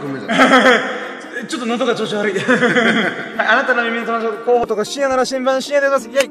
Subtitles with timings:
[0.00, 0.40] 個目じゃない。
[1.48, 2.34] ちょっと喉が調子悪い。
[2.34, 6.24] はい、あなたの耳の友達候補とか深夜なら新聞深夜でございます。
[6.24, 6.30] イェ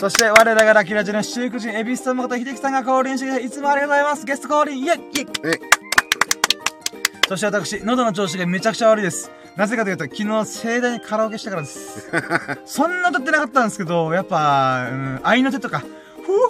[0.00, 4.26] そして、我らがラッキーラジオの七福神、エビスさんの方、秀樹さんが降臨してくれていつもありがとうございます。
[4.26, 5.50] ゲスト降臨、イェイイェイえ、
[7.28, 9.30] そして私、喉の調子がめちゃくちゃ悪いです。
[9.56, 12.08] なぜかというと、昨日盛大にカラオケしたからです。
[12.64, 15.86] そんな歌ってなかったんですけど、やっぱ、うん、愛の手とか、ふー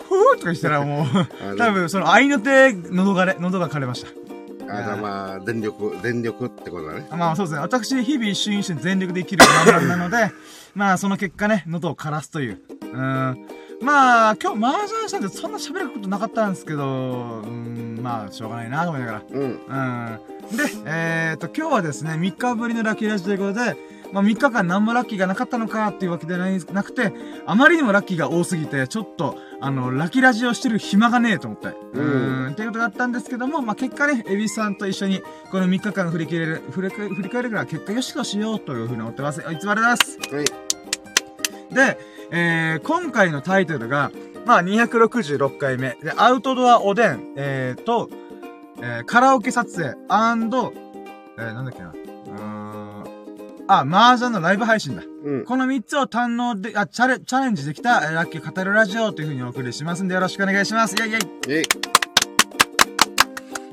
[0.06, 1.06] ふーとかしたらも
[1.50, 4.27] う、多分その愛の手、喉がれ、喉が枯れました。
[4.68, 7.06] あ、じゃあまあ、全力、全力ってことだね。
[7.10, 7.60] まあそうですね。
[7.60, 10.30] 私、日々一瞬一瞬全力で生きる人間なので、
[10.74, 12.60] まあその結果ね、喉を枯らすという。
[12.82, 13.46] うん。
[13.80, 19.22] まあ、今日麻雀したんでそんな喋ることなかったんですけど、うん、まあしょうがないなと思いながら。
[19.30, 19.42] うん。
[19.42, 20.56] うん。
[20.56, 23.76] で、えーと、今日はですね、3日ぶりのラッキーラジオということで、
[24.12, 27.12] まあ3日間何もラッキーがなかったのかっていうわけではないなくて、
[27.46, 31.68] あまりにもラッキーが多すぎて、ちょっと、あの、ラッキーラジオしてる暇がねえと思って。
[31.94, 32.52] ううん。
[32.52, 39.40] っていうことがあったんですけども、まあ結果ね、エビさんと一緒に、この3日間振り切れる、振り振り返るから結果よしとしようというふうに思ってます。
[39.40, 40.54] いつもありがとうございます。
[40.58, 40.68] はい。
[41.74, 41.98] で、
[42.30, 44.10] えー、今回のタイトルが、
[44.46, 45.96] まあ、266回目。
[46.02, 48.08] で、アウトドアおでん、えーと、
[48.80, 50.72] えー、カラオケ撮影、アンド、
[51.38, 51.92] えー、なんだっけな。
[53.68, 55.02] あ、麻雀のライブ配信だ。
[55.24, 55.44] うん。
[55.44, 60.94] この3つを堪能で、あ、チャレ、チャレンジできた、えーラッキー語るラジオというふうにお送りしますんで、よろしくお願いします。
[60.96, 61.20] イェイイェイ。
[61.58, 61.64] えい。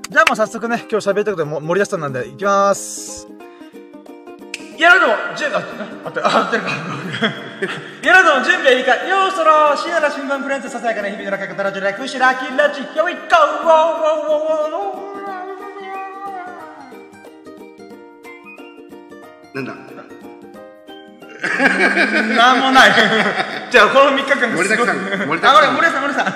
[0.10, 3.28] じゃあもう早速ね、今日喋ったことでも盛りだしたんなんで、いきまーす。
[4.78, 5.66] いやらども、準備、あ、
[6.04, 6.70] 待って、あ、合ってるか。
[8.04, 8.96] いやらども、準備はいいか。
[8.96, 13.18] よーそろ、深夜の新聞プレンツ、ささやかな日々のラッキー語ラジオ、略しラッキーラジオ、Here we go!
[19.56, 19.74] なんだ？
[22.36, 22.92] なんもない。
[23.72, 26.34] じゃあ、この3日間がすごい盛りだくさん盛りだくさん森田さん、森田さん。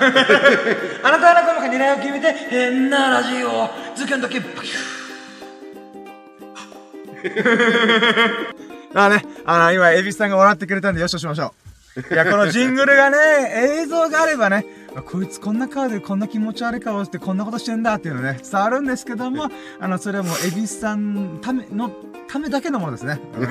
[1.06, 8.54] あ なたは仲間が狙いを決めて、変なラジオ、ズキュンだけ、バキュー。
[8.94, 11.54] あね、あの、今、エビスさんが笑ってくれたんで、よしとしましょ
[12.10, 12.14] う。
[12.14, 13.18] いや、このジングルがね、
[13.82, 21.90] 映像があればね、あこいつこんな顔でこんな気持ち悪い顔してこんなことしてんだっていうのね、伝わるんですけども、あの、それはもう、エビスさんための、
[22.28, 23.20] ためだけのものですね。
[23.36, 23.46] うん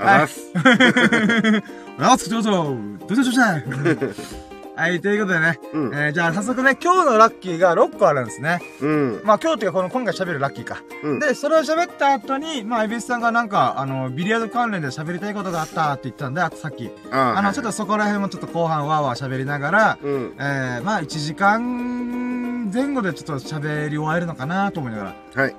[0.00, 0.52] あざっす。
[1.98, 2.76] あ、つくどうぞ
[3.06, 8.58] ど うぞどうぞはい、ということでね、うんえーじゃあ早速ね、今日のラッキーが6個あるんですね。
[8.80, 9.20] うん。
[9.22, 10.82] まあ今日っていうかこの今回喋るラッキーか。
[11.02, 16.90] うんで、それを喋った後に、まあ、エビスさんがなんか、あの、ビリヤード関連で喋りたいことがあったって言ったんで、あとさっき。
[17.10, 20.08] ああの、ちょっとそこら辺もちょっと後半わーわー喋りながら、と。
[20.08, 20.36] うん。
[20.38, 25.04] えー、まあ1時間前後でちょっと喋り終わるのかなと思いなが
[25.34, 25.42] ら。
[25.42, 25.54] はい。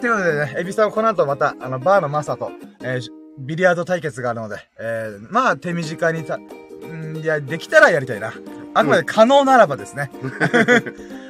[0.00, 2.52] ということでね、エビさんはこの後また、あの、バーのマスターと、
[2.82, 6.38] えービリヤード対決があるので、えー、まあ、手短にた、
[6.86, 8.32] んいや、できたらやりたいな。
[8.74, 10.10] あくまで可能ならばですね。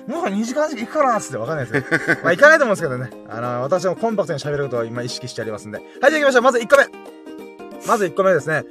[0.07, 1.99] もう2時間行くかなーっつってわかんないですね。
[2.23, 3.11] まあ、行かないと思うんですけどね。
[3.29, 5.79] あの、私もコンパクトに喋ることを今意識してありますんで。
[5.79, 6.43] はい、じゃあ行きましょう。
[6.43, 6.87] まず1個目。
[7.87, 8.65] まず1個目ですね。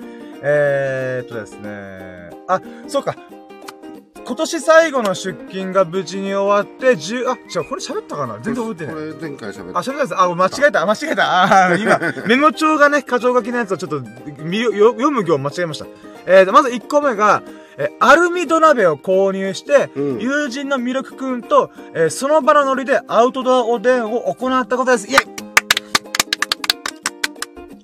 [0.43, 2.29] えーっとですね。
[2.47, 3.15] あ、そうか。
[4.23, 8.39] 今年最後の出勤が無事に終わって、10、あ、違う、これ喋ったかな？
[8.39, 9.01] 全然覚えてないこ。
[9.21, 9.91] れ前回喋っあ、た。
[9.91, 10.15] 喋ったです。
[10.21, 10.81] あ、間違えた。
[10.81, 11.43] あ間違えた。
[11.43, 15.85] あー今、メモ帳がね、箇条書きのやつをちょっと、読む行間違えました。
[16.25, 17.43] えーと、まず1個目が、
[17.77, 25.07] えーアルミ土鍋を購入して、うん友人のミルクくんと、えーその場のノリでアウトドアおでんを行ったことです。
[25.09, 25.21] イェ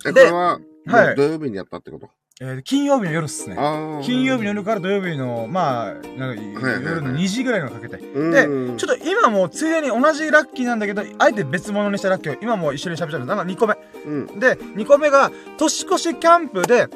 [0.10, 2.10] イでれは、はい土曜日にやったってこと？
[2.40, 3.56] えー金曜日の夜っすね。
[4.04, 7.98] 金曜日の夜から土曜日の、まあ、なんか夜の2時ぐらいのかけて。
[7.98, 8.32] うん
[8.76, 13.28] で、ちょっと今もうついでに同じラッキーなんだけど、あえて別物にしたラッキーを今もう一緒に喋っちゃうんです。
[13.30, 13.76] だから2個目。
[14.06, 14.40] うん。
[14.40, 16.88] で、2個目が、年越しキャンプで、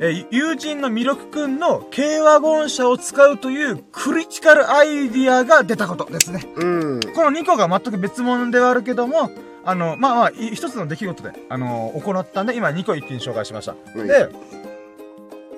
[0.00, 6.46] えー友人のミルクくんの軽ワゴン車を使うというクリティカルアイディアが出たことですね。
[6.56, 6.64] う
[6.96, 7.00] ん。
[7.14, 9.30] この2個が全く別物ではあるけども、
[9.64, 13.72] あの、まあまあ、い一つの出来事で、あの行ったんで、今2個一気に紹介しました。
[13.72, 14.28] はいで、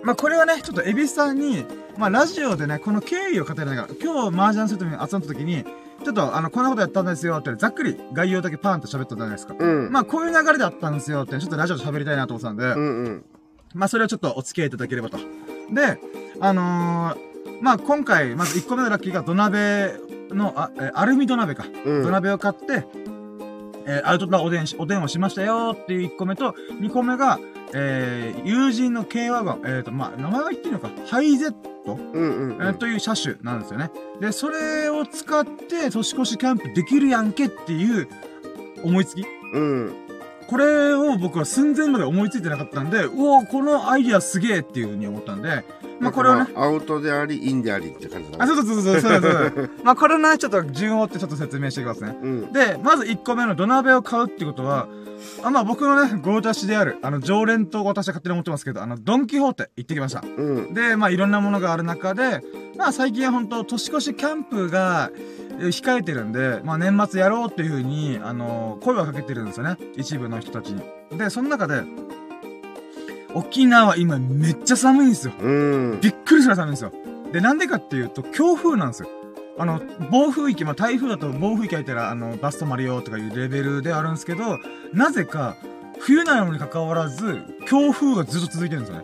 [0.02, 1.64] まあこれはね、ちょっとエビさんに、
[1.98, 5.64] まあラジオでね、この経緯を語りながら、今日麻雀するために集まった時に、
[6.04, 9.56] ちょっとあの、こんなことやったんですよって、ざっくり概要だけパーンと喋ったじゃないですか。
[9.58, 9.90] うん。
[9.90, 13.24] まあこういう流れだったんですよって、ちょっとラジオで喋りたいなと思ってたんで、うんうん。
[13.76, 15.18] まあそれをちょっとお付き合いいただければと。
[15.70, 16.00] で、
[16.40, 19.94] あのー、まあ今回、まず1個目のラッキーが土鍋
[20.30, 21.64] の、あ、えーアルミ土鍋か。
[21.84, 22.86] うん土鍋を買って、
[23.86, 27.38] えーアウトドアおでんし、おでんをしましたよっていう1個目と、2個目が、
[27.74, 33.90] えー友人の軽ワゴン、えっ、と、まあ、名前は言っていいのか、ハイゼット、うんうんえーという車種なんですよね。
[34.20, 38.08] で、それを使って年越しキャンプできるやんけっていう
[38.82, 40.05] 思いつきうん。
[40.46, 45.64] これを僕は寸前まで思いついてなかったんで、うおこのアイディアすげえっていう風に思ったんで、
[45.98, 48.54] まあこれをね、アウトであり、インでありって感じだあ、ね。
[48.54, 49.32] そうそうそうそう、そうだそう
[49.66, 49.68] だ。
[49.82, 52.16] まあこれね、ちょっと順を追ってちょっと説明していきますね。
[52.22, 52.52] うん。
[52.52, 54.88] で、まず1個目の土鍋を買うってことは、
[55.42, 60.22] あまあ僕のね、ご私である、あの、常連と私は勝手に思ってますけど、あの、ドンキホーテ行ってきました。
[60.22, 60.74] うん。
[60.74, 62.42] で、まあいろんなものがある中で、
[62.76, 69.76] まあ最近は本当年越しキャンプが、え控えてるんで、まあ年末やろうっていう風に、あの声をかけてるんですよね。
[69.96, 70.82] 一部の人たちに。
[71.16, 71.82] で、その中で、
[73.34, 75.34] 沖縄今めっちゃ寒いんですよ。
[75.40, 75.50] う
[75.96, 76.00] ん。
[76.00, 76.92] びっくりする寒いんですよ。
[77.32, 79.08] で、なんでかっていうと、強風なんですよ。
[79.58, 79.80] あの、
[80.10, 84.58] 暴風域、まあ、台風だと暴風域入ったら、あの、バス止まるよとかいうレベルであるんですけど、
[84.92, 85.56] なぜか、
[85.98, 89.02] 冬なのに関わらず、強風がずっと続いてるんですよ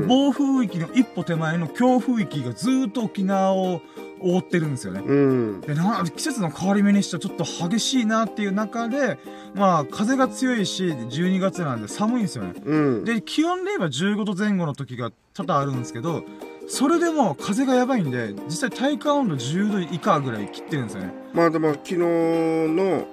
[0.00, 0.06] ね。
[0.06, 3.82] 暴風域の一歩手前の強風域がずっと沖縄を
[4.22, 5.00] 覆ってるんですよね。
[5.04, 5.60] うん。
[5.60, 9.18] で、な、季節の変わり目にしてはちょっと激しいなっていう中で、
[9.54, 12.54] まあ、風が強いし、12月なんで寒いんですよね。
[12.64, 13.04] うん。
[13.04, 16.24] で、気温で言えば15度前後の時が多々あるんですけど、
[16.68, 21.12] それでも風がやばいんで、実際体感温度10度以下ぐらい切ってるんですよね。
[21.32, 23.06] まあでも、昨日の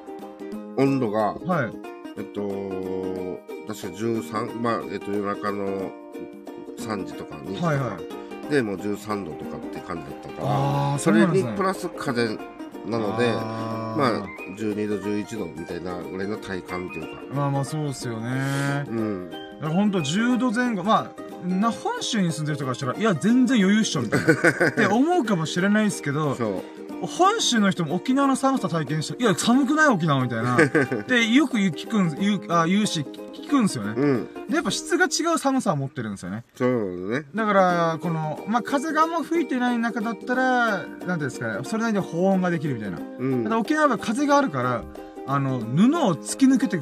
[0.78, 1.72] 温度が、はい。
[2.18, 2.42] えっと、
[3.68, 5.92] 確か13、まあ、えっと、夜中の
[6.78, 8.27] 3時とか2時とか、はいはい。
[8.50, 12.38] で、もう13度とかって感じだったから、それにプラス風
[12.86, 14.28] なので、まあ、
[14.58, 18.86] 12度、11度みたいなぐらいの体感っていうか、まあまあそうですよね。
[18.88, 19.30] うん。
[19.30, 24.28] だからほんと10度前後、まあ、な、本州に住んでる人からしたら、いや、全然余裕っしょ、みたいな。
[24.70, 26.38] って思うかもしれないですけど。
[27.00, 30.58] 本州の人も沖縄の寒さ体験したら、いや、寒くない沖縄みたいな。
[31.08, 33.06] で、よく聞くん、言う、あ、言うし、
[33.48, 33.94] 聞くんですよね。
[33.96, 34.30] うん。
[34.50, 36.44] で、やっぱ質が違う寒さを持ってるんですよね。
[36.56, 37.26] そうね。
[37.34, 43.00] だから、この、まあ、風があんま吹いてない中だったら、なんていうんですかね、それなりに保温ができるみたいな。
[43.00, 43.58] うんただ。
[43.58, 44.84] 沖縄は風があるから、
[45.26, 46.80] あの、布を突き抜けて、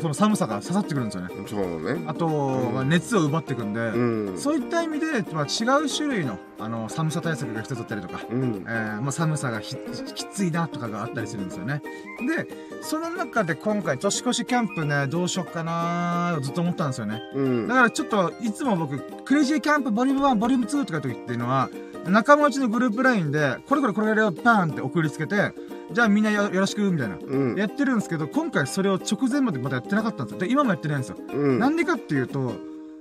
[0.00, 1.28] その寒さが刺さってくるんですよね。
[1.46, 2.04] そうね。
[2.06, 4.38] あと、んまあ、熱を奪ってくんで、うん。
[4.38, 8.70] そういった意味で、まあ、違う種類の、あの、寒さ対策が一つだったりとか、うんえ。
[8.70, 9.76] ーまあ、寒さがひ
[10.14, 11.82] きついなとかがあったりするんですよね。
[12.26, 12.46] で、
[12.82, 17.22] その中で今回年越しキャンプね、どうしよっかなーずっと思ったんですよね。
[17.34, 17.74] うんだ。
[17.74, 21.70] からちょっと、いつも僕、クレイジーキャンプボリューム1、ボリューム2とか時っていうのは、
[22.06, 25.52] 仲間内のグループラインで、これこれこれやるよ、パーンって送りつけて、
[25.92, 27.16] じゃあみんなよよろしく、みたいな。
[27.16, 27.56] うん。
[27.56, 30.40] やってるんですけど、今回それを直前までまだやってなかったんですよ。
[30.40, 31.16] で、今もやってないんですよ。
[31.32, 31.58] うん。
[31.58, 32.52] なんでかっていうと、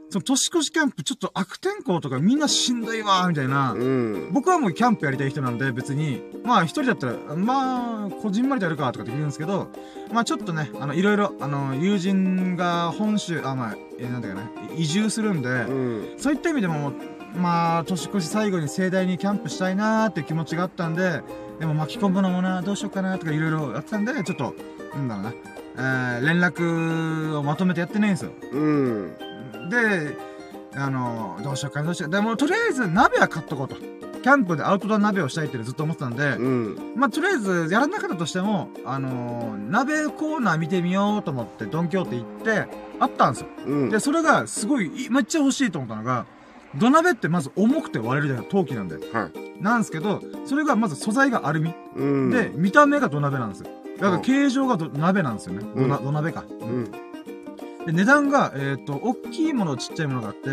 [0.09, 3.73] その年越しキャンプちょっと悪天候とかみんなしんどいわーみたいな。
[3.73, 4.29] うん。
[4.31, 9.67] 僕はもうキャンプやりたい人なんで別に、まあ一人だったら、まあ、こじんまりとやるかとかって言うんですけど、
[10.13, 16.13] まあちょっとね、あの、いろいろ、あの、友人が本州、あ、まあ、え、なんだかな、移住するんで、うん。
[16.17, 16.93] そういった意味でも、
[17.35, 21.21] まあ、年越し最後に盛大にキャンプしたいなーって気持ちがあったんで、
[21.59, 24.53] でも巻き込むのもな、どうしようかなとかいろいろやってたんで、ちょっと、
[24.95, 25.33] なんだろうな、
[26.19, 28.31] えー、連絡をまとめてやってないんですよ。
[28.51, 29.15] うん。
[29.69, 30.15] で、
[30.75, 32.09] あの、どうしようかな、どうしよう。
[32.11, 33.75] でも、とりあえず鍋は買っとこうと。
[34.21, 36.93] キャンプでアウトドア鍋をしたいってずっと思ってたんで、うん。
[36.95, 42.25] まあ、とりあえず、やらなかったとしても、あのー鍋コーナー見てみようと思って、ドンキョーって行っ
[42.65, 42.67] て、
[42.99, 43.47] あったんですよ。
[43.65, 43.89] うん。
[43.89, 46.25] で、それが、すごいい、めっちゃ欲しいと思ったのが、
[46.75, 48.95] 土鍋ってまず重くて割れるじゃない陶器なんで。
[49.11, 49.63] はい。
[49.63, 51.73] なんですけど、それがまず素材がアルミ。
[51.95, 52.29] うん。
[52.29, 53.69] で、見た目が土鍋なんですよ。
[53.97, 55.65] だからうん形状が土鍋なんですよね。
[55.75, 56.43] 土なうん土鍋か。
[56.47, 56.91] うん。
[57.85, 60.49] で、値段が、えっ、と、大きいもの、ちっちゃいものがあって、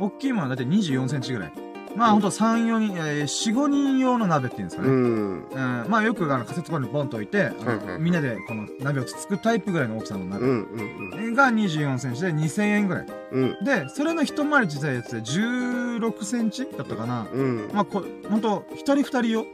[0.00, 1.52] 大きいものはだいたい24センチぐらい。
[1.96, 4.88] まあ、ほんと3、4人、えー、4、5人用の鍋っていうんですかね。
[4.88, 5.38] ううん。
[5.40, 5.46] ん。
[5.88, 7.50] まあ、よく、あの、仮設コンにボンと置いて、
[7.98, 10.46] みんなでこの鍋をつつくタイプぐらいの大きさのう鍋。
[10.46, 10.48] ん。
[10.48, 11.34] うん。
[11.34, 13.06] が24センチで2000円ぐらい。
[13.32, 13.64] うん。
[13.64, 17.26] で、それの一回り小さいやつで16センチだったかな。
[17.32, 17.70] うん。
[17.72, 19.46] まあ、こ、ほんと、一人二人用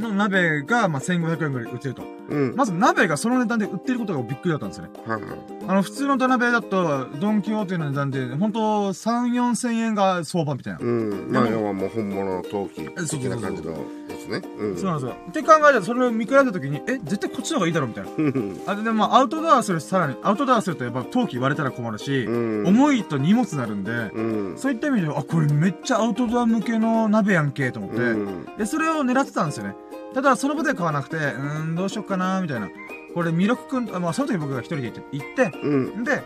[0.00, 2.02] の鍋が、まあ、1500円ぐらい売ってると。
[2.28, 2.54] うん。
[2.56, 4.90] まず鍋がその値段で売ってることがびっくりだったんですよね。
[5.06, 5.38] はいはい。
[5.68, 10.78] あの、普通の土鍋だと、ドンキホーテの値段で、ほんと、3、4千円が相場みたいな。
[10.80, 11.32] うん。
[11.32, 13.76] まあ、でも要はもう本物の陶器的な感じのや
[14.18, 14.42] つね。
[14.58, 14.76] うん。
[14.76, 15.16] そうなんですよ。
[15.28, 18.10] って考えたら、それを見比べたときに、え、絶対こっちの方がいいだろ、みたいな。
[18.16, 18.60] うん。
[18.66, 22.66] あ、で、まあ、アウトドアするさらに、アウトドアするとやっぱ陶器割れたら困るし、うん。
[22.66, 24.58] 重いと荷物になるんで、うん。
[24.58, 28.46] そういった意味で、あ、これめっちゃアウトドア向けの鍋やんけ、と思って、うん。
[28.58, 29.76] で、それを狙ってたんですよね。
[30.14, 32.68] ただ、その場で買わなくて、うーん、どうしよっかな、みたいな。
[33.14, 36.04] これ、ミルクくん、あまあ、その時僕が一人で行って、行って、うん。
[36.04, 36.22] で、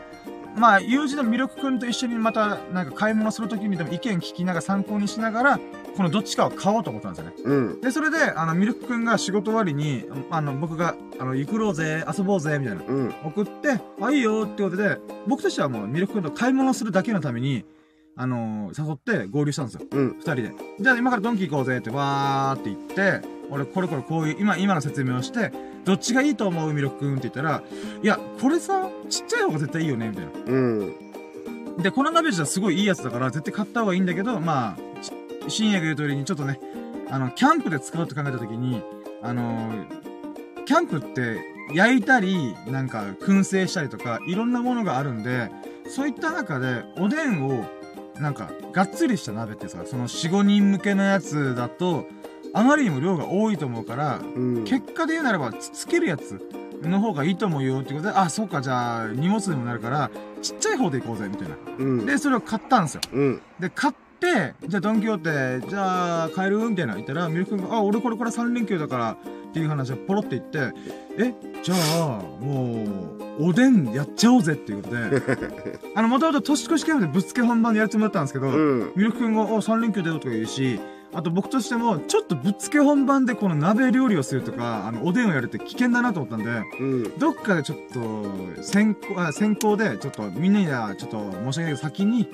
[0.57, 5.61] まあ、友人のミルクくんと一緒にまた、なんか買い物するときにでも意見聞きながら参考にしながら、
[5.97, 7.35] このどっちかを買おうと思ったんですよね。
[7.45, 7.81] うん。
[7.81, 12.83] で、それで、あの、ミルクくんが仕事終わりに、あの、僕が、あの、行くろうぜ、遊ぼうぜ、みたいな。
[12.87, 13.15] うん。
[13.25, 17.65] 送って、あ、いいよってことで、僕としてはもうミルクくんと買い物するだけのために、
[18.19, 19.83] あの誘って合流したんですよ。
[19.91, 20.17] うん。
[20.19, 20.53] 二人で。
[20.81, 25.53] じゃあ今からドンキ行こうぜってわーって言って、俺これこれこういう、今、今の説明をして、
[25.85, 27.63] どっちがいいと思うミルクくんって言ったら、
[28.03, 30.31] いや、これさ、ちっちゃい方が絶対いいよね、みたいな。
[30.47, 30.95] うん。
[31.79, 36.59] で、この鍋じゃすごいいいやつだから、絶対買った方がいいんだけど、まあ、深夜が言う通りにちょっとね、
[37.11, 38.83] あの、キャンプで使うって考えたときに、
[39.23, 39.87] あの
[40.67, 41.41] キャンプって
[41.73, 45.51] 焼いたり、なんか燻製したりとか、いろんなものがあるんで、
[45.89, 47.65] そういった中で、おでんを、
[48.21, 52.07] なんか、がっつりした鍋ってさ、その4、5人向けのやつだと、
[52.55, 54.65] あまりにも量が多いと思うから、うん。
[54.65, 56.41] 結果で言うならば、つつけるやつ
[56.83, 60.11] の方がいいと思うよってことで、あ、そうか、じゃあ、荷物でもなるから、
[60.43, 61.57] ちっちゃい方で行こうぜ、みたいな。
[61.79, 62.07] うん。
[62.07, 63.01] で、それを買ったんですよ。
[63.13, 63.43] うん。
[63.61, 66.59] で、買って、じゃあドンキホーテ、じゃあ帰る？
[66.69, 70.73] みたいな言ったら、ミルク君が、あ、俺これから3連休だから、っていう話をポロって言って、
[71.19, 72.85] え、じゃあ、も
[73.39, 75.23] う、おでんやっちゃおうぜっていうことで、
[75.95, 78.93] あの、もともと年越しキャンプでぶっつけ本番でやるつもりだったんですけど、うん。
[78.97, 80.79] ミルク君が、あ、3連休だよとか言うし、
[81.15, 87.19] あと僕としても、ちょっとぶっつけ本番でこの鍋料理をするとか、あの、おでんをやるって危険だなと思ったんで、うん。
[87.19, 92.29] どっかでちょっと、先行、あ先行で、ちょっとみんなには、ちょっと申し訳ないけど、先に、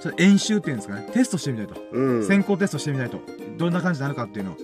[0.00, 1.80] ちょっと演習っていうんですかね、テストしてみたいと。
[1.92, 2.26] うん。
[2.26, 3.20] 先行テストしてみたいと。
[3.56, 4.56] どんな感じになるかっていうのを。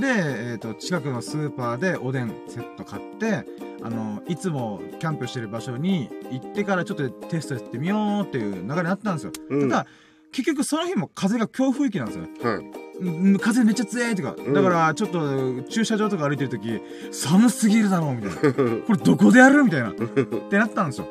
[0.00, 3.44] で、えっ、と、近くのスーパーでおでんセット買って、
[3.82, 9.32] あの、いつもキャンプしてる場所に行ってからちょっとテストやってみようっていう流れになったんですよ。
[9.48, 9.70] うん。
[9.70, 9.86] ただ、
[10.32, 12.24] 結局その日も風が強風域なんですよ。
[12.42, 12.89] はい。
[13.00, 14.34] うん風めっちゃ強いとか。
[14.38, 16.80] うんだから、ちょっと駐車場とか歩いてるとき、
[17.12, 18.38] 寒すぎるだろうみたいな。
[18.86, 19.64] これどこでやる？
[19.64, 19.90] みたいな。
[19.90, 21.08] ってなったんですよ。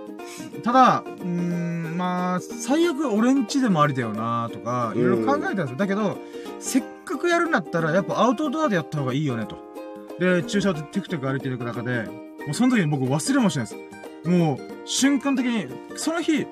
[0.64, 5.76] ただ、うーん、まあ、最悪俺んちでもありだよなとか、いろいろ考えたんですよ。
[5.78, 6.18] だけど、
[6.60, 9.58] せっかくやるんだったら、やっぱアウトドアでやった方がいいよねと。
[10.20, 13.72] で、駐車場でテクテク歩いてる中で、もうその時に僕忘れもしないで
[14.24, 14.30] す。
[14.30, 16.46] もう、瞬間的に、その日、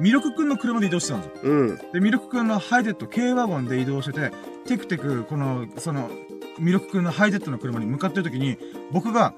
[0.00, 1.52] ミルクくんの車で移動してたんですよ。
[1.52, 1.76] うん。
[1.92, 4.32] で、ミルクくんのハイデット、軽ワゴンで移動してて、
[4.66, 6.10] テクテク、この、その、
[6.58, 8.58] ミルクくんのハイデットの車に向かってる時に、
[8.92, 9.34] 僕が、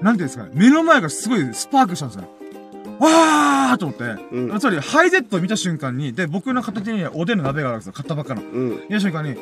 [0.00, 2.28] なんていうんですかね、目の前がすごいスパークしたんですよね。
[3.00, 4.58] わーと思って、うん。
[4.58, 7.92] つまり、ハイデットを見た瞬間に、で、僕の片手におでんの鍋があるんですよ。
[7.92, 8.42] 買ったばっかの。
[8.42, 8.70] うん。
[8.88, 9.36] 見た瞬間に、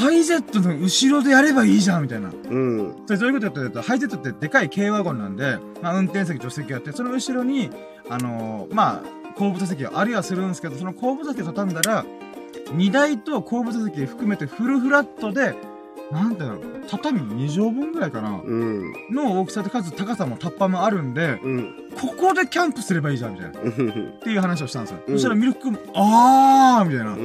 [0.00, 2.30] ハイゼットの後ろでやればいいじゃんみたいな。
[2.30, 2.94] うん。
[3.06, 7.70] それどういうことかというと、ハイゼットってでかい軽ワゴンなんで、まあ運転席、助手席があって、その後ろに、
[8.08, 12.04] あのーまあ、後部座席がありはするんですけど、その後部座席を畳んだら、
[12.72, 15.54] 荷台と後部座席含めてフルフラットで、
[16.10, 18.92] なんていうの、畳2畳分ぐらいかな、うん。
[19.10, 21.74] の大きさで、かつ高さもタッパもあるんで、うん。
[21.98, 23.58] ここでキャンプすればいいじゃん、みたいな。
[23.60, 24.12] っうん。
[24.22, 24.98] ていう話をしたんですよ。
[25.06, 27.16] うんそしたらミルク君も、あーみたいな。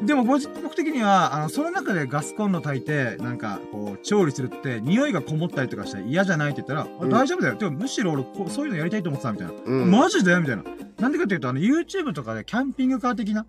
[0.00, 0.06] うん。
[0.06, 7.56] でも僕僕的には、あの、その中でガスコンロ炊いて、なんか、こう、調理するって、匂いがこもったりとかして嫌じゃないって言ったら、あうん大丈夫だよ。
[7.56, 9.52] てか、むしろ俺こう、そういうのやりたいと思ってた、みたいな。
[9.64, 9.90] うん。
[9.90, 10.36] マジで？
[10.38, 10.64] みたいな。
[10.98, 13.46] なんでかっていうと、あの、YouTube とかでキャンピングカー的な、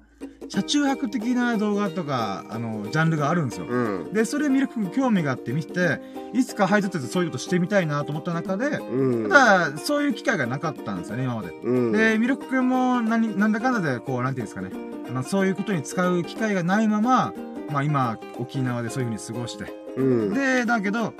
[0.49, 3.67] 車中泊的な動画とか、あの、ジャンルがあるんですよ。
[3.67, 4.13] うん。
[4.13, 5.99] で、それ見る興味があって見て、
[6.33, 9.29] いつか配達ってそういうことしてみたいなと思った中で、うん。
[9.29, 11.49] ただ、そういう機会がなかったんですよね、今まで。
[11.49, 11.91] うん。
[11.91, 14.71] で、ミルク君も何、なんだかんだで、こう、なんていうんですかね。
[15.09, 17.33] あの、そういうことに使う機会がないまま、
[17.69, 19.65] まあ今、沖縄でそういう風に過ごして。
[19.97, 20.33] うん。
[20.33, 21.13] で、だけど、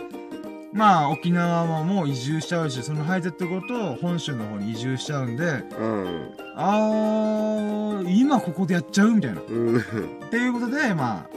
[0.74, 6.32] まあ沖縄ももう移住しちゃうし、そのハイゼットごと本州の方に移住しちゃうんで、うん。
[6.56, 9.42] あー、今ここでやっちゃうみたいな。
[9.42, 9.84] っうん。
[10.30, 11.30] ていうことで、まあ、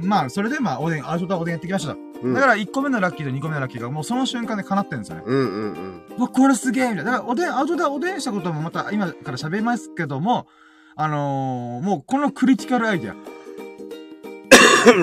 [0.00, 1.96] まあ、それでまあ、おでん、アウトドアおでんやってきました。
[2.22, 2.34] うん。
[2.34, 5.22] だから1個目のラッキーと2個目のラッキーがもうその瞬間で叶ってるんですよね。
[5.26, 6.02] うんうんうん。
[6.18, 7.12] うわ、これすげえみたいな。
[7.12, 10.46] だから、おでん、アウトドアおでんしたこともまた今から喋りますけども、
[10.96, 13.14] あのー、もうこのクリティカルアイデア。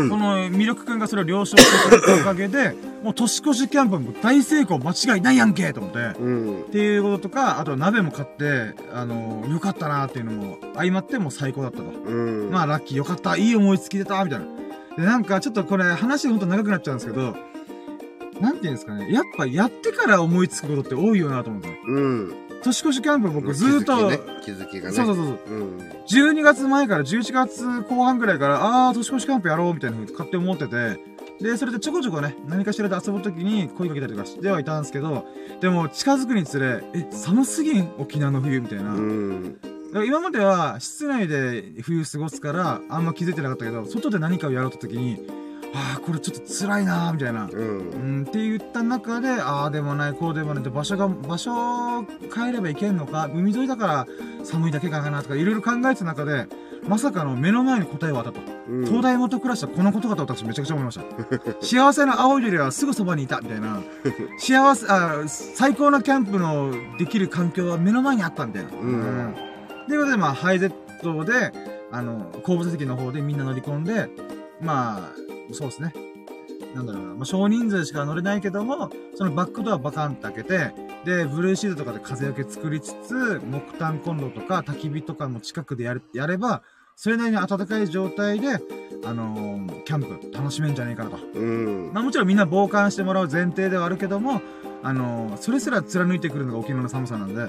[0.09, 5.99] このミルク君がそれを了承してくれたおかげで、 もう年越しキャンプも大成功間違いないやんけと思って。
[6.19, 6.61] うん。
[6.61, 11.83] っていうこととか、あと鍋も買って、あのー、よかったなっていうのも相まってもう最高だったと。
[11.83, 12.51] うん。
[12.51, 14.45] まあラッキーよかった、いい思いつき出た、みたいな。
[14.97, 17.35] で、なんかちょっとこれ話ほんと長くなっちゃうんですけど、
[18.39, 21.79] なんていうんですかね、やっぱやってから思いつくことって多いよなと思うんですよ。
[21.87, 22.50] うん。
[22.63, 23.95] 年越しキャンプ僕ずーっと、
[24.43, 24.95] 気づきがね。
[24.95, 25.57] そうそうそうそう。
[25.57, 25.77] うん。
[26.07, 30.99] 12月前から11月後半ぐらいから、あー、年越しキャンプやろうみたいなふうに勝手に思ってて、
[31.41, 35.25] で、それでちょこちょこね、何かしらで遊ぶときに声かけたりとかしてはいたんですけど、
[35.59, 37.89] でも近づくにつれ、え、寒すぎん？
[37.97, 38.95] 沖縄の冬みたいな。
[40.05, 45.27] 今までは室内で冬過ごすからあんま気づいてなかったけど、外で何かをやろうと時に、
[45.73, 47.47] ああ、これちょっと辛いなーみたいな。
[47.51, 47.55] う。
[47.55, 47.63] う
[47.97, 54.07] んん、って言った中で、ああでもない、こうでもないって場所が、場所変えればいけんのか、海沿いだから
[54.43, 56.47] 寒いだけかなとかいろいろ考えてた中で、
[56.87, 58.39] まさかの目の前に答えはあったと。
[58.67, 58.85] うん。
[58.85, 61.03] 東大元暮らしはこのことかと私めちゃくちゃ思いました。
[61.61, 63.81] 幸せな青い鳥はすぐそばにいた、みたいな。
[64.37, 68.69] 幸せ、あ最高のキャンプのできる環境は目の前にあった、みたいな。
[68.71, 69.35] うん
[69.87, 71.51] ということで、まあ、ハイゼットで、
[71.91, 74.09] あの、後部座席の方でみんな乗り込んで、
[74.61, 75.09] まあ、
[75.53, 75.93] そうですね。
[76.75, 80.71] なんだろうな、まあ、少人数しか乗れないけども、そのバックドアバカンって開けて、
[81.05, 86.61] で、ブルーシートとかで風よけ作りつつ、木炭コンロとか焚き火とかも近くでやる、やれば、
[86.95, 88.59] それなりに暖かい状態で、
[89.03, 91.17] あのーキャンプ楽しめんじゃねえかなと。
[91.33, 91.91] うん。
[91.93, 94.41] まあもちろんみんな傍観してもらう前提ではあるけども、
[94.83, 97.47] あのーそれすら貫いてくるのが沖縄の寒さなんで、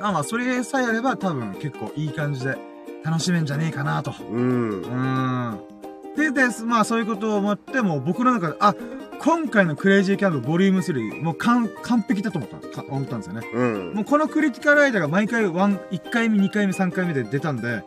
[0.00, 2.56] まあまあ、それさえあれば多分結構いい感じで
[3.04, 4.14] 楽しめんじゃねえかなと。
[4.30, 4.84] うんう。
[4.84, 5.73] ーん。
[6.16, 8.74] で、で、まあそういうことを思って、もう僕の中で、あ、
[9.20, 13.46] 今回のクレイジーキャンプボリューム3、もう完、完璧だと思った、か思ったんですよね。
[13.52, 13.94] うん。
[13.94, 17.84] もうこのクリティカルアイデアが毎回ワン、1回目、2回目、3回目で出たんで、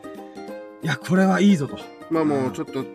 [0.84, 1.78] いや、これはいいぞと。
[2.10, 2.86] まあもうちょっと、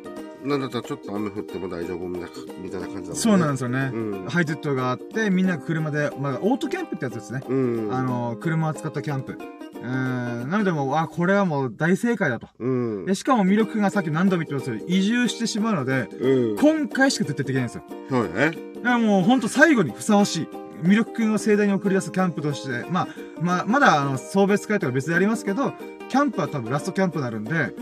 [0.44, 2.28] なんだったらちょっと雨降っても大丈夫みたいな
[2.62, 3.14] みたいな感じだもんね。
[3.14, 3.90] そうなんですよね。
[3.92, 4.26] うん。
[4.28, 7.42] ハイゼットがあって、みんな車で、まあ、オートキャンプってやつですね。
[7.48, 7.94] うん。
[7.94, 9.38] あの、車を使ったキャンプ。
[9.82, 12.48] うーん、なのでもう、あ、これはもう大正解だと。
[12.58, 12.68] う
[13.02, 13.06] ん。
[13.06, 16.56] で、しかも魅力がさっき何度も言ってますように、移住してしまうので、うん。
[16.56, 17.82] 今回しか絶対できないんですよ。
[18.08, 18.58] そうだね。
[18.76, 20.48] だからもうほんと最後にふさわしい。
[20.82, 23.08] 魅力くんを盛大に送り出すキャンプとして、まあ、
[23.40, 25.72] まあ、まだあの、送別会とか別でありますけど、
[26.08, 27.72] キャンプは多分ラストキャンプになるんで、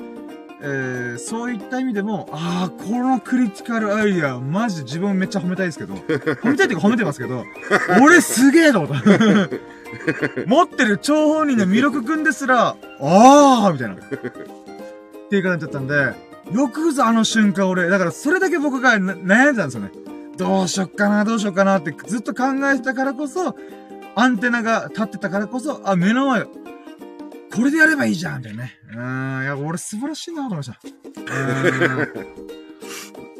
[0.62, 7.44] えー、そういった意味でも、ああ、このクリティカルアイディア、マジで自分めっちゃ褒めたいですけど、褒めたいっていうか褒めてますけど、
[8.02, 9.08] 俺すげえと思った。
[10.46, 13.94] 持ってる張本人の魅力くんですら、ああみたいな。
[13.94, 13.98] っ
[15.28, 16.14] ていう感じだったんで、
[16.52, 19.90] よくぞあの瞬間俺、だからそれだけ僕が悩んでたんですよね。
[20.36, 23.54] どうしよっかな、どうしよっかなってずっと考えてたからこそ、
[24.16, 26.50] アンテナが立ってたからこそ、あ、目の前、こ
[27.62, 28.80] れでやればいいじゃんみたいなね。
[28.92, 30.78] うん、いや、俺素晴らしいなと思いました。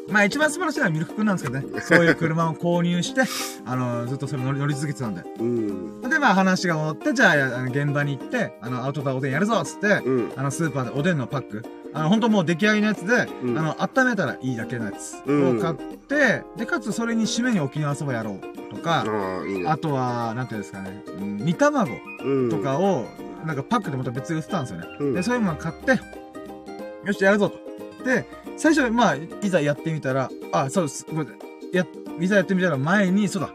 [0.09, 1.79] まあ一番素晴らしいのはミルクくんなんですけどね。
[1.81, 3.21] そういう車を購入して、
[3.65, 5.23] あの、ずっとそれ乗り乗り続けてたんで。
[5.39, 6.01] うん。
[6.01, 10.31] で、まあ話が戻って、じゃあ、あの現場に行って、あの、アウトドアおでんやるぞっつって、うん。
[10.35, 11.63] あの、スーパーでおでんのパック。
[11.93, 18.39] あの、ほんともう出来上がりのやつで、うんあの、温めたらいいだけのやつうんを買って、で、かつそれに締めに沖縄そばやろ
[18.71, 19.69] うとか、ああ、いいね。
[19.69, 21.91] あとは、なんていうんですかね、うん煮卵
[22.23, 22.49] うん。
[22.49, 23.05] とかを、
[23.45, 24.87] なんかパックでまた別で売ってたんですよね。
[24.99, 25.99] うんで、そういうもの買って、
[27.05, 28.05] よし、やるぞと。
[28.05, 28.25] で、
[28.61, 31.03] 最初、まあ、いざやってみたら、あ、そうです。
[31.09, 31.39] ごめんなさ
[31.73, 31.87] いや、
[32.19, 33.49] いざやってみたら前に、そうだ、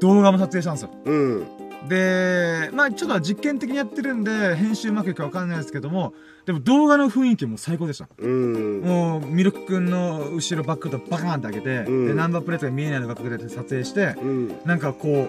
[0.00, 0.90] 動画も撮影したんですよ。
[1.04, 1.46] うん。
[1.88, 6.14] で、まあちょっと実験的にやってるんで、編集うまくいくかわかんないですけども、
[6.46, 8.08] でも動画の雰囲気も最高でした。
[8.18, 8.82] うん。
[8.82, 14.60] もう、ミルクくんの後ろバックとバカーンって開けて、うんで、ナンバープレートが見えないのが隠れて撮影して、うん。
[14.64, 15.28] なんかこ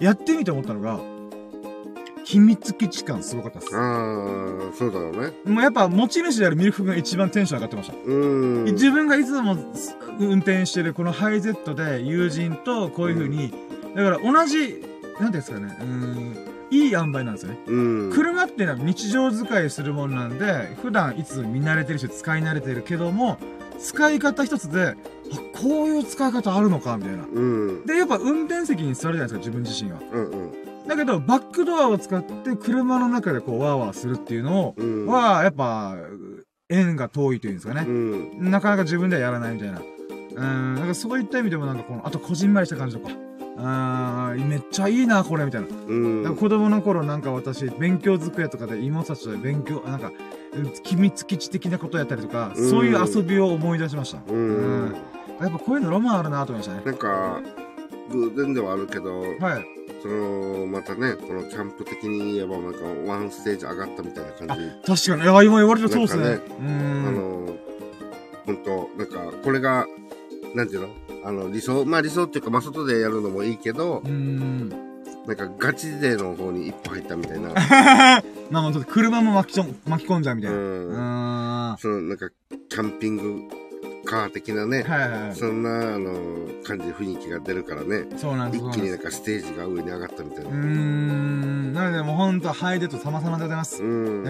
[0.00, 0.98] う、やってみて思ったのが、
[2.28, 3.74] 秘密基地感すごかったです。
[3.74, 5.32] ああ、そうだろうね。
[5.46, 7.96] もうやっぱ持ち主であるミルクが一番テンション上がってました。
[8.04, 8.64] うん。
[8.66, 13.54] 自分がいつもす運転してるこのハイゼットで友人とこういう風に、
[13.96, 16.36] だから同じ、なんていうんですかね、うーん、
[16.70, 17.60] いい塩梅なんですよね。
[17.66, 18.12] うん。
[18.12, 23.38] 車っていうのは日常使いするもんなんで、普段いつ見慣れてるし使い慣れてるけども、
[23.78, 24.96] 使い方一つで、あ、
[25.54, 27.24] こういう使い方あるのか、みたいな。
[27.24, 27.86] うん。
[27.86, 29.96] で、やっぱ運転席に座るじゃないですか、自分自身が。
[30.12, 30.67] うんうん。
[30.88, 34.74] だけど、バックドアを使って車の中でこう、ワーワーするっていうの。
[35.06, 35.96] は、やっぱ、
[36.70, 37.90] 縁が遠いというんですかねう。
[37.90, 38.50] ん。
[38.50, 39.80] なかなか自分ではやらないみたいな。
[39.80, 43.12] うん、なんかそういった意味でもなんかこの、あとこじんまりした感じとか。
[43.60, 45.68] あーめっちゃいいな、これ、みたいな。
[45.68, 46.36] うん。
[46.36, 50.08] 子供の頃なんか私、勉強机とかで妹たちと勉強、あなんか、
[50.54, 54.18] うん秘密基地的なことやったりとか、うんそういう遊びを思い出しました。
[54.28, 54.94] ううんん。
[55.40, 56.82] やっぱこういうのロマンあるなと思いましたね。
[56.84, 57.40] なんか、
[58.10, 59.64] 偶然ではあるけど、はい。
[60.02, 65.06] その、またね、このキャンプ的に言えば、なんか、ワンステージ上がったみたいな感じ。
[65.06, 65.22] 確かに。
[65.22, 66.24] いや、今言われてそうですね。
[66.24, 67.14] なんかうあん。
[67.14, 67.56] の、
[68.46, 69.86] 本当なんか、これが、
[70.54, 70.88] なんていうの？
[71.24, 74.70] あの、理想、まあ理想っていうか、まあ外でやるのもいいけど、うん。
[75.26, 77.50] なんかガチ勢の方に一歩入ったみたいな。
[78.50, 80.56] まあまあ、ちょっと車も巻き巻き込んじゃうみたいな。
[80.56, 82.30] ううんその、なんか、
[82.70, 83.42] キャンピング
[84.04, 85.34] カー的なねい、はいはい。
[85.34, 86.14] そんな、あの、
[86.64, 88.64] 感じで雰囲気が出るからね、そうなんです。
[88.64, 90.50] 一気になんかステージが上に上がったみたいうな。
[90.50, 91.72] ーん。
[91.72, 93.78] なので、もうほんと、ハイデット様々でございます。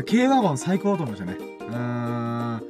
[0.07, 1.37] 軽ワゴン最高と思いましたね。
[1.61, 2.63] うーん。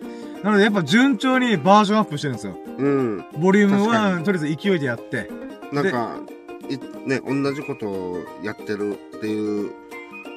[0.43, 2.57] なので、やっぱ順調にバージョンアップしてるんですよ。
[2.79, 3.25] うん。
[3.39, 5.31] ボリューム確か1、とりあえず勢いでやって。
[5.73, 6.21] なんか、
[6.69, 9.73] いね、同じことをやってるっていう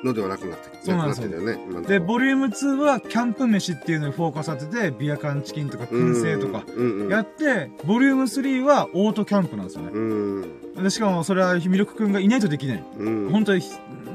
[0.03, 1.87] のではなくなってそうなんですよなくなってるよね。
[1.87, 6.63] で、ボリューム2はキャンプ飯っていうのにフォーカス当てて、ビア缶チキンとか燻製とか。
[7.09, 9.91] やって、ボリューム3はオートキャンプなんですよね。
[9.93, 9.99] う
[10.79, 10.83] ん。
[10.83, 12.83] で、しかもそれはミルクくんがいないとできない。
[12.97, 13.29] うん。
[13.29, 13.61] 本当に、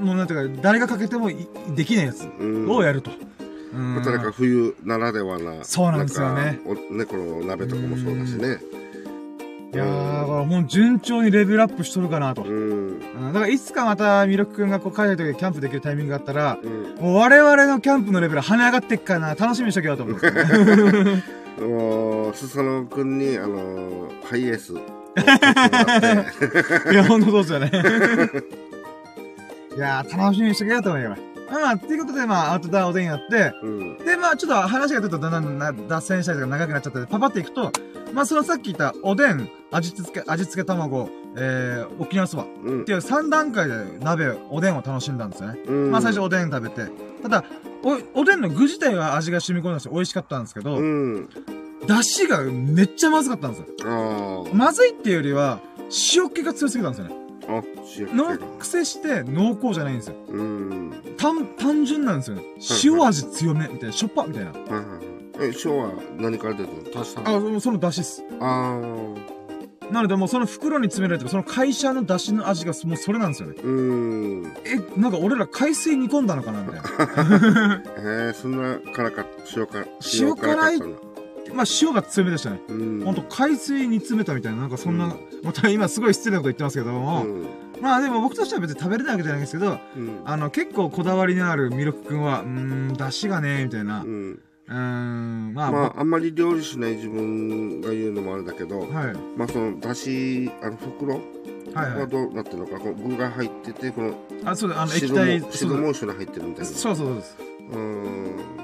[0.00, 1.36] もうなんていうか、誰がかけてもい
[1.74, 3.10] できないやつうんをやると。
[3.10, 5.62] うんまたなんか冬ならではな。
[5.64, 6.58] そうなんですよね
[6.90, 8.58] ね、この鍋とかもそうだしね。
[9.76, 12.42] いやー、もう順調にレベルアップしとるかなと。
[12.42, 13.32] ううんん。
[13.32, 16.94] だからいつかまたミルクくんがこう海外とかでキャンプできるタイミングがあったら、うん。
[17.02, 20.44] もう我々のキャンプのレベル跳ね上がってっからな、楽しみにしとけよと思うんですよ
[21.04, 21.22] ね。
[21.60, 24.72] もう、すそのくんに、あの、ハイエース
[26.92, 28.42] いや、ほんとそうですよね。
[29.76, 31.16] いやー、楽しみにしとけよと思うよ。
[31.50, 33.98] まあ、っていうことで、まあ、アウトドアおでんやって、うん。
[33.98, 37.70] で、まあ、ちょっと話がちょっとだんだんな脱線したりとか長くなっちゃって、パパっていくと、
[38.12, 42.92] まあ、そのさっき言ったおでん、味付け、味付け卵、えー、沖縄そばっうんて。
[42.92, 45.60] いう3段階で鍋、おでんを楽しんだんですよね。
[45.66, 45.90] うん。
[45.90, 46.90] まあ、最初おでん食べて。
[47.22, 47.44] ただ、
[48.14, 51.28] お、おでんの具自体は味が染み込んだし美味しかったんですけど、うん。
[51.86, 54.46] 出汁がめっちゃまずかったんですよ。
[54.52, 55.60] まずいっていうよりは、
[56.14, 57.25] 塩気が強すぎたんですよね。
[58.14, 58.38] のが。
[58.58, 60.16] 癖して濃厚じゃないんですよ。
[60.28, 60.92] うん。
[61.16, 62.42] 単、単純なんですよね。
[62.84, 64.52] 塩味強め、みたいな、しょっぱみたいな。
[64.52, 65.50] はいはいはい。
[65.50, 67.00] え、塩は何から出てるの？
[67.00, 68.24] 足したあ、そのその出汁っす。
[68.40, 68.80] あ
[69.90, 73.54] なのでもうその袋に詰められてる、その会社の出汁の味がもうそれなんですよね。
[73.56, 73.64] ー。
[73.64, 74.52] うん。
[74.64, 76.86] え、なんか俺ら海水煮込んだのかなみたいな。
[77.98, 79.86] えー、そんな辛かった、塩辛、
[80.20, 81.05] 塩辛い。
[81.54, 82.60] まあ塩が強めでしたね。
[82.68, 83.00] うん。
[83.04, 87.46] ほんと海水に詰めたみたいな、なんかそんな、うんまた今すごい失礼なこと言ってますけども、うん。
[87.80, 90.22] まあでも僕としては別に食べれないわけじゃないんですけど、うん。
[90.24, 94.02] あの結構こだわりのあるミルクくんは、うーん、出汁がね、みたいな。
[94.02, 94.06] う
[94.68, 95.52] うん。
[95.54, 98.88] まあ、まあ、あんまり料理しない自分が言うのもあれだけど、はい。
[99.36, 101.96] まあ、その、だし、あの、袋はいは。
[101.98, 106.70] はいどうなってるのか、この具が入ってて、この、あ、そうだ、あの液汁体、汁も一緒に入ってるみたいな。
[106.70, 107.36] そうそうそうです。
[107.70, 108.55] うーん。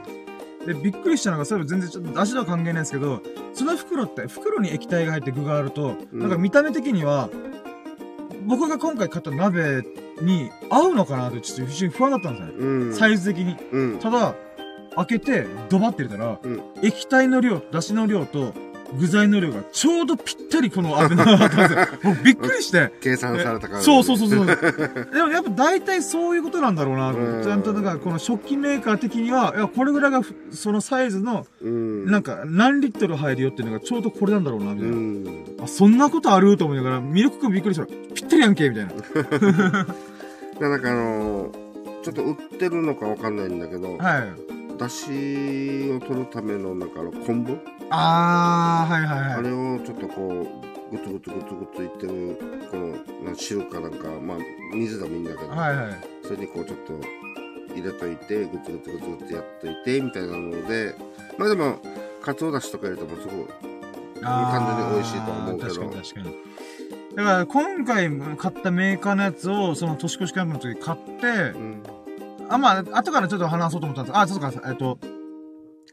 [0.66, 3.20] で、びっくりしたのが、それ全然ちょっと味とは関係ないんですけど、
[3.53, 7.29] その袋って、袋に液体が入って具があると、うんなんか見た目的には、
[8.46, 9.83] 僕が今回買った鍋
[10.20, 12.53] に合うのかなってちょっと非常に不安だったんですよね。
[12.64, 12.94] うん。
[12.94, 13.57] サイズ的に。
[13.72, 13.98] うん。
[13.98, 14.35] ただ、
[14.96, 18.53] 開けて、ドバって入れたら、うん液体の量、出汁の量と、
[18.98, 21.87] 具材の量がちょうどぴったりこの油があったんですよ。
[22.02, 22.92] もうびっくりして。
[23.00, 23.81] 計算されたから。
[23.81, 24.46] そうそうそうそう。
[24.46, 27.44] でもやっぱ大体そういうことなんだろうなと思っうんて。
[27.46, 31.46] ちゃんとなんかこの食器メーカー的には、いや、これぐらいがふそのサイズの。
[31.62, 34.96] なんか何リットル入るよっていうのがちょうどこれなんだろうな、みたういな。
[34.96, 35.26] ん。
[35.64, 37.87] あ、そんなことあると思いながら、ミルクくんびっくりした。
[37.87, 38.92] ぴったりやんけみたいな。
[40.59, 41.62] でなんかあのー
[42.02, 44.78] ちょっと売ってるのかわかんないんだけど、はい。
[44.78, 47.57] だしを取るためのなんかあの昆布、
[47.92, 49.33] あー、はいはいはい。
[49.35, 50.46] あれをちょっとこ
[50.90, 52.38] うグツグツグツグツいってる
[52.70, 52.76] こ
[53.24, 54.38] の汁かなんかまあ
[54.74, 56.00] 水でもいいんだけど、はいはい。
[56.24, 56.92] それにこうちょっと
[57.74, 60.94] 入れといてグツグツグツグツやっといてみたいなので
[61.38, 61.78] まあでも
[62.22, 63.46] かつおだしとか入れてもすごい
[64.20, 66.52] 単純に美味しいとは思うけど確かに確かに。
[67.16, 71.83] だから今回買ったメーカーのやつを、その年越しキャンプの時買ってう、ん
[72.48, 74.98] あ、まあ、後からちょっと話そうと思ったんですあ、そうか、えっと、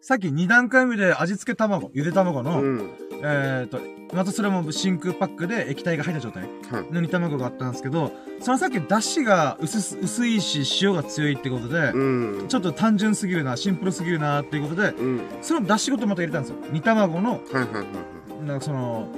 [0.02, 2.92] さっき2段階目で味付け卵、ゆで卵の、うん。
[3.22, 3.80] えっと、
[4.14, 6.94] またそれも真空パックで液体が入った状態はい。
[6.94, 12.48] の煮卵があったんですけど、そのさっき出汁が薄す薄いし塩が強いってことで、うん。
[12.48, 15.22] ちょっと単純すぎるな、シンプルすぎるなっていうことで、うん。
[15.42, 16.58] その出汁ごとまた入れたんですよ。
[16.72, 18.48] 煮卵の、はいはいはいはい。
[18.48, 19.10] なんかその、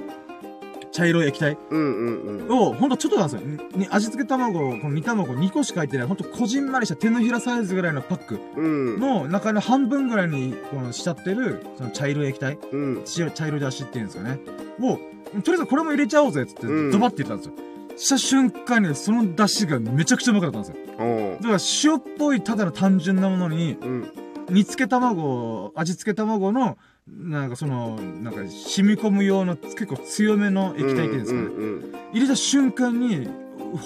[0.92, 3.48] 茶色い液体うんうんうんを、ほんとちょっとなんですよ。
[3.76, 14.40] に味付け卵、この煮卵2個しか入ってない、ほんとこじんまりした手のひらサイズぐらいのパックうんの中の半分ぐらいに、このしちゃってる、その茶色い液体、うん茶茶色い出汁っていうんですかね。
[14.82, 17.54] を、とりあえずこれも入れちゃおうぜっつって、うんドバって入れたんですよ。
[17.98, 20.76] した瞬間にその出汁がめちゃくちゃうまかったんですよ。
[21.00, 24.12] おうだから塩っぽいただの単純なものに、うん
[24.50, 26.78] 煮付け卵、味付け卵の、
[27.08, 31.48] なんかその、なんか染み込む用の結構強めの液体っていうんですかね。
[31.48, 33.30] うんうんうん入れた瞬間に、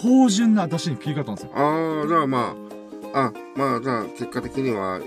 [0.02, 1.52] 芳醇な出汁に切り替わったんですよ。
[1.54, 2.56] ああじゃあま
[3.14, 5.00] ああまあじゃあ結果的には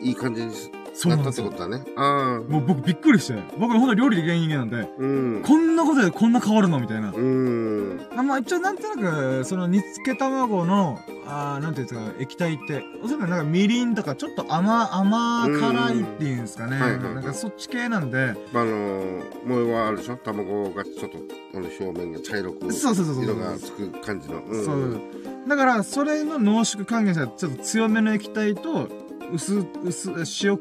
[0.00, 0.54] いい感じに
[0.98, 1.50] そうなったってこ。
[1.50, 1.84] とだね。
[1.96, 5.42] ああもう僕びっくりして、僕ほんと料理できない人間なんで、うん。
[5.42, 6.80] こんなことでこんな変わるの？
[6.80, 7.12] みたいな。
[7.12, 8.00] うん。
[8.16, 16.76] あまあ一応なんとなく、その煮付け卵の、あーなんていうんですか、液体って、おそらくなんかみりんとかちょっと甘、甘辛いっていうんですかね。
[16.76, 16.82] うん。
[16.82, 17.14] はいはいはい。
[17.16, 20.16] なんかそっち系なんで、あの模様はあるでしょ？
[20.16, 21.18] 卵がちょっと
[21.54, 23.24] あの表面が茶色くそうそうそうそう。
[23.24, 24.40] 色がつく感じの。
[24.40, 24.64] うん。
[24.64, 25.00] そう。
[25.46, 28.88] だから、それの濃縮還元したちょっと強めの液体と、
[29.32, 30.10] 薄、薄、
[30.42, 30.58] 塩、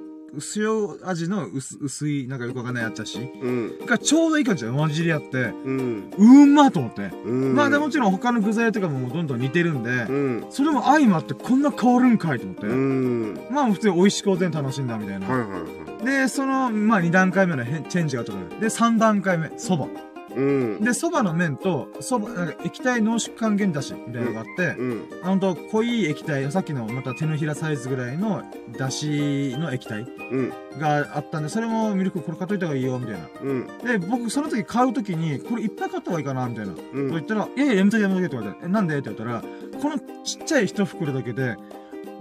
[0.56, 7.12] 塩味の薄、薄い、なんかよくわかんないやつだし、うんがちょうどいい感じで混じり合って、うんうんまーと思って。
[7.26, 12.68] うんまあでもちろん他の具材とかももうどんどん似てるんで、うんそれも相まってこんな変わるんかいと思って。
[12.68, 15.28] うんまあ普通に美味しくおでん楽しんだみたいな。
[15.28, 19.90] はいはいはいで、その、まあ2段階目の変チェンジがあったので、で、3段階目、蕎麦。
[20.36, 20.84] うん。
[20.84, 25.10] で、蕎麦の麺と、蕎麦、なんか液体濃縮還元だし、みたいなのがあって、うん。
[25.24, 25.40] ほん。
[25.40, 28.44] と濃い液体、さっきのまた手のひらサイズぐらいの
[28.78, 30.54] だしの液体うん。
[30.80, 33.28] があったんで、それもミルクこれ買っといた方がいいよ、みたいな。
[33.42, 33.68] うん。
[33.84, 36.74] で、僕その時買う時に、これいっぱい買った方がいいかな、みたいな。
[36.74, 37.08] うん。
[37.08, 38.98] と言ったら、いやいや、やめとけやめとけって言われて、え、なんで？
[38.98, 39.42] って言ったら、
[39.82, 41.56] このちっちゃい一袋だけで、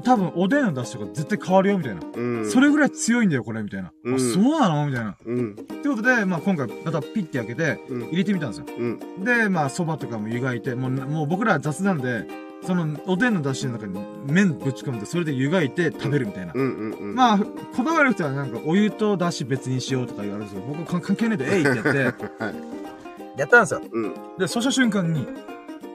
[0.02, 2.00] 多分おでんの出汁とか絶対変わるよ、みたいな。
[2.14, 3.92] うんそれぐらい強いんだよ、これ、みたいな。
[4.04, 5.16] うんあ、そうなのみたいな。
[5.24, 8.66] うんってことで、まあ今回、またピッて開けて、うん入れてみたんですよ。
[8.78, 12.26] うんで、まあ蕎麦とかも湯がいて、もう、もう僕ら雑なんで、
[12.62, 16.54] その、おでんの出汁の中に麺ぶち込んで、それで湯がいて食べるみたいな。
[16.54, 22.54] まあ、こだわる人はなんか、お湯と出汁別にしようとか言われるんですけど、僕は関係ないで、えいってやって、 はい。
[23.36, 23.82] やったんですよ。
[23.92, 24.14] うん。
[24.38, 25.26] で、そした瞬間に、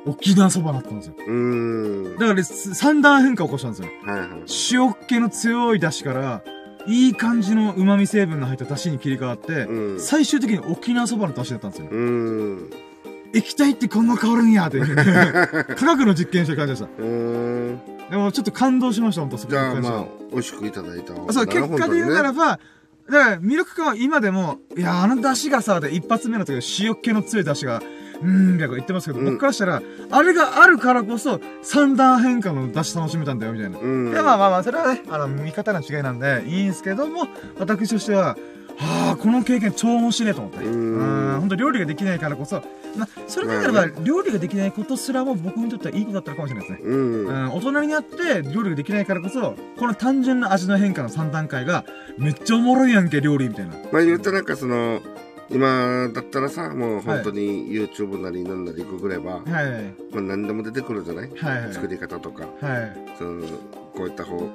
[0.05, 1.13] 沖縄そばになったんですよ。
[1.17, 2.17] うーん。
[2.17, 3.89] だから、す三段変化を起こしたんですよ。
[4.05, 4.29] はいはい。
[4.71, 6.43] 塩っ気の強い出汁から、
[6.87, 9.99] いい感じの旨味成分の入った出汁に切り替わって、うん。
[9.99, 11.91] 最終的に沖縄そばの出汁だったんですよね。
[11.91, 12.69] うーん。
[13.33, 14.95] 液体ってこんな変わるんやっていう。
[15.75, 16.85] 科学の実験してる感じでした。
[16.85, 17.79] うーん。
[18.09, 21.13] でもちょっと感動しました、本当そこじゃあまあ、美味しくいただいた。
[21.31, 22.59] そう、結果で言うなら本ば、
[23.09, 27.81] だから、ミルク感は今でも、いや、あの出汁がさ、で、一発目の時の塩っ気の強い出汁が、
[28.21, 33.79] うーん、みたいな言ってますけど、うん僕からしたら、あれがあるからこそ、三段変化の出汁楽しめたんだよ、みたいな。
[33.79, 34.11] うん。
[34.11, 37.27] で、まあまあまあ、それはね、あの、見方の違いなんで、いいんですけども、
[37.57, 38.37] 私としては、
[38.79, 40.63] はあ、この経験超面白いと思って。
[40.63, 42.63] ううんん、本当料理ができないからこそ、
[42.95, 46.89] まあ、それであれば、料理ができないことすらも僕にとってはいいことだったのかもしれないですね。
[46.89, 47.27] うん。
[47.27, 51.83] うん、大人になって料理ができないからこそ、この単純な味の変化の3段階が、
[52.17, 53.73] めっちゃおもろいやんけ、料理みたいな。
[53.91, 55.01] まあ言うとなんかその、
[55.51, 59.93] 今だったらさ、もう本当に YouTube なりなんなりググれば、はいはい。
[60.11, 61.29] まあ何でも出てくるじゃない？
[61.31, 61.73] はいはい。
[61.73, 62.97] 作り方とか、はい。
[63.17, 63.41] その、
[63.95, 64.45] こういった方が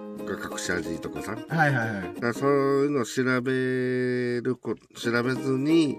[0.53, 1.35] 隠し味とかさ。
[1.35, 2.21] だはいはいはい。
[2.21, 5.99] からそういうのを調べるこ、調べずに、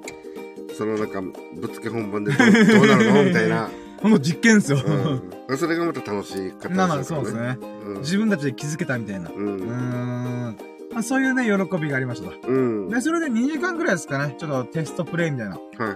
[0.78, 3.24] そのなんか、ぶっつけ本番でどうどうなるの？
[3.26, 3.70] みたいな。
[4.02, 4.78] ほんと実験っすよ。
[5.50, 5.58] うん。
[5.58, 7.34] それがまた楽しい方まあまあそうです。
[7.34, 7.58] ね。
[7.86, 8.02] うん。
[8.02, 9.30] 自分たちで気づけたみたいな。
[9.30, 9.42] ううー
[10.50, 10.58] ん。
[10.92, 10.94] ん。
[10.94, 12.48] まあそういうね、喜びがありましたと。
[12.48, 12.90] うん。
[12.90, 14.36] で、それで2時間くらいですかね。
[14.38, 15.56] ちょっとテストプレイみたいな。
[15.56, 15.94] はいは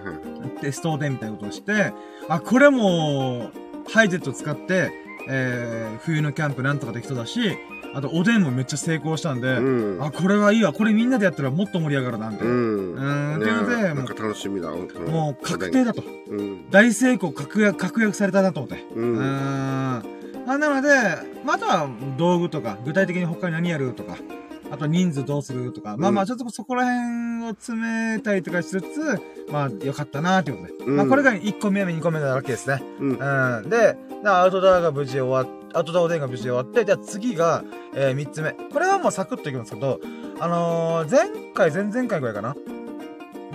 [0.58, 0.60] い。
[0.60, 1.92] テストでみたいなことをして、
[2.28, 3.50] あ、これも、
[3.92, 4.92] ハイジェット使って、
[5.28, 7.58] えー、冬のキャンプなんとかできそうだし、
[7.92, 10.02] あとおでんもめっちゃ成功したんで、うん。
[10.02, 10.72] あ、これはいいわ。
[10.72, 12.52] これみんなでやったらもっと盛り上がるな、みたいな。
[12.52, 12.94] うん。
[12.94, 14.70] うーん、っていうので、なんか楽しみだ。
[14.70, 16.02] もう、確定だと。
[16.28, 16.70] うん。
[16.70, 18.84] 大成功確約、確約されたなと思って。
[18.94, 19.00] う。
[19.00, 20.04] うーん。
[20.46, 20.88] まあ、なので、
[21.44, 24.16] または道具とか、具体的に他に何やるとか、
[24.70, 27.78] あと人数どうするとか、まあまあちょっとそこら辺を詰
[28.14, 30.84] めたりとかしつつ、まあよかったなっていうことで。
[30.84, 32.82] うんまあこれが1個目、2個目なわけですね。
[33.00, 33.10] うん。
[33.12, 33.70] うん。
[33.70, 38.52] で、でアウトドアが無事終わっアウトドアおでんが無事終わって、じゃあ次が、えー、3つ目。
[38.52, 40.00] これはもうサクッといくんですけど、
[40.40, 42.56] あのー、前回、前々回ぐらいかな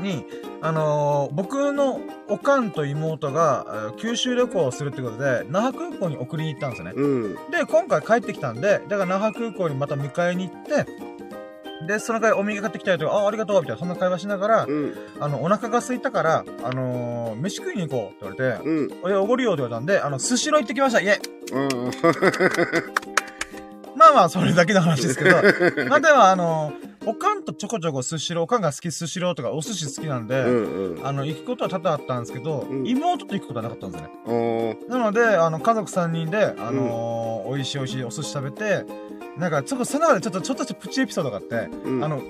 [0.05, 0.25] に、
[0.61, 6.93] あのー、僕のおかんと妹が、えー九州旅行をするってことで、那覇空港に送りに行ったんですよね。
[6.95, 7.33] うん。
[7.51, 10.85] で、今回帰ってきたんで、だから那覇空港にまた迎えに行って、
[11.87, 14.93] で、その回お土産買ってきたりとか、あ、ありがとうみたいな、そんな会話しながら、うん。
[15.19, 19.21] あの、お腹が空いたから、あのー、飯食いに行こうって言われて、うん。
[19.21, 21.01] おごるよって言われたんで、あの、スシロー行ってきました。
[21.01, 21.19] イェイ
[21.53, 21.69] あ
[23.95, 25.35] まあまあ、それだけの話ですけど、
[25.87, 30.45] まあでもあのー、おかんとちょこちょこスシロー、おかんが好きスシローとかお寿司好きなんで、あ。
[30.45, 31.07] うんうん。
[31.07, 34.77] あの、行くことは多々あったんですけど、うん妹と行くことはなかったんですよね。
[34.87, 38.85] なので、あの、家族3人で、あのー美味しい美味しいお寿司食べて、
[39.37, 42.03] なんか、ちょっとその中でちょっと、ちょっとしたプチエピソードがあって、うん。
[42.03, 42.23] あの、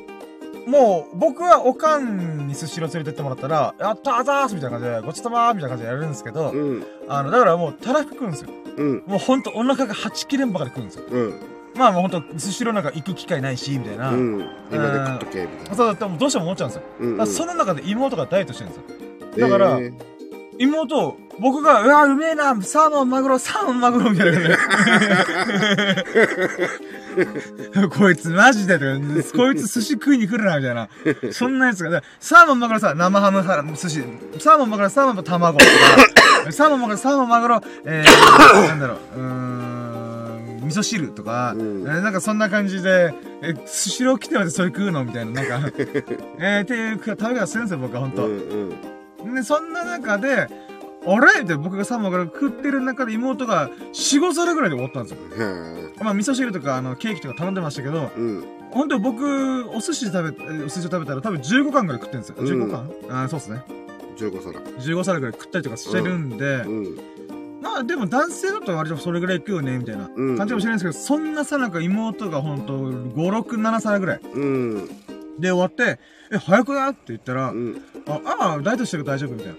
[0.68, 6.86] もう、僕はおかんにスシロー連れてってもらったら、やったーざーすみたいな感じで、ごちそうさまーみたいな感じでやるんですけど、うん。
[7.08, 8.50] あの、だからもう、たらふく食うんですよ。
[8.78, 9.04] うん。
[9.06, 11.04] もうほんとお腹が8切れんばかり食うんですよ。
[11.76, 11.80] うん。
[11.80, 14.12] まあもうほんと、スシローなんか行く機会ないし、みたいな。
[14.12, 14.50] うん。
[14.72, 15.76] 今で食っとけ、みたいな。
[15.76, 16.84] そう、でもどうしても思っちゃうんですよ。
[17.00, 19.48] うんだからその中で妹がダイエットしてるんですよ。
[19.48, 20.16] だから、えー
[20.58, 24.58] 妹、僕が、うわ、うめえな、サーモン、マグロ、サーモン、マグロ、みたいな。
[27.90, 30.88] こいつマジでとか、こいつ寿司食いに来るな、みたいな。
[31.34, 34.04] そんなやつが、サーモン、マグロさ、生ハム、さ寿司、
[34.40, 39.85] サーモン、マグロ、サーモン、卵とか、サーモン、マグロ、サーモン、マグロ、えー、なんだろう、うーん、
[40.66, 45.72] 味噌汁とか、うんえーなんかそんな感じで、え、寿司ロー来てまでそれ食うのみたいな、なんか、
[46.40, 48.26] えー、っていう食べ方するんですよ、僕は本当。
[48.26, 48.72] うん
[49.26, 49.36] うん。
[49.36, 50.48] で、そんな中で、
[51.08, 51.42] あれ？
[51.44, 55.46] って僕がサーモンから食ってる中で妹が4、5皿ぐらいで終わったんですよ。
[55.46, 58.44] はまあ、味噌汁とか、あの、ケーキとか頼んでましたけど、あうん。
[58.72, 62.36] 本当に僕、お寿司食べ、えーお寿司を食べたら多分15貫ぐらい食ってるんですよ。
[62.40, 63.62] うん15貫、あーそうですね。
[64.18, 64.60] 15皿。
[64.60, 66.98] 15皿ぐらい食ったりとかしてるんで、うん。
[67.66, 74.88] まあでも男性だと割とそれぐらい食うよね、みたいなうん感じかもしれないですけど、そんなさなんか妹が本当5、6、7皿ぐらいうん。
[75.40, 76.00] で終わって、
[76.32, 76.92] え、早くない？
[76.92, 77.82] って言ったら、うん。
[78.08, 79.54] あ、ああ、ダイエットしてるから大丈夫みたいな。
[79.54, 79.58] へ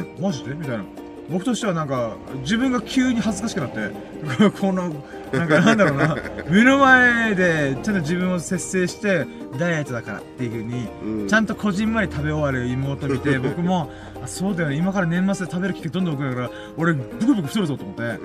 [0.00, 0.54] え、マジで？
[0.54, 0.84] みたいな。
[1.30, 3.90] 僕としてはなんか、自分が急に恥ずかしくなって、
[4.60, 4.92] この、
[5.32, 6.16] なんかなんだろうな、
[6.48, 9.26] 目の前でちゃんと自分を節制して、
[9.58, 11.28] ダイエットだからっていう風に、うん。
[11.28, 13.90] ちゃんとこじんまり食べ終わる妹見て、 僕も、
[14.22, 18.18] あ、そうだよね、今から年末で食べる機会どんどん多くなるから、俺、ブクブク太るぞと思って。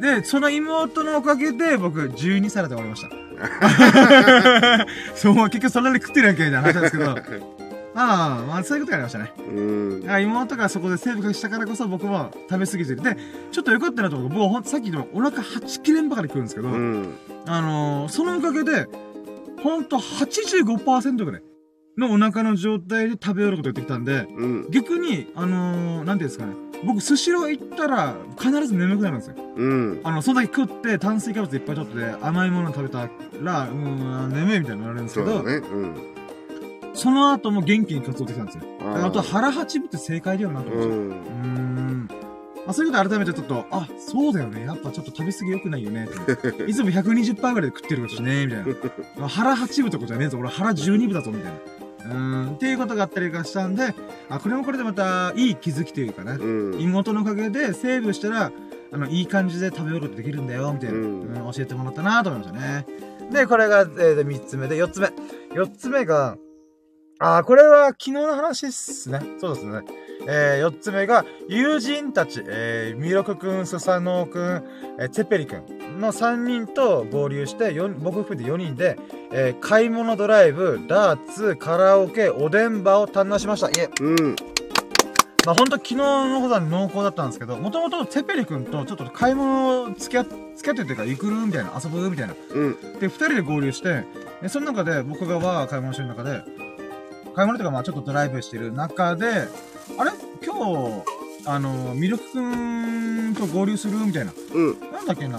[0.00, 4.86] で、その妹のおかげで、僕、12皿で終わりました。
[5.14, 7.67] そう、結局それで食ってるやんけ、みたいな話なんですけど。
[7.94, 9.32] ああ、まあ、そういうことがありましたね。
[9.38, 10.10] うん。
[10.10, 13.02] あ妹がそこでセーブしたからこそ僕も食べ過ぎてる。
[13.02, 13.16] で、
[13.50, 17.14] ちょっと良かったなと思う僕ほんさっきのお腹8切れんばかり食うんですけど、うん。
[17.46, 18.86] あのーそのおかげで、
[19.62, 21.42] ほんと85%ぐらい
[21.96, 24.70] のお腹の状態で食べ終わることができたんで、うん。
[24.70, 26.54] 逆に、あのー、なんていうんですかね。
[26.84, 29.34] 僕、スシロー行ったら、必ず眠くなるんですよ。
[29.56, 30.00] うん。
[30.04, 33.08] あの、そんだけ食って、炭水化物いっぱい取って、甘いもの食べた
[33.42, 35.66] ら、うん、眠いみたいになるんですけど、そうだね。
[35.66, 36.17] うん。
[36.94, 38.64] その後も元気に活動できたんですよ。
[38.80, 40.88] あーあと、腹八分って正解だよなと思って。
[40.88, 40.90] う。
[40.90, 42.08] うんーん。
[42.68, 44.64] まあ、そういうこと改めてちょっと、あ、そうだよね。
[44.66, 46.08] やっぱちょっと食べ過ぎ良くないよね。
[46.68, 48.64] いつも120%ぐらいで食ってることしねみたい
[49.18, 49.28] な。
[49.28, 50.38] 腹8分とかじゃねえぞ。
[50.38, 51.58] 俺腹12分だぞ、みたいな。
[52.14, 52.54] うーん。
[52.56, 53.94] っていうことがあったりがしたんで、
[54.28, 56.32] あ、これもこれでまた、いい気づきというかね。
[56.32, 56.80] うん。
[56.80, 58.52] 妹のおかげでセーブしたら、
[58.90, 62.86] あの、いい感じで食べることできるんだよ、みたいな、ううんん教えてもらったなと思いましたね。
[63.32, 65.06] で、これが、えー、3つ目で、4つ目。
[65.54, 66.36] 4つ目が、
[67.20, 69.20] あー、これは昨日の話っすね。
[69.40, 69.80] そうですね。
[70.28, 74.64] えー、4つ目が、友人たち、えー、ミロクくん、スサノオくん、
[75.00, 78.98] えー、ツェペリくんの3人と合流して、僕含めて4人で、
[79.32, 83.68] えー、買い物ドライブ、ダーツ、カラオケ、おでんばを堪能しました。
[83.68, 84.36] いえ、うん。
[85.44, 92.34] まあ本当昨日のことは濃厚だったんですけど、もともとツェペリ君とちょっと買い物付き合、付き合ってるというか、行くみたいな、遊ぶみたいな。
[92.54, 92.98] うん。
[93.00, 94.04] で、二人で合流して、
[94.42, 96.42] でその中で僕がは買い物してる中で、
[97.38, 99.28] 買い物とかまあちょっとドライブしてる中で、
[99.96, 100.10] あれ？
[100.44, 101.04] 今日、
[101.46, 103.96] あの、ミルクくんと合流する？
[103.98, 104.32] みたいな。
[104.54, 104.80] うん。
[104.92, 105.38] なんだっけな。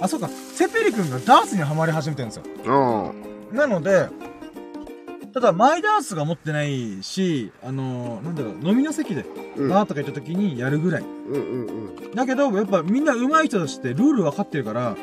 [0.00, 0.28] あ、そうか。
[0.28, 2.44] ツェペリ君がダーツにはまり始めてるんですよ。
[2.68, 3.12] あ
[3.52, 3.56] あ。
[3.56, 4.06] なので、
[5.34, 9.24] ただ、マイダースが持ってないし、あのなんだろう、飲みの席で、
[9.56, 9.68] うん。
[9.70, 11.02] バーとか行った時にやるぐらい。
[11.02, 12.14] うんうんうん。
[12.14, 14.96] だけど、やっぱみんな上手い人としてルール分かってるから、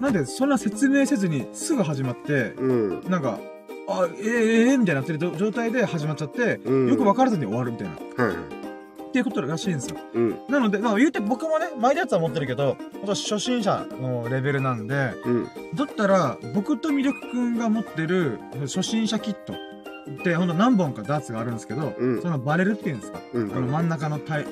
[0.00, 2.72] なんでそんな説明せずにすぐ始まって、う
[3.04, 3.08] ん。
[3.08, 3.38] なんか、
[3.88, 8.24] あ、えー、えー、みたいになってる状状態で始まっちゃって、うんよく分からずに終わるみたいな。
[8.24, 8.64] はいはい。
[9.08, 9.96] っていうことらしいんですよ。
[10.14, 10.38] うん。
[10.48, 15.48] なので、まあ言うて僕もね、前のやつは持ってるけど、ほんと初心者のレベルなんで、うん。
[15.74, 23.52] だったら、僕と魅力くんが持ってる初心者キットって、ほんと何本かダーツがあるんですけど、うんそのバレルっていうんですか、うん。
[23.52, 24.46] あの真ん中の体、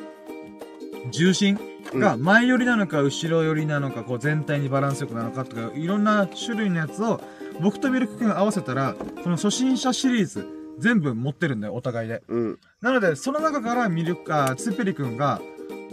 [1.10, 1.58] 重心
[1.94, 7.20] が前寄りなのか後ろ寄りなのか、こう全体にバランスよくなのかとか、いろんな種類のやつを
[7.60, 10.46] 僕とミルク君が合わせたら、その初心者シリーズ
[10.78, 12.22] 全部持ってるんだよ、お互いで。
[12.28, 12.58] うん。
[12.80, 15.40] なので、その中からミルク、あ、ツーペリ君が、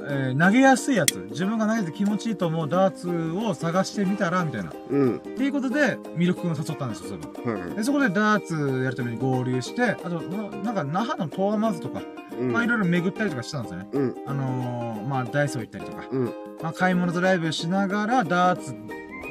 [0.02, 4.69] えー投げやすいやつ、自分が投げて気持ちいいと思うダーツを探してみたら、みたいな。
[4.69, 5.19] っうん。
[5.19, 7.76] ていうことで、ミルク君を誘ったんですよ、それはいはい。
[7.76, 12.02] で、そこでダーツやるために合流して、あと、なんか、那覇のトーマズとか、
[12.39, 12.52] うん。
[12.54, 13.88] まあ、いろいろ巡ったりとかしたんですよね。
[13.91, 14.15] うん。
[14.26, 16.26] あのー、まあ、ダイソー行ったりとか、うん。
[16.63, 18.74] まあ、買い物ドライブしながらダーツ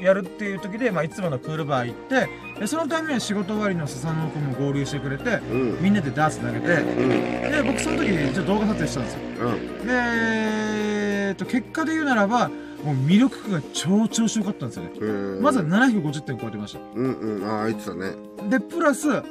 [0.03, 2.29] やるっていう時で、まあ、いつものクールバー行って、
[2.61, 5.83] でそのために仕事終わりのスサノオ君も合流してくれて、うん。
[5.83, 7.09] みんなでダーツ投げて、うん。
[7.09, 9.21] で、僕その時にちょっと動画撮影したんですよ。
[9.49, 9.87] うん。
[9.87, 12.49] で、えーっと、結果で言うならば、
[12.85, 14.91] もう魅力が超調子良かったんですよね。
[14.97, 16.81] えーまずは750点超えてました。
[16.95, 17.45] うんうん。
[17.45, 18.13] ああ、あいつだね。
[18.49, 19.23] で、プラス、ハ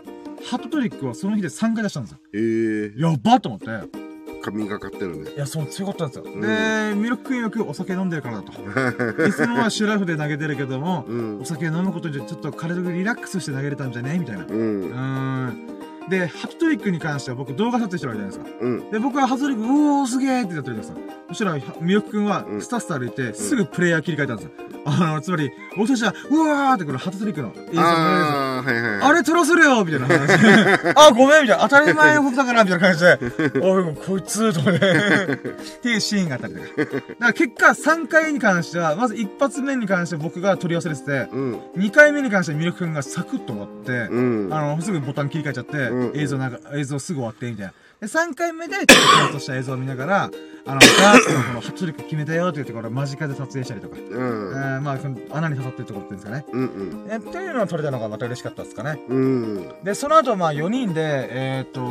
[0.58, 2.17] ットトリックをその日で3回出したんですよ。
[2.34, 4.07] ええやばっと思って。
[4.41, 5.32] 神がかってるね。
[5.36, 6.23] いや、そう、強かったんですよ。
[6.36, 9.28] んで、ミルク君よくお酒飲んでるからだと。
[9.28, 11.45] いつもはシュラフで投げてるけども、うんお。
[11.45, 14.17] 酒飲むことでちょっと体がリラックスして投げれたんじゃね？
[14.19, 14.45] みたいな。
[14.45, 14.91] ううん。
[14.91, 15.76] ーん。
[16.10, 18.65] で、ハットトリックに関しては僕動画撮影してるわけじゃないですか。
[18.65, 18.91] うん。
[18.91, 20.98] で、僕はハットトリック、うおーすげーってやってるんですよ。
[21.30, 24.52] そしたら、ミルク君はうんスタスタ歩いて、すぐプレイヤー切り替えたんですよ。
[24.86, 29.02] あの、つまり、僕たちは、うわーってこのハットトリックの映像ああ、はいはい。
[29.02, 30.93] あれ撮らせるよみたいな話。
[30.96, 31.67] あ、ごめんみたいな。
[31.67, 33.04] 当たり前のことだからみたいな感じ
[33.52, 33.60] で。
[33.60, 34.88] おい、こいつと思って。
[34.88, 36.67] っていうシーンがあったりとか。
[36.78, 41.60] だから結果3回に関しては、まず一発目に関して僕が取り忘れてて、うん。
[41.76, 44.50] 2回目に関してはミルク君がサクッと終わって、うん。
[44.54, 47.73] あの、すぐボタン切り替えちゃって、うん映像なんか、映像すぐ終わって、みたいな。
[47.99, 50.31] で、3回目で、ちょっとちゃんとした映像を見ながら、
[50.65, 53.95] あの、ダーツのこのハットトリック決めたよっていうところを間近で撮影したりとか。
[53.95, 54.10] うえん。
[54.13, 56.45] ー、まあ、穴に刺さってるところっていうんですかね。
[56.51, 57.12] うんうん。
[57.12, 59.01] え、っていうのを撮れたのがまた嬉しかったですかね。
[59.07, 59.73] うん。
[59.83, 61.81] で、その後、まあ、4人で、えっ、と、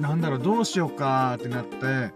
[0.00, 2.12] なんだろう、どうしようかってなって、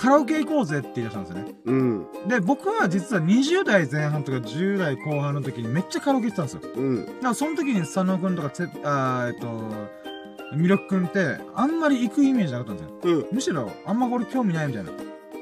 [0.00, 1.54] カラオケ行こうぜって言い出したんですよね。
[1.66, 2.06] うん。
[2.26, 6.62] で、僕は実は20代前半とか10代後半の時にめっちゃカラオケ行ってたんですよ。
[6.74, 7.04] うん。
[7.04, 9.46] だからその時に佐野くんとかつあーえっと、
[10.56, 13.18] ミロクくんって、あんまり行くイメージなかったんですよ。
[13.18, 13.26] うん。
[13.32, 14.90] むしろ、あんまこれ興味ないみたいな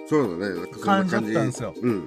[0.08, 0.66] そうだね。
[0.82, 1.74] 感じだったんですよ。
[1.80, 2.06] うん。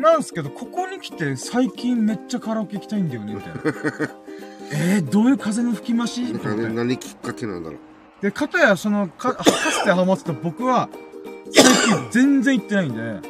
[0.00, 3.60] なんですけど、ここに来て最近めっちゃカラオケ行きたいんだよね、みたいな。
[4.74, 6.22] えー、どういう風の吹き増し？
[6.22, 7.78] なんかね、と思って何きっかけなんだろう。
[8.22, 10.88] で、かたや、その、か、かつてハマってた僕は、
[11.52, 13.20] 最近全然行ってないんで、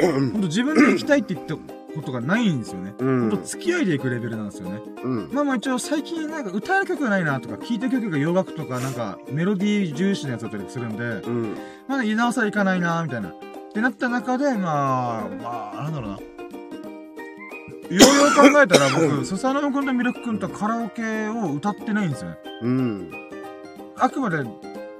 [0.12, 1.54] ほんと自分で行きたいって言って、
[1.94, 2.94] ことがないんですよね。
[2.98, 4.80] うんほんと付き合いでいくレベルなんですよね。
[5.02, 5.28] うん。
[5.32, 11.56] まあまあ一応最近なんか歌える曲がないなとか、聴いてる曲が洋楽とかなんかメロディー重視のやつだったりするんで、うん。
[11.88, 13.28] まだ言い直さいかないなみたいな。
[13.70, 16.16] ってなった中で、まあ、まあ、なんだろうな。
[16.16, 16.22] よ
[17.90, 18.02] うよ
[18.48, 22.36] う考えたら 僕、スサ君とミルク君とカラオケを歌ってないんですよね。
[22.62, 23.10] うん。
[23.96, 24.38] あくまで、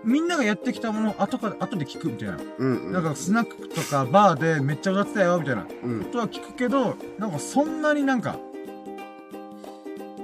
[0.05, 2.39] みんながやってきたものを後から、後で聞くみたいな。
[2.59, 2.93] うん。
[2.93, 6.05] なんかスナックとかバーでめっちゃ歌ってたよ、みたいなこうん。
[6.05, 8.39] とは聞くけど、なんかそんなになんか、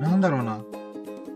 [0.00, 0.60] なんだろうな。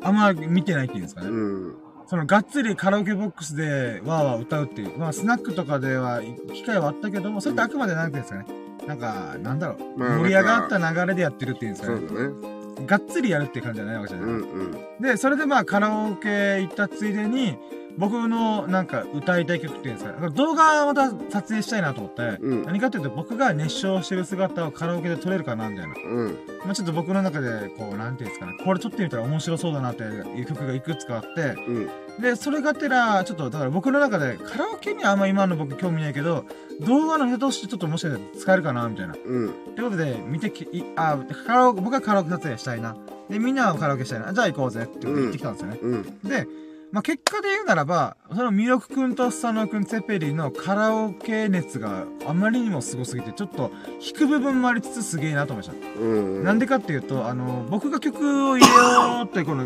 [0.02, 1.28] あんま見てないっていうんですかね。
[1.28, 1.74] うん。
[2.06, 4.98] そのがっつりカラオケボックスでわーわー歌うっていう。
[4.98, 6.20] まあスナックとかでは
[6.52, 8.46] 機会はあったけども、それってあくまでなんていうんですかね。
[8.86, 9.98] なんか、なんだろう。
[9.98, 12.00] まあ盛り上がった流れでやってるっていうんですかね。
[12.08, 12.86] そうだね。
[12.86, 14.30] がっつりやるっていう感じじゃないわけじゃない。
[14.30, 15.02] うんうん。
[15.02, 17.56] で、それでまあカラオケ行ったついでに、
[18.00, 25.94] 僕のなんか歌いたい曲っていうんですか、動画をまた撮影したいなと思って、うん何かっていうと僕が熱唱してる姿をカラオケで撮れるかなみたいな。
[25.94, 26.38] うん。
[26.64, 31.80] まあちょっと僕の中で、こう、なんていうんですかね、これ撮ってみたら面白そうだなっていう曲がいくつかあって、う
[32.18, 32.22] ん。
[32.22, 36.46] で、それがてら、ちょっと、だから僕の中で、カラオケにはあんま今の僕興味ないけど、
[36.80, 39.14] 動画のネタとしてちょっともしかしたら使えるかなみたいな。
[39.22, 39.48] うん。
[39.50, 42.96] ってことで、見てき、いあ、カラオケ、僕はカラオケ撮影したいな。
[43.28, 44.32] で、みんなはカラオケしたいな。
[44.32, 45.78] じゃあ行こうぜって言ってきたんですよね。
[45.82, 46.02] うん。
[46.24, 46.46] で、
[46.92, 53.70] まあ、結果で言うならば、そのミロク君とスサノオ君、ツェペリのカラオケ熱があまりにもすごすぎて、ちょっと
[54.00, 56.00] 引く部分もありつつすげえなと思いました。
[56.00, 56.44] うん。
[56.44, 59.64] なんでかっていうと、あの、僕が曲を入れようって、この、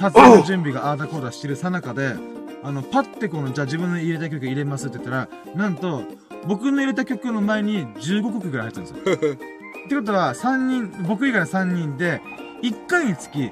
[0.00, 2.14] 撮影の準備があーだこーだしてるさなかで、
[2.62, 6.02] あの、パッてこの、じゃあ自分の入れた曲入れますって言ったら、なんと、
[6.46, 9.34] 僕の入れた曲の前に15曲ぐらい入ってるんですよ。
[9.86, 12.20] ってことは、3人、僕以外の3人で、
[12.62, 13.50] 1回につき、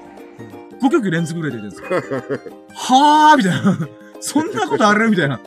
[0.83, 2.19] 5曲連続ぐらいで入れてるんですよ。
[2.73, 3.87] はぁーみたいな。
[4.19, 5.09] そんなことある？
[5.09, 5.39] みたいな。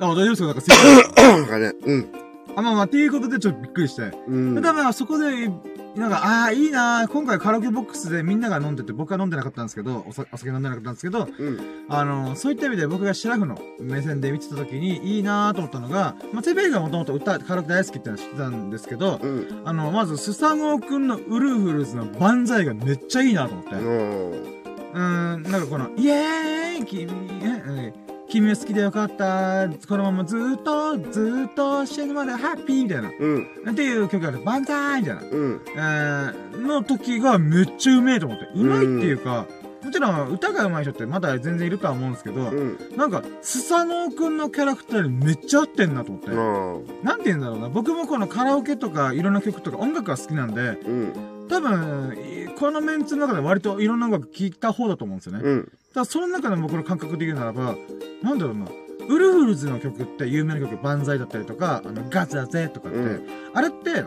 [0.00, 0.46] あ、大丈夫ですか？
[0.46, 0.76] なんかすいま
[1.16, 2.08] せんなんかね、うん。
[2.56, 4.10] あ、まあまあ、っていうことでちょっとびっくりして。
[4.28, 4.54] うん。
[4.56, 5.50] ただまあ、そこで、
[5.96, 11.86] なんか、ああ、いいなー今回カラオケボックスでみんなが飲んでて、僕は飲んでなかったんですけど、お酒飲んでなかったんですけど、うん。
[11.88, 19.62] あの、そういった意味で僕がシラフの目線で見てた時にいいなーと思ったのが、まあ、テベリがもともと歌、カラオケ大好きってのは知ってたんですけど、うん。
[19.64, 23.74] あの、まず、スサノオくんのウルフルズの万歳がめっちゃいいなと思って。
[23.74, 27.08] うん、なんかこの、イエーイ君、
[27.42, 29.68] ええ君は好きでよかった。
[29.88, 33.10] このままずーっと、ずーっと死ぬまでハッピーみたいな。
[33.10, 33.72] うん。
[33.72, 34.40] っていう曲がある。
[34.44, 35.22] 万歳みたいな。
[35.22, 35.60] うん。
[35.66, 38.46] えー、の時がめっちゃうめえと思って。
[38.54, 39.46] うまいっていうか、
[39.82, 42.78] もちろん歌が上手い人ってまだ全然いるとは思うんですけど、うん。
[42.96, 46.28] なんか、スサノオくんのキャラクターにめっちゃ合ってんなと思って。
[46.30, 47.68] あなんて言うんだろうな。
[47.68, 50.92] 僕もこのカラオケとかいろんな曲とか音楽が好きなんで、ーう
[51.36, 51.39] ん。
[51.50, 55.40] 多分、いこのメンツの中で割といろんな音楽聴いた方だと思うんですよね。
[55.42, 55.72] うん。
[55.92, 57.76] ただその中で僕の感覚で言うならば、
[58.22, 58.66] なんだろうな。
[59.08, 64.04] ウルフルズの曲って有名な曲、万歳だったりとか、あの、ガツだぜとかって、うんあれって、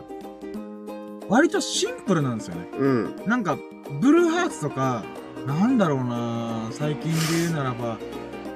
[1.28, 2.68] 割とシンプルなんですよね。
[2.78, 3.16] うん。
[3.26, 3.58] なんか、
[4.00, 5.04] ブルーハーツとか、
[5.46, 7.98] なんだろうな最近で言うならば、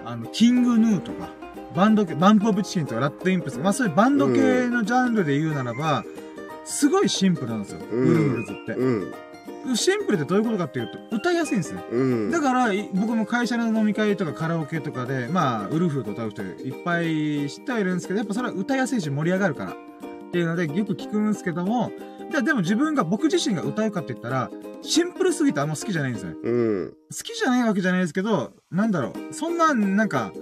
[0.07, 1.29] あの、キングヌーとか、
[1.75, 6.05] バンド系、バンプオブチキンとか、ラッドインプス、まあそういうバンド系のジャンルで言うならば、
[6.69, 8.73] すごいシンプルなんですよ、うんウルフルズって。
[8.73, 9.77] うん。
[9.77, 11.83] シンプルってどういうことかっていうと、歌いやすいんですね。
[11.91, 12.31] うん。
[12.31, 19.73] だから、い僕も会社の飲み会とかカラオケとかで、まあ、ウルフルと歌う人いっぱい知ってはいるんですけど、やっぱそれは歌いやすいし盛り上がるから。
[19.73, 21.91] っていうので、よく聞くんですけども、
[22.31, 24.51] じゃあでも自分が、僕自身が歌うかって言ったら、
[24.83, 26.37] シンプルすぎてあんま好きじゃないんですよね。
[26.43, 26.91] うん。
[27.11, 29.33] 好きじゃないわけじゃないですけど、なんだろう。
[29.33, 30.33] そんな、なんか、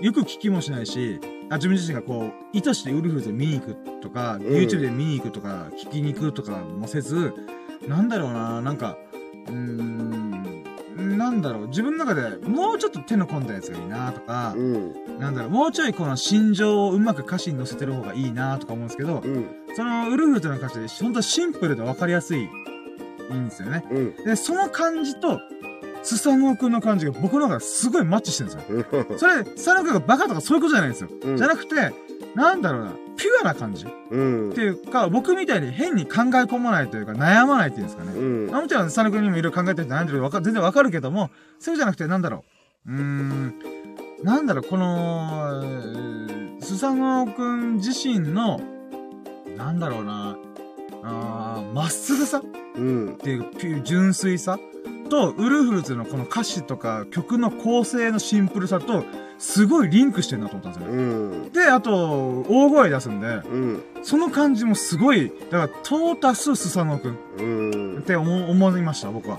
[0.00, 1.20] よく聞きもしないし、
[1.50, 7.32] あ自分自身がこう、意図してウルフルズ見に行くとか、ん YouTube で見に行くとか、聞きに行くとかもせず、
[7.86, 8.96] なんだろうな、なんか、
[9.46, 10.64] うーん、
[11.16, 15.18] なんだろう、自分の中でもうちょっと手の込んだやつがいいなとかう、ん。
[15.18, 19.46] なんだろう、もうちょいこの心情をうまく歌詞に乗せてる方がいいなとか思うんですけど、うん。
[19.74, 22.48] そのウルフルズの歌詞で、ほんとシンプルで分かりやすい、い
[23.30, 23.84] いんですよね。
[23.90, 24.14] うん。
[24.24, 25.40] で、その感じと、
[26.08, 29.18] スサノオくんの感じが僕の中ですごいマッチしてるんですよ。
[29.18, 31.08] それ、スサノオくんがバカとかそういうことじゃないんですよ。
[31.24, 31.92] うんじゃなくて、
[32.34, 34.60] なんだろうな、ピュアな感じっうんて。
[34.62, 38.12] いうか、僕みたいに変に考え込まないというか、悩まないっていうんですかね。
[38.16, 38.50] うん。
[38.50, 42.44] まあもちろん、スサノオくんにもいろいろ考えてる人悩んでる全然わかるけども、そうじゃなくて、なんだろ
[42.86, 42.90] う。
[42.92, 43.54] うーん、
[44.22, 48.60] なんだろう、この、えースサノオくん自身の、
[49.56, 50.36] なんだろうな、
[51.04, 52.42] あーまっすぐさ
[52.76, 53.16] うんっ。
[53.16, 53.38] てい
[53.78, 54.58] う純粋さ
[55.08, 59.04] と、ウルフルズのこの歌詞とか曲の構成のシンプルさと、
[59.38, 61.02] すごいリンクしてるなと思ったんですよね。
[61.02, 61.52] うん。
[61.52, 63.82] で、あと、大声出すんで、うん。
[64.02, 68.02] その感じもすごい、だから、トータススサノオくんうんっ。
[68.02, 69.38] て思思いました、僕は。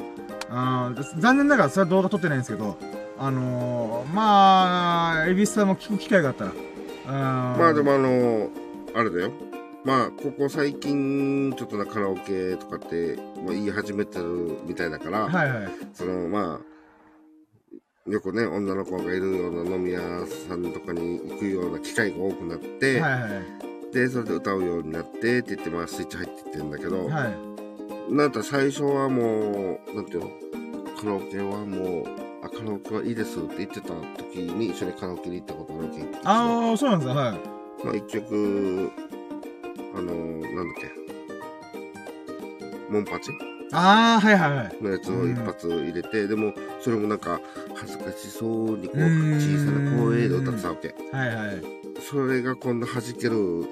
[0.51, 2.77] あー残念ながらそれは動画撮ってないんですけど、
[3.19, 6.51] あのー、まあ、エビスさんも聞く機会があったら。
[7.07, 8.49] あーまあでもあの、
[8.95, 9.31] あれだよ。
[9.85, 15.71] まあ、ここ最近、ちょっとなカラオケとかって、まあ、言い始めてるみたいだから、はいはい。
[15.93, 19.99] その、まあ、よくね、女の子がいるような飲み屋
[20.47, 23.27] さんとかに行くような機会が多くなって、はいは
[23.89, 23.93] い。
[23.93, 27.25] で、それで歌うようになってって言って、まあ、スイッチ入っていってるんだけど、は
[28.09, 28.13] い。
[28.13, 30.29] なんか最初はもう、なんていうの、
[30.99, 32.05] カラオケはもう、
[32.43, 36.19] あ、カラオケはいいですって言ってた時に一緒にカラオケに行ったことあるわけ。
[36.25, 37.15] ああ、そうなんですよ。
[37.15, 37.85] はい。
[37.85, 38.91] まあ一曲、
[39.95, 40.91] あのなんだっけ、
[42.91, 43.31] モンパチ
[43.71, 44.83] ああ、はいはいはい。
[44.83, 47.39] のやつを一発入れて、でも、それもなんか、
[47.75, 49.35] 恥ずかしそうにこう、うん。
[49.35, 50.95] 小さな声で歌ってたわけ。
[51.15, 51.63] はいはい。
[52.01, 53.67] それがこんな弾ける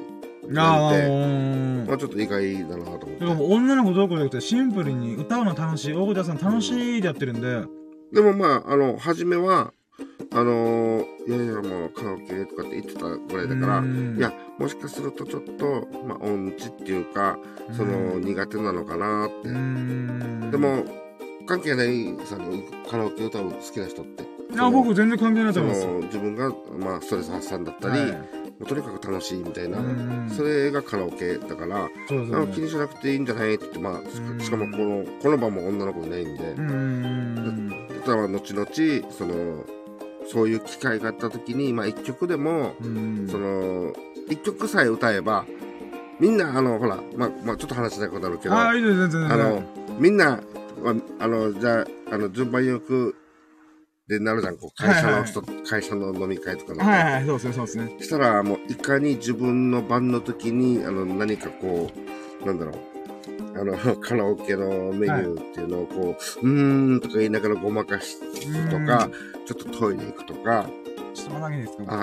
[0.55, 1.85] ああ、なんて、うん。
[1.87, 3.25] まあちょっと意外だなと思って。
[3.25, 3.25] で。
[3.25, 7.63] も女の子どうこうじゃなくて、シンプルに歌うの楽しい、大小田さん楽しいでやってるんで、
[8.13, 9.73] でもまあ、あの、初めは、
[10.31, 17.37] あのいやいや、もうカラオケとかって言ってたぐらいだから、うんいや、もしかするとちょっと、まあ、音痴っていうか、
[17.75, 19.49] その、苦手なのかなって。
[19.49, 20.51] うん。
[20.51, 20.83] で、も、
[21.47, 22.37] 関係ないさ、
[22.89, 24.23] カラオケ歌う好きな人って。
[24.23, 25.87] いや、僕全然関係ないとそ思います。
[25.87, 31.85] の、自分が、まあ、ストレス発散だったり、はいもうとにかく楽しいみたいなうん、それがカラオケだから。
[31.85, 37.87] あの気にしなくていいんじゃないって言って、まうんあ、しかもこの、この場も女の子いないんで、うん。
[37.99, 39.63] だから後々、その、
[40.31, 43.27] そういう機会があった時に、まあ一曲でも、うん。
[43.29, 43.93] その、
[44.29, 45.45] 一曲さえ歌えば、
[46.19, 49.63] みんな、あの、ほら、まあ、まあちょっと話したいことあるけど、あの、
[49.99, 53.15] みんな、はあの、じゃあ、あの、順番よく、
[54.07, 57.95] でなるじゃん、こう、会社の人、会社の飲み会とかだとはいはい、そうですね、そうですね。
[57.99, 61.91] したら、もう、いかに自分の番の時に、あの、何かこ
[62.41, 62.75] う、なんだろう、
[63.59, 68.19] あの、 カラオケのメニューっていうのをこう、うーんとか言いながらごまかす
[68.69, 69.09] とか、
[69.45, 70.65] ちょっとトイレ行くとか、
[71.13, 71.83] ちょっと待っていいですか？
[71.87, 72.01] あ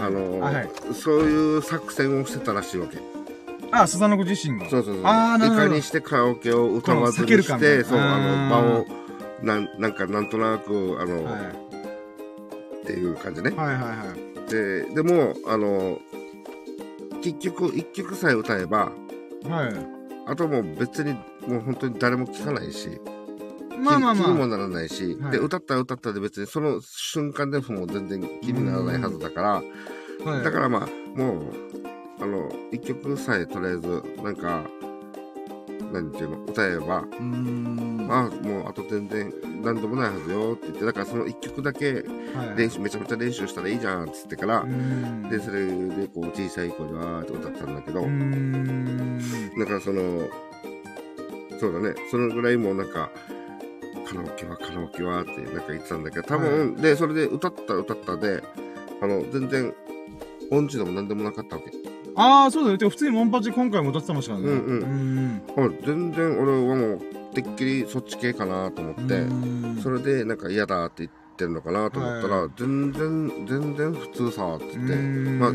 [0.00, 2.98] あ、あの、あはいそういう作戦をしてたらしいわけ。
[3.70, 4.68] あ、スザノコ自身が。
[4.68, 5.02] そうそうそう。
[5.04, 8.86] あーなるほどいかにしてカラオケを歌わずにして、そう、あの、うん場を、
[9.42, 11.52] なん、なんか、なんとなく、あの、は
[12.82, 13.54] っていう感じねい。。
[13.54, 14.14] はいはいは
[14.46, 14.50] い。
[14.50, 15.98] で、でも、あの、
[17.22, 18.92] 結局、一曲さえ歌えば、
[19.48, 20.01] はい。
[20.26, 21.12] あともう別に、
[21.46, 23.00] もう本当に誰も聞かないし、
[23.82, 30.30] まあまあ気気にもまならないし、はいで、歌ったら歌ったで別にその瞬間でも全然気にならないはずだから、あ。
[30.30, 30.44] はい。
[30.44, 31.42] だからまあ、もう、
[32.20, 34.62] あの、一曲さえとりあえず、なんか、
[35.92, 37.92] 何ていうの、歌えば、うーん。
[38.10, 42.04] あもうあと全然何でもないはずよって言って、だからその一曲だけ
[42.34, 42.58] はい。
[42.58, 45.28] 練習、めちゃめちゃ練習したらいいじゃんっつってからう、ん。
[45.30, 48.02] で、それでこう小さい子にわーって歌ったんだけど。
[49.58, 50.28] だからその、
[51.58, 53.10] そうだね、そのぐらいもうなんか、
[54.06, 58.42] カラオケはカラオケはってなんか言ってたんだけど、多分、で、それで歌った歌ったで、
[59.00, 59.72] あの、全然、
[60.50, 61.70] 音痴でも何でもなかったわけ。
[62.16, 62.78] ああ、そうだよ。
[62.78, 64.40] てか普通にモンパチ今回も歌ってたもんしかね。
[64.40, 65.66] うんうんうん。
[65.66, 67.00] あ全然俺はもう、
[67.34, 69.34] てっきりそっち系かなと思って、う
[69.76, 75.50] んそれでなんか嫌だって言ってるのかなと思ったら、は全然、全然普通さ、って言って、うんまあ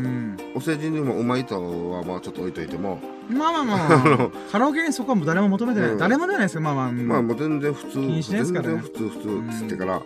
[0.54, 1.54] お世辞にもうまいと
[1.90, 3.00] はまあちょっと置いといても、
[3.30, 4.30] まあまあまあまあ。
[4.50, 5.90] カラオケにそこはもう誰も求めてない。
[5.90, 6.92] うん誰もじゃないですか、まあまあ。
[6.92, 10.02] まあもう全然普通、にしないです全から普通、普通っつってから、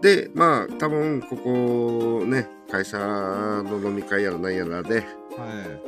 [0.00, 5.06] で、まあ多分ここね、会社の飲み会やら何やらで、はい。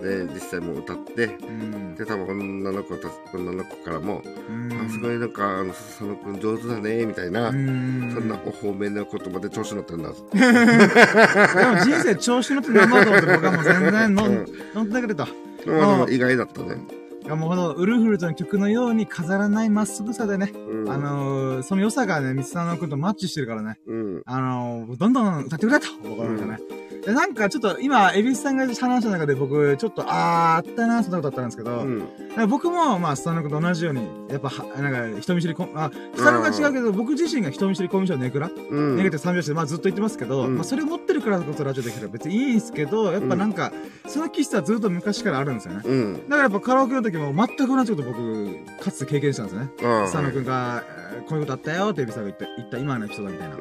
[0.01, 1.95] で、実際もう歌って、うん。
[1.95, 10.11] で、多分女の子たち、女の子からも、うんあ、すごいなんか、あの、佐野くん上手だね、みたいな、うんそんなお褒めの言葉で調子乗ってるんだ。
[10.11, 15.27] でも人生調子乗って頑張ろうと思って僕はもう全然乗うん乗ってくれと。
[15.67, 17.01] まあ意外だったね。
[17.23, 20.91] いやもうほんとウルフルトの曲のように飾らないまっすぐさでね、うん。
[20.91, 24.23] あのー、その良さがね、三つさんの君とマッチしてるからね、うん。
[24.25, 26.57] あのー、どんどん歌ってくれと、僕はね。
[26.57, 32.09] で、なんかちょっと今、エビスさんが話した中で僕、ちょっと、あー、あったな、そんなことあったんですけど、うん。
[32.49, 38.97] 僕も、まあ、スタノ君と同じように、やっぱは、なんか、人見知りこ、あ、スタノが違うけど、僕自身が人見知りコミュ障ネクラ、うん。
[38.97, 43.73] ネガティブ三拍子で、まあずっと言ってますけど、うんまあそれ持ってるからこそラジオできる別にいいんすけど、やっぱなんか、
[44.07, 45.83] その気質はずっと昔からあるんですよね。
[45.85, 46.15] うん。
[46.15, 49.71] だからやっぱカラオケの時も全く同じこと僕、かつて経験したんですよね。
[50.07, 53.57] スタノ君が、えーこういうことあったよってエビさんが言った、言った今の人だみたいな。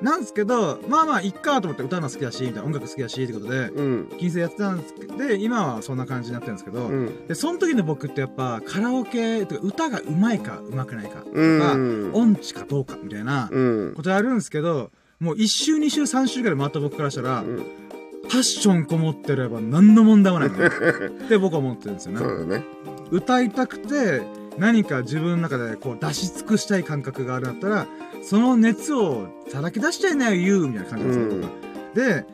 [0.00, 0.06] うん。
[0.06, 4.08] なんですけど、まあまあ、いっかと思って歌うの好きだし、みたいな音楽好きだし、ってことで、うん。
[4.18, 7.26] 金星やってたんですけど、で、今はそんな感じになってるんですけど、うん。
[7.26, 12.10] で、その時の僕ってやっぱ、カラオケ、とか歌が上手いか上手くないか、とうか、ん。
[12.14, 13.58] 音痴かどうか、みたいなう
[13.90, 13.94] ん。
[13.94, 17.62] ことあるんですけど、もう1週、2週、3週ぐらい回った僕からしたら、うん
[18.30, 20.52] パッションこもってれば何の問題もないっ
[21.28, 22.18] て 僕は思ってるんですよね。
[22.20, 22.64] そうだね。
[23.10, 24.22] 歌いたくて、
[24.60, 27.86] 何か自分の中でこう出し尽くしたい感覚があるんだったら、
[28.22, 31.46] その熱をさらけ出しちゃいなよ、言うみたいな感じなんで
[31.94, 32.26] すよ、で、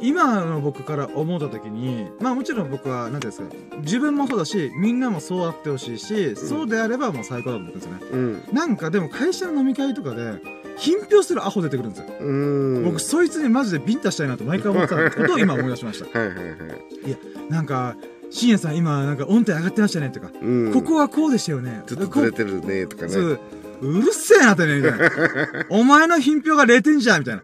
[0.00, 8.44] 今の僕から思った時に、まあもちろん僕は、なんていうんですか、自分もそうだし、みんなもそうあってほしいし、そうであればもう最高だと思ってるんですよね。
[8.48, 8.56] うん。
[8.56, 10.40] なんかでも会社の飲み会とかで、
[10.76, 12.06] 品評するアホ出てくるんですよ。
[12.20, 12.84] うん。
[12.84, 16.06] 僕、そいつにマジでビンタしたいなと毎回思ってたことを今思い出しました。
[16.18, 17.50] はいはいはい。
[17.50, 17.96] なんか、
[18.34, 20.72] 深夜さん今、なんか音程上がってましたねとか、うん。
[20.72, 21.82] ここはこうでしたよね。
[21.86, 23.08] ちょっとずれてるね、とかね。
[23.08, 23.40] そう
[23.80, 25.10] うるせえなってね、みたいな。
[25.70, 27.42] お前の品評が0点じゃんみたいな。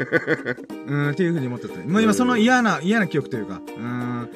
[0.86, 1.78] うん、っていうふうに思ってて。
[1.86, 4.28] もう今その嫌な、嫌な記憶というか、うん、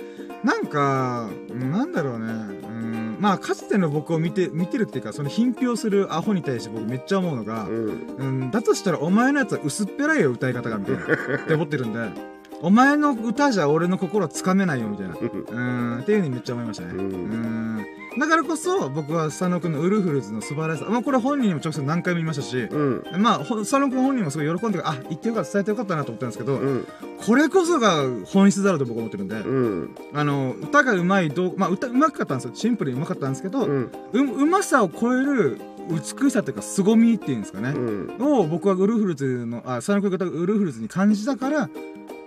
[0.45, 2.27] なんか、うんなんだろうね。
[2.27, 8.17] うん、まあ、かつての僕を見て、見てるっていうか、その品評するアホに対して僕めっちゃ思うのがう、ん。
[8.19, 11.03] うん、だとしたらお前のやつは薄っぺらいよ、歌い方が、みたいな。
[11.03, 12.34] って思ってるんで、
[12.65, 15.15] お前の歌じゃ俺の心つかめないよ、みたいな。
[15.21, 15.61] う
[15.97, 16.95] ん、っていうふうにめっちゃ思いましたね。
[16.95, 17.87] うんうん。
[18.19, 20.87] だからこそ、僕は佐野くんのウルフルズの素晴らしさ。
[20.89, 23.05] まあ、これ本人にも直接何回も言いましたし、うん。
[23.19, 26.87] まあ、ほ佐野くん本人もすごい喜んで、あ、言ってよかった、伝えてよかったなと思ったんですけど、うん。
[27.27, 29.91] これこそが本質だろうと僕は思ってるんで、うん。
[30.15, 32.53] あの、歌が上手いどう、まあ、歌上手かったんですよ。
[32.55, 34.33] シンプルに上手かったんですけど、う、うん。
[34.33, 35.61] うまさを超える
[35.91, 37.75] 美しさというか、凄みっていうんですかね。
[37.77, 38.17] うん。
[38.21, 41.69] を僕はウルフルズの、あ、佐野くんがウルフルズに感じたから、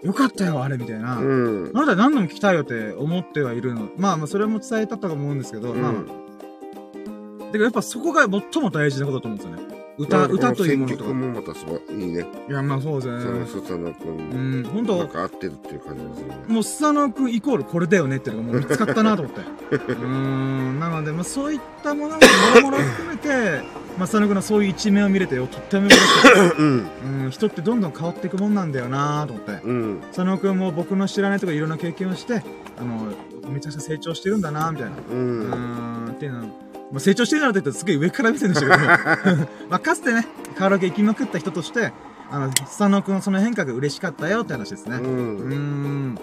[0.03, 1.17] よかったよ、あれ、みたいな。
[1.17, 1.71] うん。
[1.73, 3.89] あなた何度も聞きたいよって思ってはいるの。
[3.97, 9.66] まあまあ、それも伝えたと思うんですけど、まあ、だからやっぱそこが最も大事なことだと思うんですよね。
[9.97, 11.13] 歌、歌というものとか。
[11.13, 12.25] もまたすごいいいね。
[12.47, 13.45] いや、まあそうですそのね。
[13.47, 14.61] スサノう君。
[14.61, 16.35] ん、本当なんか合ってるっていう感じですよね。
[16.47, 19.41] もうスサノ君イコールこれだよねっていうのがもう見つかったなと思って。
[19.71, 22.21] うーん、なので、まあそういったものも、も
[22.55, 23.61] ろもろ含めて、
[23.97, 26.41] まあスサノ君のそういう一面を見れてよ、とっても嬉しかった。
[26.57, 26.87] うん。
[27.23, 29.59] うん、人ってどんどん変わっていくもんなんだよなと思って。
[29.63, 29.99] うん。
[30.13, 32.43] 佐野くんも僕の知らないところいろんな経験をして、
[32.79, 33.13] あの、
[33.51, 34.95] めちゃくちゃ成長してるんだなみたいな。
[34.95, 34.99] う。
[35.11, 36.45] うんーん、っていうのは、
[36.91, 39.35] まあ、成長してるなって言ったらすげえ上から見てるんでしたけど、
[39.69, 40.25] まあ、かつてね、
[40.57, 41.91] カラオケ行きまくった人として、
[42.29, 44.97] あの、佐野くんのその変化が嬉しかったよって話ですね。
[44.97, 45.03] う。
[45.03, 46.17] うん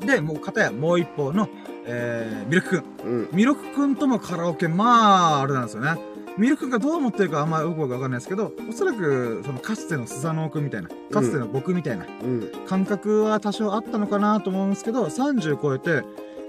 [0.00, 0.06] ーん。
[0.06, 1.48] で、もう、片やもう一方の、
[1.84, 2.84] えー、ミルクくん。
[3.04, 3.28] うん。
[3.32, 5.98] ミルクくんともカラオケ、まあ、あれなんですよね。
[6.38, 12.50] ミルクがどう思ってるかあんまよくわかんないですけど、おそらく、その、かつてのスサノオくんみたいな、かつての僕みたいな、うん。
[12.66, 16.02] 感覚は多少あったのかなと思うんですけど、30超えて、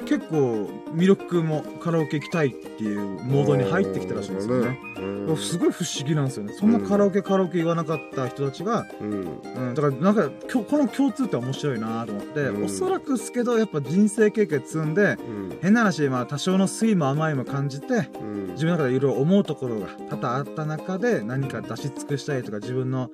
[0.06, 4.80] 結構、ミルクくんもカラオケ行きたいっていうモードに入ってきたらしいんですよね。
[4.98, 5.38] うん。
[5.38, 6.54] すごい不思議なんですよね。
[6.54, 9.42] そんなカラオケ、カラオケ言わなかった人たちが、うん。
[9.44, 15.58] うん、だからなんか、きょこの共通点面白いなと思って、うんおそらくですけど、やっぱ人生経験積んで、うん。
[15.62, 18.48] 変な話、まあ多少の酸いも甘いも感じて、うん。
[18.52, 23.10] 自分の中でいろいろ思うところが多々あった中で、何か出し尽くしたいとか、自分の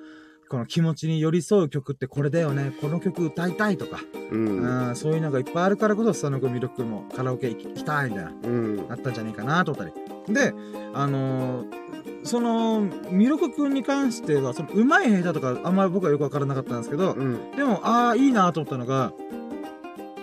[0.50, 4.00] この気持ちに寄り添う曲ってこれだよね、この曲歌いたいとか、
[4.32, 4.88] うん。
[4.88, 8.88] うん、そういうのがいっぱいあるからこそ、佐野くん、ミルクもカラオケ行きたいみたいな、うん。
[8.88, 9.92] なったんじゃないかなと思った
[10.26, 10.34] り。
[10.34, 10.52] で、
[10.92, 11.80] あのー
[12.24, 12.80] その、
[13.10, 17.52] ミルクくんに関しては、その、うまい下手とか、あんまり僕はよくわからなかったんですけど、うん。
[17.56, 19.12] でも、ああ、いいなと思ったのが、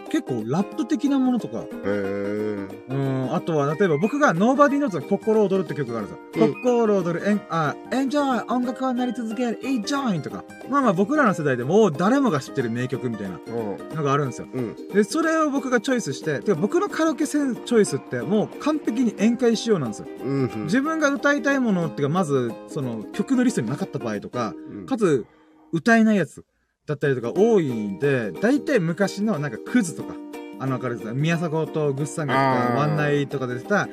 [0.08, 1.64] 結構ラップ的なものとか。
[1.72, 6.48] うん、あとは、例えば僕が Nobody Knows の心躍るって曲があるんですよ。
[6.48, 8.46] うん心躍る、えん、あ、Enjoy!
[8.54, 10.22] 音楽はなり続ける、Enjoy!
[10.22, 10.44] とか。
[10.70, 13.50] まあまあ僕らの世代でもう誰もが知ってる名曲みたいなう
[13.94, 13.96] ん。
[13.96, 14.48] のがあるんですよ。
[14.54, 14.76] うん。
[14.90, 20.08] で、それを僕がチョイスして、てか僕のカラオケチョイスってもう完璧に宴会仕様なんですよ。
[20.24, 20.64] うん。
[20.66, 24.54] 自分が歌いたいものっていうか、まず、その曲のリストになかった場合とか、
[24.88, 25.26] かつ、
[25.72, 26.46] 歌えないやつ
[26.88, 30.16] だったりとか多いんで、大体昔のなんかクズとか、
[30.60, 33.88] あの、わかるですか宮迫とグッサンがやったあーワンナイとかで出た、は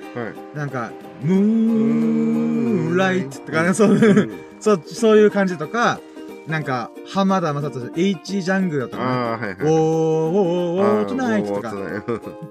[0.54, 0.56] い。
[0.56, 4.30] なんか、ムーンライトとかね、そうう、ん
[4.60, 5.98] そう、そういう感じとか、
[6.46, 9.10] なんか、浜田雅人、H ジャングルだったかな。
[9.10, 9.52] ああ、はいはい。
[9.52, 11.74] ウォー、ウォー、ウォー、トゥナイトとか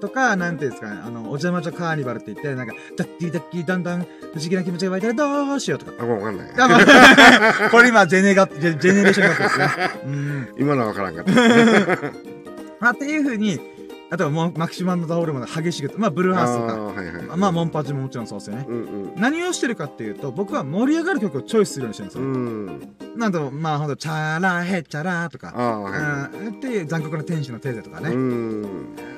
[0.00, 5.92] とか、なんていうんですかね、あの、お邪魔女カーニバルって言って、なんか、ダッキーダッキーだんだん、不思議な気持ちが湧いたらどうしようとか。
[6.00, 7.70] あ、もうわかんない。
[7.70, 9.68] これ今、ジェネが、ジェネレーション学ですね。
[10.06, 10.48] うん。
[10.58, 11.32] 今のはわからんかった。
[12.80, 13.60] まあ、っていう風に、
[14.10, 17.38] あとはもう、マキシマンのダオルも激しく、まあ、ブルーハウスとか、はいはい。
[17.38, 18.66] まあ、モンパチももちろんそうですよね。
[18.68, 19.12] うんうん。
[19.16, 22.28] 何をしてるかっていうと、僕は盛り上がる曲をチョイスするようにしてるんですうよ。
[22.28, 23.18] ん。
[23.18, 28.04] なんと、まあ、ほんと、チャラヘチャラとか、はうんっていう残酷な天使のテーゼとかい。
[28.04, 28.10] ね。
[28.10, 28.66] うん。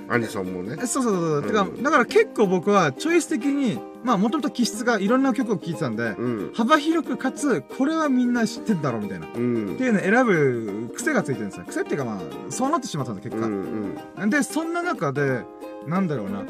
[0.09, 0.77] アニソンもね。
[0.77, 1.43] そうそうそうそう。
[1.43, 6.53] てかう、んだから結構僕はチョイス的に、まあもともと気質がいろんな曲を聴いてたんで、うん。
[6.55, 9.27] 幅広くかつ、これはみんな知ってんだろうみたいな。
[9.27, 9.83] っうんて。
[9.83, 11.65] いうのを選ぶ癖がついてるんですよ。
[11.67, 14.25] 癖っていうかまあ、そうなってしまったんだ、結う果。
[14.27, 15.41] んで、そんな中で、
[15.89, 16.45] なんだろうな、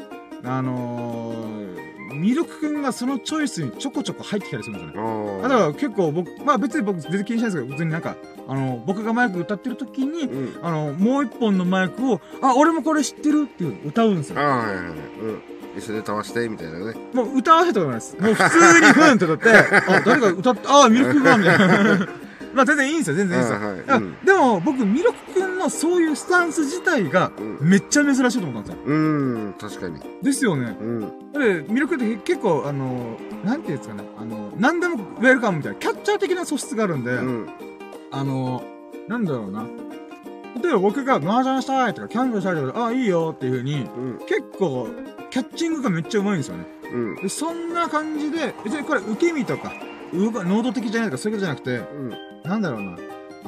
[0.57, 5.41] あのー、ミルクくんがそのチョイスにちょこちょこ入ってきたりするんですよね。
[5.43, 8.15] だから結構僕、まあ別に僕全然気にしないですけど、別になんか、
[8.47, 10.65] あの、僕がマイク歌ってる時に、うん。
[10.65, 14.43] あの、もう一本のマイクを、あ、俺もこれ知ってるっていう歌うんですよあ。
[14.43, 14.85] あ、はいはいはい。
[14.85, 15.41] うん。
[15.77, 16.93] 一緒に歌わして、みたいなね。
[17.13, 18.17] もう歌わせてもらいます。
[18.19, 19.49] もう普通にふんって歌って、
[19.87, 22.07] あ、誰か歌って、あ、ミルクが、みたいな。
[22.53, 23.67] まあ全然いいんですよ、全然いいんですよ。
[23.67, 27.69] はいうんでも、僕、ミルクくんのそういうスタンス自体が、うん。
[27.69, 28.95] めっちゃ珍しいと思ったんですよ。
[28.95, 29.99] うん、確かに。
[30.23, 30.75] ですよね。
[30.79, 31.31] うん。
[31.33, 37.47] で、ミルクって結構、あの、なんていうんですかね、あの、何でもウェルカムみたいな、キャッチャー的な素質があるんで、うん。
[38.11, 38.63] あの、
[39.07, 39.65] なんだろうな。
[40.61, 44.19] 例えば僕が麻雀したいとか、キャンプしたいとか、あ、いいよっていう風に、うん。
[44.27, 44.87] 結構、
[45.29, 46.65] キャッチングがめっちゃうまいんですよね。
[46.91, 47.15] うん。
[47.15, 49.73] で、そんな感じで、別にこれ受け身とか、
[50.13, 52.13] 動か、能動的じゃないとかそういうことじゃなくて、うん。
[52.43, 52.97] なんだろうな。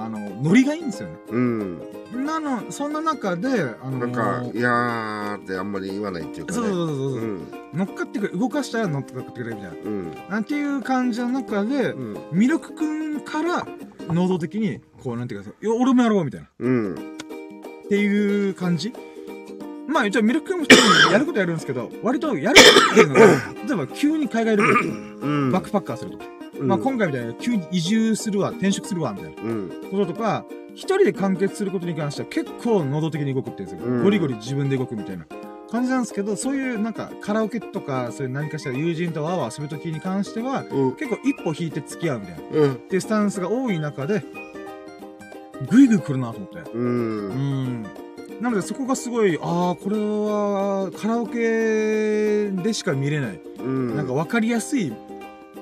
[0.04, 1.16] あの、ノリがいいんですよね。
[1.30, 1.82] うん。
[2.26, 3.48] なの、そんな中で、
[3.82, 6.58] あのなんか、いやーってあんまり言わないっていうかね。
[6.60, 7.48] そうそうそうそう、うん。
[7.74, 10.12] 乗っかってくる、動かしたら乗っかってくれるみたいうん。
[10.12, 10.18] な。
[10.30, 12.18] なんていう感じの中で、うん。
[12.32, 13.68] ミルクくんから、
[14.08, 16.48] 能動的に、こう、なんていうか、いや俺もやろうみたいな。
[16.60, 16.94] うん。
[17.86, 18.94] っていう感じ？
[19.88, 23.22] まあ一応ミルクくんも一人でやることやるんですけど、割とやることっていうのが、
[23.68, 24.88] 例えば急に海外旅行
[25.22, 25.52] うん。
[25.52, 26.26] バックパッカーするとか、
[26.60, 29.70] うんまあ今回みたいに急に移住するわ、転職するわ、みたいなうん。
[29.92, 30.46] こととか、
[30.76, 33.86] 一人で完結することに関しては結構能動的に動くっていうんですよ。
[33.88, 35.26] うんゴリゴリ自分で動くみたいな
[35.72, 40.92] 感じなんですけど、そういうなんかカラオケとか、そういう何かしら友人とわーわー遊ぶときに関しては、うん。
[40.96, 42.42] 結構一歩引いて付き合うみたいな。
[42.42, 42.76] っうん。
[42.76, 44.24] ていうスタンスが多い中で、
[45.70, 46.58] ぐいぐい来るなと思って。
[46.74, 46.78] う。
[46.78, 47.84] うんん。
[48.42, 53.40] なのでそこがすごい、ああ、これはカラオケでしか見れない。
[53.60, 53.96] うん。
[53.98, 54.94] なんか分かりやすい、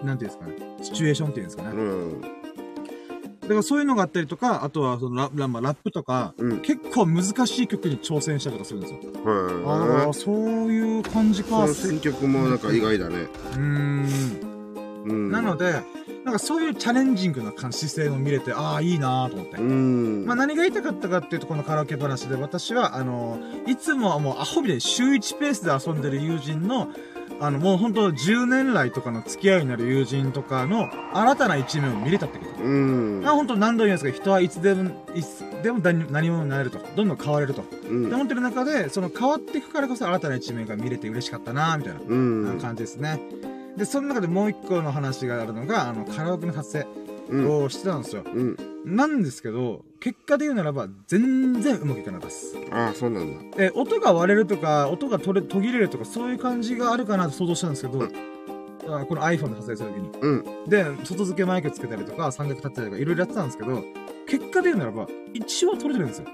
[0.04, 0.54] なんていうんですかね。
[0.82, 1.70] シチュエーションっていうんですかね。
[1.70, 2.22] うん。
[2.22, 6.60] だからそういうのがあったりとか、あとはそのララ,、まあ、ラップとか、うん。
[6.60, 9.00] 結構難しい曲に挑戦したりとかするんですよ。
[9.66, 11.60] ああ、そういう感じか。
[11.60, 13.16] の選曲もなんか意外だね。
[13.16, 14.08] うーん。
[15.06, 15.32] うん。
[15.32, 15.82] なので、
[16.26, 19.56] なんかそういうチャレンジングな感じ姿勢を見れて、ああ、いいなーと思って。
[19.56, 20.26] うん。
[20.26, 26.90] まあ何が言いたかったかっていうと、このカラオケ話で私は、あの、いつもはもうアホみたいに週1ペースで遊んでる友人の、
[27.40, 32.64] あの、もう本当10年来とかの付き合いになる友人とかの新たな一面を見れたってこと。
[32.64, 33.24] うん。
[33.26, 36.80] あ本当何度も言うんですけど、人はいつでも、いつでも何何者になれると。
[36.96, 37.64] どんどん変われると。
[37.90, 42.00] うんって思ってる中で、その変わっていくからこそ新たな一面が見れて嬉しかったなみたいな。
[42.08, 42.16] う
[42.56, 42.60] ん。
[42.60, 43.22] 感じですね。
[43.78, 46.88] で、その中でもう一個の話があるのが、あの、カラオケの撮影
[47.30, 47.64] うん。
[47.64, 48.24] をしてたんですよ。
[48.26, 48.58] うん。
[48.86, 52.56] なんですけど、結果で言うならば、全然うまくいかなかったです。
[52.72, 53.58] ああ、そうなんだ。
[53.64, 58.04] え、音が割れるとか、音が取れ、途切れるとか、そういう感じがあるかなと想像したんですけど、
[58.90, 60.10] あこの iPhone で撮影するときに。
[60.22, 60.46] うん。
[60.70, 63.84] で、外付けマイクつけたりとか、三角立てたりとか、いろいろやってたんですけど、
[64.28, 66.28] 結果で言うならば、一応取れてるんですよ。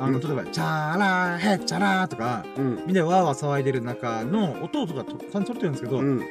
[0.00, 2.76] あの、うん例えば、チャーラー、ヘッチャラーとか、うん。
[2.76, 6.22] みんなでワーワー騒いでる中の音とかとちゃんと取れてるんですけど、うん。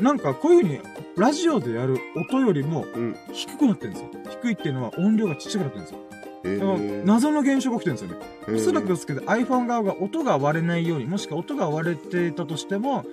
[0.00, 0.80] なんかこういう風に、
[1.16, 3.16] ラジオでやる音よりもうん。
[3.32, 4.10] 低くなってるんですよ。
[4.42, 6.00] 低いっていうのは音量がちっちゃくなってるんですよ。
[7.04, 8.26] 謎の現象が起きてるんですよね。
[8.48, 13.04] えーおそらくですけど iPhone 側が音が割れないように、もしくは音が割れていたとしても、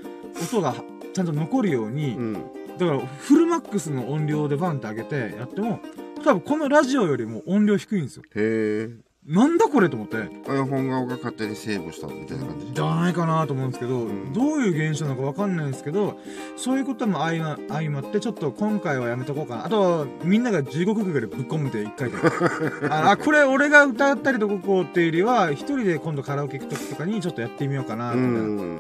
[0.42, 0.76] 音が
[1.14, 2.34] ちゃんと残るように、うん。
[2.78, 5.80] だからフルマックスの音量でバンって上げてやっても、
[6.24, 8.24] 多分このラジオよりも音量低いんですよ。
[8.36, 9.07] へえ。
[9.28, 10.16] なんだこれと思って。
[10.16, 12.74] iPhone 側が勝手にセーブしたみたいな感じ。
[12.74, 16.18] じゃないかなと思うんですけど、うんどういう現象なのかわかんないんですけど、
[16.56, 19.66] そういうことも相ま相まって、ちょっと今回はやめとこうかな。
[19.66, 22.16] あとは、みんなが地獄ぐらいぶっ込むで一回で。
[22.90, 28.48] あ、あこれ俺が歌ったりとこうっていうよりは、一人で今度カラオケ行く時とかにちょっとやってみようかな、うみたいな。
[28.64, 28.78] ん。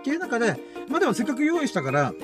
[0.00, 0.56] っていう中で、
[0.88, 2.14] まあでもせっかく用意したから、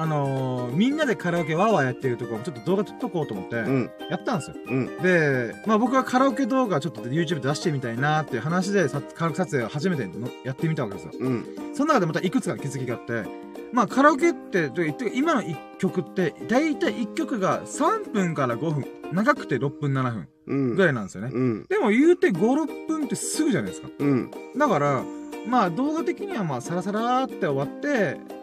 [0.00, 3.90] あのーみんなでカラオケワーワーやってるところもちょっと動画撮っとこうと思って、うん。
[4.08, 4.56] やったんですよ。
[4.64, 4.86] うん。
[5.02, 11.12] で、まあ僕はカラオケ動画ちょっと YouTube で出してみたいなっていう話でさカラオケ撮影を初めてのやってみたわけですよ。
[11.18, 11.46] うん。
[11.74, 13.24] その中でまたいくつか気づきがあって、
[13.72, 20.76] まあカラオケって、と言って今の1曲って、だいたい1曲が3分から5分、長くて6分7分うん。
[20.76, 21.30] ぐらいなんですよね。
[21.34, 21.66] うん。
[21.68, 23.88] でも言うて5、6分ってすぐじゃないですか。
[23.98, 24.30] うん。
[24.56, 25.02] だから、
[25.48, 28.37] まあ動画的にはまあサラサラーって終わって、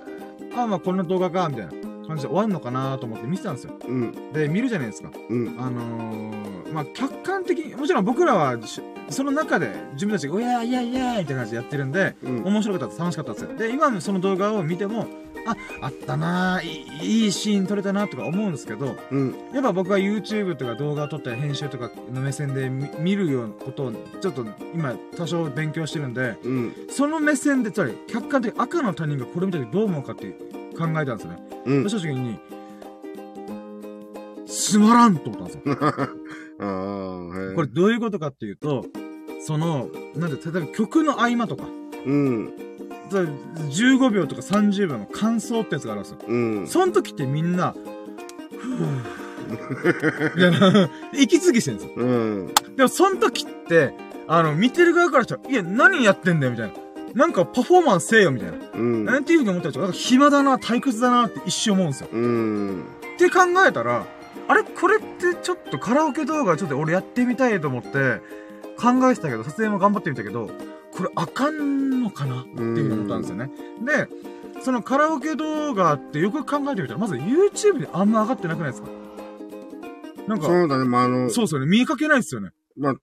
[0.55, 1.71] ああまあこんな動画か、みたいな
[2.07, 3.73] 感じで終わるのかなと思って見てたんですよ。
[3.87, 4.33] うん。
[4.33, 5.11] で、見るじゃないですか。
[5.29, 5.55] うん。
[5.59, 12.43] あのー、まあ客観的に、もちろん僕らはしその中で自分たちが、うやーいやいやーいって感じでやってるんで、うん。
[12.43, 15.07] 面白かった楽しかったですで今のその動画を見ても
[15.45, 19.35] ああったなーいいシーン撮れたなとか思うんですけどうん。
[19.53, 26.75] やっぱ僕は YouTube とか動画を撮ったり編集とかの目線で見見るようなことをちょっと今多少勉強してるんでうん。
[26.89, 30.27] その目線でつまり客観的に赤の他人がこれ見た時どう思うかって
[30.77, 31.89] 考えたんですよね、うんそ。
[31.89, 32.39] した時に
[34.47, 35.75] つまらんと思ったんですよ。
[37.55, 38.85] これ、どういうことかっていうと
[39.41, 41.65] そのなんで例えば曲の合間とか
[42.05, 42.53] うん。
[43.11, 43.29] 例えば
[43.61, 46.67] 15秒とか30秒の感想ってやつがあるんですようん。
[46.67, 47.75] その時ってみんな、
[48.57, 52.05] ふぅみたいな、 息継ぎしてるんですよ。
[52.05, 52.53] うん。
[52.75, 53.93] でもその時って、
[54.27, 56.73] あの、見てる側からしたら、いや、何やってんだよ、みたいな。
[57.13, 58.57] なんかパフォーマンスせえよ、みたいな。
[58.73, 59.05] うん。
[59.05, 62.09] なんていうふうに思ったら、なんか暇だな、退屈だなって一瞬思うんですよ。
[62.11, 62.83] うん。
[63.15, 64.05] って考えたら、
[64.47, 64.63] あれ？
[64.63, 68.21] これってちょっとカラオケ動画ちょっと俺やってみたいと思って
[68.77, 70.49] 考えてたけど、撮影も頑張ってみたけど、
[70.95, 72.41] これあかんのかな？
[72.41, 73.49] って思ったんですよね。
[73.83, 74.07] で、
[74.61, 78.89] そのカラオケ動画ってよく考えてみたら、まず YouTube であんま上がってなくないですか？
[80.27, 81.67] なんか、そうだね、まあ、あの、そうですよね。
[81.67, 82.49] 見かけないですよね。
[82.77, 82.95] まあ、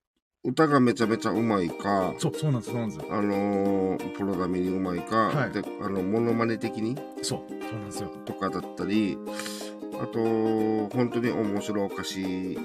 [0.43, 3.07] 歌がめちゃめちゃうまいか、そう、そうなんです、そうなんですよ。
[3.11, 6.97] あのー、プロダミにうまいか、はいで、あの、モノマネ的に？
[7.23, 8.09] そう、そうなんですよ。
[8.25, 9.17] とかだったり、
[10.01, 10.19] あと、
[10.89, 12.59] 本当に面白おかしい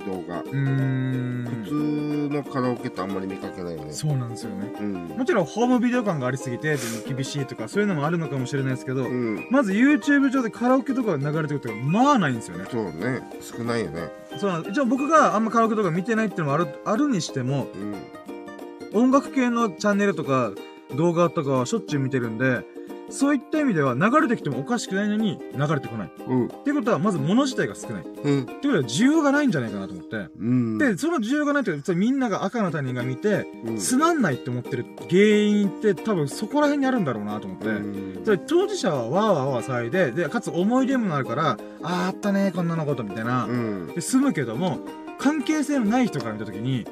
[0.00, 0.40] 動画。
[0.40, 1.44] うーん。
[1.64, 3.92] 普通のカラオケってあんまり見かけないよね。
[3.92, 4.72] そうなんですよね。
[4.80, 4.94] うん。
[5.18, 6.76] もちろんホームビデオ感がありすぎて
[7.06, 9.46] 厳しいとかそういうのもあるのかもしれないですけど、うん。
[9.50, 12.64] まず YouTube 上でカラオケとかが流れてることがまあないんですよね。
[12.70, 13.20] そうね。
[13.40, 14.08] 少ないよね。
[14.38, 14.66] そう。
[14.68, 19.02] 一応僕があんまカラオケとか見てないっていうのもある、あるにしても、うん。
[19.02, 20.50] 音楽系のチャンネルとか
[20.96, 22.64] 動画とかはしょっちゅう見てるんで、
[23.10, 26.08] そういった意味では流れてきてもおかしくないのに流れてこない。
[26.08, 26.48] っうん。
[26.48, 28.02] ていうことはまず物自体が少ない。
[28.02, 28.38] ってうん。
[28.38, 30.16] いうことは需要がないんじゃないかなと思って。
[30.38, 30.78] うん。
[30.78, 37.68] で、その需要がないというか、みんなが赤の他人が見て、うん、つまんないって思ってる原因って多分そこら辺にあるんだろうなと思って。
[37.68, 38.10] うん
[38.46, 43.44] 当事者はわーわーわー騒いで、で、かつ思い出もなるから、あーあったねこんなのことみたいな。
[43.46, 43.86] うん。
[43.94, 44.78] で、済むけども、
[45.18, 46.86] 関係性のない人から見たときに、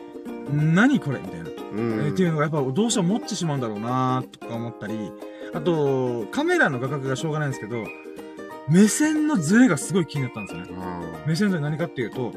[0.50, 1.48] 何これみたいな。
[1.48, 2.00] うえん。
[2.08, 4.94] ーっていうのがやっぱどうしても持ってしまうんだろうなとか思ったり、
[5.54, 7.84] あと、カメラの画角がしょうがないんですけど、
[8.68, 10.68] 目線のズレがすごい気になったんですよね。
[10.78, 12.32] あ目線のズレ何かっていうと、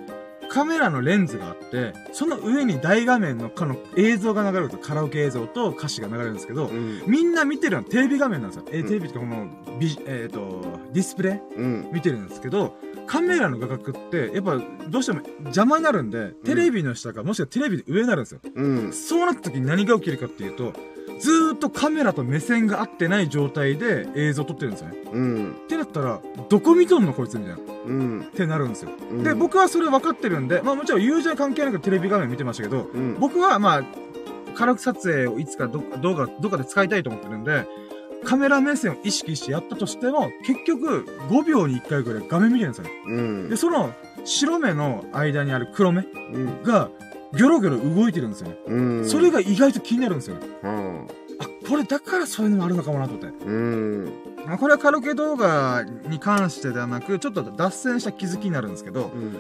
[0.52, 7.10] カメラのレンズがあって、その上に大画面のかの映像が流れると、カラオケ映像と歌詞が流れるんですけどー、うん。
[7.10, 8.66] みんな見てるのはテレビ画面なんですよ。
[8.70, 9.48] えテレビってこの、
[9.80, 11.56] ビジえっ、と、ディスプレイ？
[11.56, 11.90] うん。
[11.94, 12.76] 見てるんですけど、
[13.08, 18.42] カメラの画角って、やっぱ、どうしても邪魔になるんで、テレビの下か、もしくはテレビで上になるんですよ。
[18.54, 18.92] うん。
[18.92, 20.74] そうなった時に何が起きるかっていうと、
[21.20, 24.98] ずーっとカメラと目線が合ってない状態で映像撮ってるんですよね。
[25.14, 25.52] うん。
[25.64, 27.58] ってなったら、どこ見とんのこいつみたいな。
[27.58, 28.28] っうん。
[28.36, 28.92] てなるんですよ。
[29.12, 33.18] うんで、、僕はそれ分かってるんで、まあもちろん友人は関係なくテレビ画面見てましたけど、うん。
[33.20, 33.84] 僕はまあ、
[34.56, 37.66] カラオケ撮影をいつかど動画、どっかで使いたいと思ってるんで、
[38.24, 42.92] カメラ目線を意識してやったとしても、結局5秒に1回ぐらい画面見てるんですよね。
[43.08, 43.56] うんで、。
[43.56, 46.64] その白目の間にある黒目うん。
[46.64, 46.90] が、
[47.34, 48.58] ギョロギョロ動いてるんですよね。
[48.68, 49.10] うん。
[49.10, 50.48] それが意外と気になるんですよね。
[50.62, 51.06] は
[51.40, 53.28] あ、これだからそういうのもあるのかもなと思って。
[53.28, 53.48] あ。
[53.48, 54.14] うん。
[54.46, 59.36] まあこれはカラオケ動画に関してではなく、ちょっと脱線した気づきになるんですけど、うん。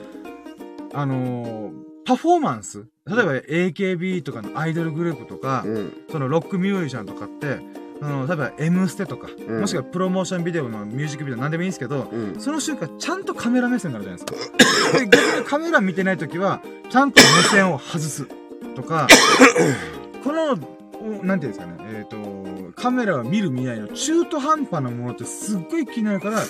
[0.93, 2.87] あのーパフォーマンス？
[3.05, 5.93] 例えば AKB とかのアイドルグループとか、うん。
[6.11, 7.59] そのロックミュージシャンとかって、
[8.01, 12.39] あの、例えば M ステとか、うんもしくはプロモーションビデオのミュージックビデオなんでもいいんですけど、うん。
[12.39, 14.99] その瞬間ちゃんとカメラ目線になるじゃないですか。
[14.99, 18.27] で、逆にカメラ見てないときは、ちゃんと目線を外す
[18.75, 19.07] とか、
[20.23, 20.57] この、
[21.21, 22.17] おなんていうんですかね、えっ、と、
[22.75, 26.41] カメラを見る見ないの中途半端なものってすっごい気になるから、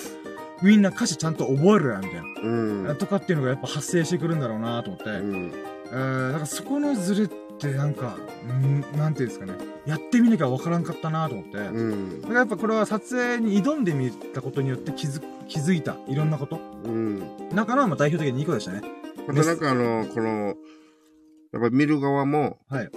[0.62, 2.84] みんな歌詞ちゃんと覚えるやみたいうん。
[2.86, 2.94] な。
[2.94, 5.10] とかっていうのがやっぱ発生してくるんだろうなと思って。
[5.10, 5.52] うん。
[5.86, 9.54] えー、なんかそこのズレってなんか、んなんていうんですかね、
[9.86, 11.56] やってみなきゃわからんかったなと思って。
[11.58, 12.22] だうん。
[12.22, 16.58] からやっぱこれは撮影に挑んでみたことによって気づ、気づいた、いろんなこと。
[16.84, 17.22] うん。
[17.52, 18.82] 中のまあ代表的に2個でしたね。
[19.26, 20.54] またなんかあの、この、
[21.52, 22.90] やっぱり見る側も、はい。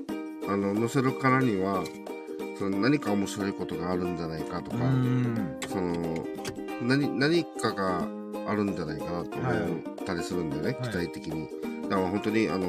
[0.47, 1.83] あの、載せるからには、
[2.57, 5.57] その何か面白いことがあるんじゃないかとうーか、ん。
[5.67, 6.25] その、
[6.81, 8.07] 何、何かが
[8.47, 10.89] あるんじゃないかなと思ったりするんだよね、はい。
[10.89, 11.49] 期待的に。
[11.83, 12.67] だから本当に、あの、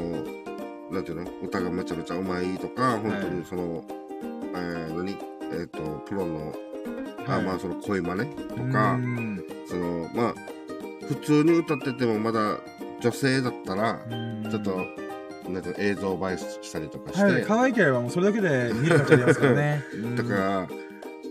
[0.90, 1.30] なんていうの？
[1.42, 3.84] 歌がめちゃめちゃうまいとか、本当にその、
[4.54, 5.16] えー、何？
[5.52, 6.52] えっ、と、プロの、
[7.26, 7.42] あはい。
[7.42, 8.30] まあその声真似？
[8.36, 8.98] とうか
[9.68, 10.34] その、まあ、
[11.09, 12.59] 普通に歌っててもまだ
[13.00, 14.00] 女性だったら、
[14.50, 14.86] ちょっと、
[15.50, 19.84] なんか映像映えしたりとかして、はい、可愛ければもうそれだけで見ることありますからね。
[20.16, 20.68] だから、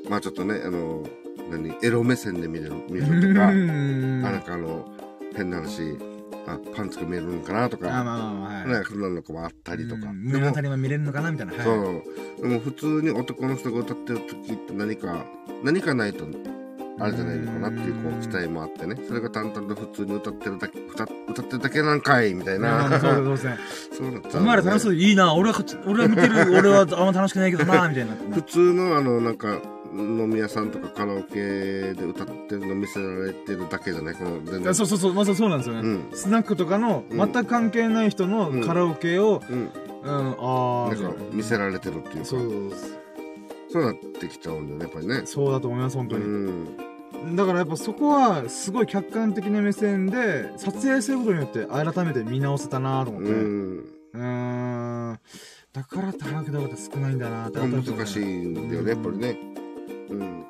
[0.09, 1.03] まあちょっとね、あの、
[1.49, 4.85] 何、エロ目線で見れる、見うん、るとか、あ、んなんかあの、
[5.35, 5.97] 変な話、
[6.47, 8.67] あ、パンツが見えるのかなとか、あまあまあまあ、はい。
[8.67, 10.11] なんかそんなのもあったりとか。
[10.13, 11.53] 胸の、谷も見れるのかなみたいな。
[11.53, 12.41] はい、そう。
[12.41, 15.25] でも普通に男の人が歌ってる時って何か、
[15.63, 16.25] 何かないと、
[16.99, 18.95] あれじゃないのかなっていう、こう、期待もあってね。
[19.07, 22.99] それが淡々と普通に歌ってるだけ、歌歌ってるだけなんかいみたいまあな。
[22.99, 23.57] そうそうですね。
[23.97, 25.33] そうなっちゃう、お前ら楽しそうでいいな。
[25.33, 28.13] 俺は俺は見てる、俺はあんま楽しくないけどな、みたいな。
[28.33, 29.61] 普通のあのなんか
[29.97, 34.15] 飲み屋さんとかカラオケで歌ってるの見せられてるだけじゃない？
[34.15, 34.69] この全然。
[34.69, 35.87] あそうそうそう、まさそうなんですよね。
[35.87, 36.09] うん。
[36.13, 37.17] スナックとかのうん。
[37.17, 39.69] 全く関係ない人のカラオケを、うん。
[40.03, 41.09] うん、ああ、な。
[41.09, 42.25] んか見せられてるっていうか。
[42.25, 45.21] そそうう、なってきちゃうんだよねやっぱりね。
[45.25, 46.25] そうだと思います、本当うに。
[47.31, 47.35] ん。
[47.35, 53.29] だからやっぱそこは、すごい客観的な目線で、撮影することによって改めて見直せたなと思って。
[53.31, 55.19] ううんーん。
[55.73, 59.37] だからカラオケ動画って少ないんだなって改めて思難しいんだよねやっぱりね
[60.09, 60.45] うん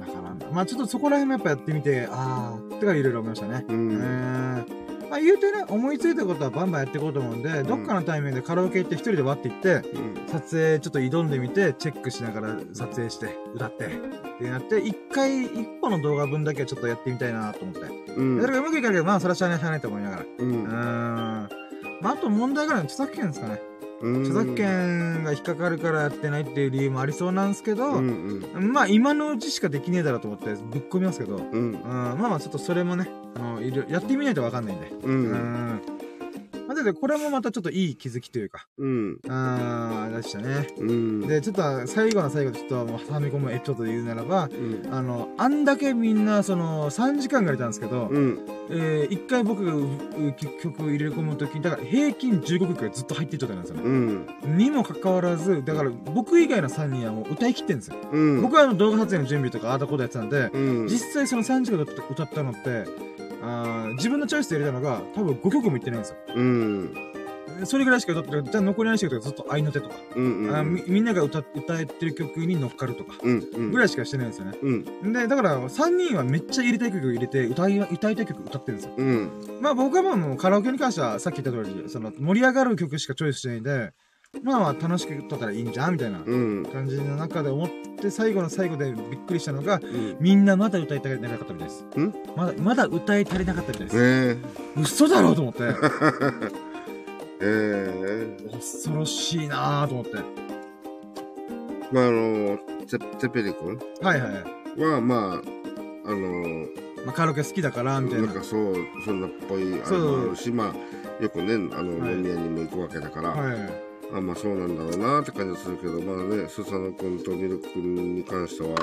[0.00, 3.64] だから、まあちょっとそこら辺もやっぱやってみて、ああ、とかいろいろ思いましたね。
[3.68, 13.88] うんえーまあ言うてね、思いついたことはバンバンやっていこうと思うんで、どっかのタイミングでカラオケ行って一人で割って行って、うん撮影ちょっと挑んでみて、チェックしながら撮影して、歌って、っ
[14.38, 17.80] てなって、一回、一個の動画分だけはちょっとやってみたいなと思って。
[18.16, 20.24] うんそれがうまくいかないけど、まあそれはしゃあないしゃあないと思いながら。
[20.38, 20.50] うん。
[20.50, 20.64] ん
[22.00, 23.60] まああと問題があるのは著作権ですかね。
[24.00, 24.20] うん。
[24.22, 28.72] 著作権が引っかかるからやってないっていう理由もありそうなんですけど、うんうん。
[28.72, 31.72] まあ今のうちしかできねえだろうと思ってぶっ込みますけど、うん、うん。
[31.82, 34.88] まあまあちょっとそれもね、あの、やってみないとわかんないんで。
[35.02, 35.80] ううんん。
[36.66, 39.18] まあ、これもまたちょっといい気づきというか、うん。
[39.28, 40.66] あー、でしたね。
[40.78, 41.20] うん。
[41.26, 44.92] で、ちょっと最後の最後でちょっともう挟み込むエピソードで言うならば、うん。
[44.92, 48.40] あの、あんだけみんな、その、3時間ぐらいいたんですけど、うん。
[48.68, 53.94] えー、1回僕がうう曲を入れ込むとき、だから平均15曲がずっと入ってる状態なんですようね。
[54.54, 54.58] ん。
[54.58, 57.96] にもかかわらず、だから僕以外の3人はもう歌い切ってるんですよ。
[58.12, 58.42] うん。
[58.42, 60.86] 僕はあの動画撮影の準備とかああだこうだやってたんで、うん。
[60.88, 62.84] 実際その3時間歌ったのって、
[63.42, 66.16] あー自分のチョイスで入れたのが多分5曲もいってないんですよ。
[66.34, 66.94] うん
[67.64, 68.50] それぐらいしか歌って。
[68.50, 74.58] じゃあ残りの曲とかずっと合いの手とか、うんあーみみんなが歌歌えてる曲に乗っかるとか、うんうんぐらいしかしてないんですよね。
[74.62, 78.94] うんで、だから3人はめっちゃ入れたい曲入れて、歌い、歌いたい曲歌ってるんですよ。
[78.98, 79.30] うん
[79.62, 83.92] まあ僕はまあもうカラオケに関してはさっき言った通り、その盛り上がる曲しかチョイスしないんで、
[84.42, 87.68] まあまあ楽しく歌ったらいいんじゃんみたいなうん感じの中で思っ
[88.00, 91.84] て最後の最後でびっくりしたのが、うんみんなまだ歌い足りなかったみたいです。
[91.98, 92.14] ん？
[92.36, 94.34] まだ、まだ歌い足りなかったみたいです。
[94.36, 94.42] ね
[94.76, 95.66] 嘘だろうと思って、 え
[97.42, 100.12] ええ恐ろしいなぁと思って。
[101.92, 103.78] まああのテテペリ君？
[104.02, 104.28] はいは
[104.76, 104.80] い。
[104.80, 105.40] はま
[106.06, 106.66] ああの
[107.04, 108.26] まあカラオケ好きだから、みたいな。
[108.26, 108.74] なんかそう
[109.04, 109.90] そんなっぽいあ
[110.28, 110.72] るしま
[111.20, 113.85] あよくねあのはい飲み屋にも行くわけだから、はい。
[114.14, 118.74] あまあそうなんだろうなって感じがするけどまあねスサノ君とミルク君に関しては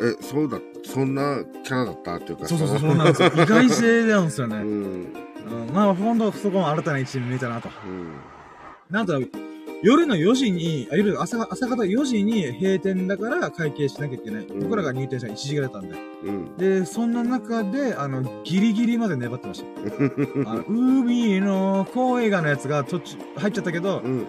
[0.00, 3.28] えそうだそんなキャラだったっていうかそうそうそう、そうなんですよ。
[3.28, 4.56] 意外性なんですよね。
[4.60, 4.66] うん
[5.46, 7.68] うん、まあ、ほんと、そこも新たな一面見えたなと。
[7.86, 8.12] うん
[8.90, 9.20] なんと、
[9.86, 14.44] 夜の4時に、あ夜、朝、朝方4時に閉店だから会計しなきゃいけない。
[14.44, 15.96] うん僕らが入店したの1時ぐらいだったんで。
[16.24, 19.66] うんで、そんな中で、あの、ギリギリまで粘ってました。
[20.50, 24.26] あの、海の声がのやつが途中、入っちゃったけど、うん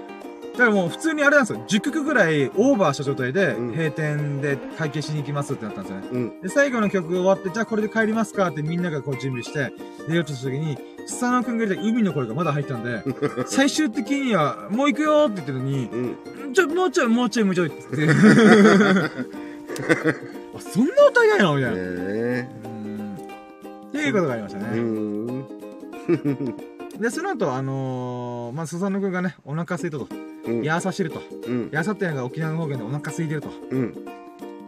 [0.57, 1.63] だからもう普通にあれなんですよ。
[1.67, 6.07] 10曲ぐらいオーバーした状態で、うん閉店で会計しに行きますってなったんですよね。
[6.11, 9.71] うんで、最後の曲終わって、じゃあこれで帰りますかってみんながこう準備して、
[10.07, 13.03] 出ようとした時に、スサノ君が入れた海の声がまだ入ったんで、
[13.45, 18.15] 最終的には、もう行くよって言ってるのに、うんちょ、もうちょい、もうちょい、もうちょいって言って。
[20.57, 21.77] あそんな歌いないのみたいな。
[21.77, 23.15] えうん
[23.89, 24.79] っていうことがありましたえうね。
[24.79, 25.47] ん
[26.99, 30.07] で、その後、あのー、まあ、スサノ君がね、お腹空いたと。
[30.47, 31.21] うんやさしてると。
[31.47, 33.49] うんやさっていうのが沖縄の方言でお腹空いてると。
[33.71, 33.93] うん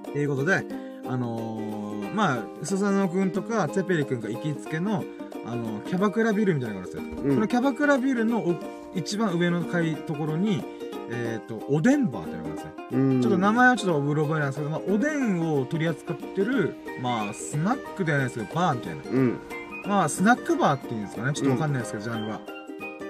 [0.10, 0.66] っていうことで、
[1.08, 5.04] あのー、まあ、スサノ君とか、ツェペリ君が行きつけの、
[5.46, 7.24] あのキャバクラビルみたいなのがあるんですよ。
[7.24, 8.56] うんこのキャバクラビルのお
[8.96, 10.64] 一番上の階ところに、
[11.12, 12.72] えっ、と、おでんバーっていうのがあるんですね。
[12.92, 19.04] うんちょっと名前はちょっとうろ覚えなんですけど、まあ、おでんを取り扱ってる、まあ、スナックではないですけど、バーみたいな。
[19.12, 19.40] うん
[19.86, 21.34] まあ、スナックバーっていうんですかね。
[21.34, 22.59] ちょっとわかんないですけど、ジャンルは。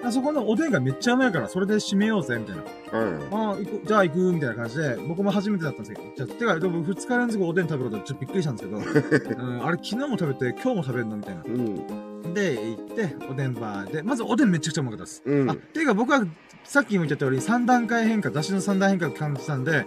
[0.04, 2.62] あそこのおでんがめっちゃうまいから、それで締めようぜ、みたいな。
[2.62, 11.42] はああ、行こうじゃあ行くみたいな感じで、僕も初めてだったんですけど、じゃあ、てか、でも2日連続おでん食べることちょっとびっくりしたんですけど、 うん、あれ昨日も食べて、今日も食べるのみたいな。
[11.42, 15.22] いうんで、行って、おでんバーで、まずおでんめちゃくちゃうまかったです。
[15.26, 16.26] うんあ、ていうか僕は、
[16.64, 19.86] さっきも言った通り、3段階変化、出汁の3段変化を感じたんで、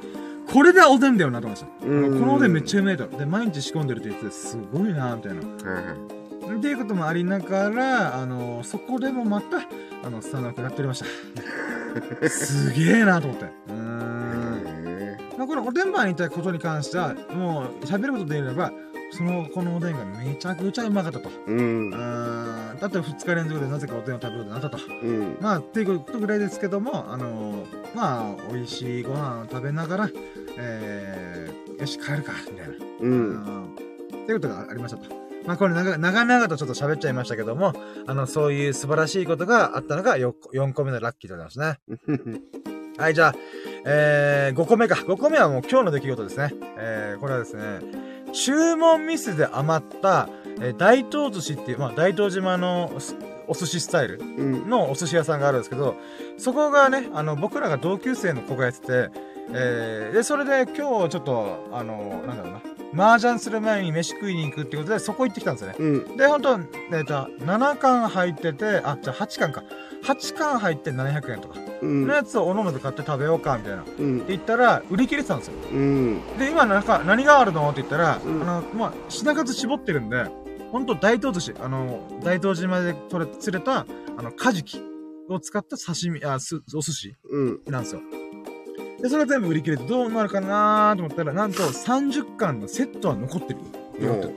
[0.52, 1.86] これでおでんだよなと思いました。
[1.86, 3.06] うんこのおでんめっちゃうまいと。
[3.06, 5.40] で、毎日仕込んでるって言ってて、すごいなみたいな。
[5.40, 6.21] はいはい
[6.58, 9.58] っていうこともありながら、あの、そこでもまた、
[10.04, 11.04] あの、スタンドアップやっておりまし
[12.20, 12.28] た。
[12.28, 13.44] すげえなと思って。
[13.44, 14.62] うーん。
[14.66, 18.72] へまあ、このおでんバーにいたことに関しては、もう、喋ることで言えば、
[19.10, 21.30] その、このおでんがめちゃくちゃうまかったと。
[21.48, 21.90] えうん。
[21.90, 24.78] だって2日連続でなぜかおでんを食べることになったと。
[25.02, 30.10] うんまあ、っていうことぐらいですけども、あのまあ、美味しいご飯を食べながら、
[30.56, 32.74] えー、よし、帰るか、みたいな。
[32.74, 33.64] ううんん。
[33.66, 35.21] っていうことがありましたと。
[35.46, 37.72] まあ、これ長、長々とちょっと喋っちゃいましたけども、
[38.06, 41.78] あの、そういう素晴らしいことがあったのが 4, 4個目のラッキーでございますね。
[42.98, 43.34] はい、じゃあ、
[43.86, 44.96] えー、5個目か。
[44.96, 46.54] 5個目はもう今日の出来事ですね。
[46.76, 47.80] えー、これはですね、
[48.32, 50.28] 注文ミスで余った、
[50.60, 53.16] えー大東寿司っていう、まあ、大東島のす
[53.48, 55.96] お寿司スタイルうんのお寿司屋さんがあるんですけど、
[56.38, 59.10] そこがね、あの、僕らが同級生の子がやってて、
[59.52, 62.60] えー、で、それで今日ちょっと、あの、なんだろうな、
[62.94, 65.76] 麻雀する前に飯食いに行くってことで、そこ行ってきたんですよね。
[65.78, 66.16] うん。
[66.16, 66.58] で、ほんと、
[66.92, 69.64] えっと、7巻入ってて、あ、じゃあ8巻か。
[70.04, 71.58] 8巻入って700円とか。
[71.80, 72.14] うんの。
[72.14, 73.82] やつをおのので買って食べようか、みたいな。
[73.82, 74.26] ってうん。
[74.26, 75.54] 言ったら、売り切れてたんですよ。
[75.72, 76.20] うん。
[76.38, 77.70] で、今なんか、何があるの？
[77.70, 80.24] って言ったら、うんあの、まあ、品数絞ってるんで、
[80.70, 83.86] ほんと大東寿司、あの、大東島で取れ、釣れた、
[84.16, 84.82] あの、カジキ
[85.28, 87.60] を使った刺身、あ、す、お寿司うん。
[87.66, 88.00] なんですよ。
[89.02, 94.32] で、それ全部売り切れてどうなるかなーと思ったら、なんと30巻のセットは残ってるよ。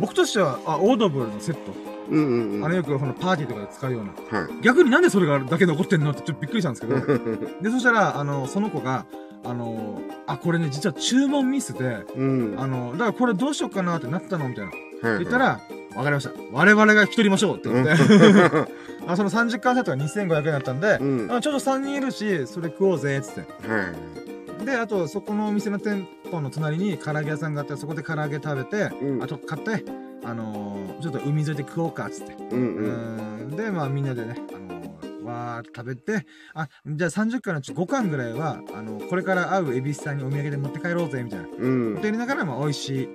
[0.00, 1.72] 僕としては、あ、オードブルのセット。
[2.10, 2.64] うんうんうん。
[2.64, 4.38] あれよくこのパーティーとかで使うような。
[4.40, 4.50] はい。
[4.62, 7.00] 逆になんでそれがだけ残ってんのってちょっとびっくりしたんですけど。
[7.62, 9.06] で、そしたら、あの、その子が、
[9.44, 12.54] あの、あ、これね、実は注文ミスで、うん。
[12.58, 14.64] あの、だからこれどうしようかなってなったのみたい
[15.02, 15.10] な。
[15.10, 15.18] はい。
[15.20, 15.60] 言ったら、
[15.94, 16.30] わかりました。
[16.52, 17.94] 我々が引き取りましょうって言って。
[19.10, 21.32] あその30巻セットが2500円だったんで、うん。
[21.32, 23.40] あちょうど3人いるし、それ食おうぜ、つって。
[23.40, 23.46] は
[24.62, 24.64] い。
[24.66, 29.84] で、あと、そこのお店の店舗の隣に唐揚げ屋さんがあって、そこで唐揚げ食べて、うんあと買って、
[30.24, 32.34] あのーちょっと海沿いで食おうか、つって。
[32.34, 32.82] うんう
[33.40, 33.50] うん。
[33.52, 33.56] ん。
[33.56, 41.46] で、まあみんなでね、あのーわーって食べて、あ、じゃあ30巻のうち5巻ぐらいは、あのこれから会う恵比寿さんにお土産で持って帰ろうぜ、みたいな。
[41.46, 42.06] うんこと。
[42.06, 43.08] やりながら、まあ美味しい、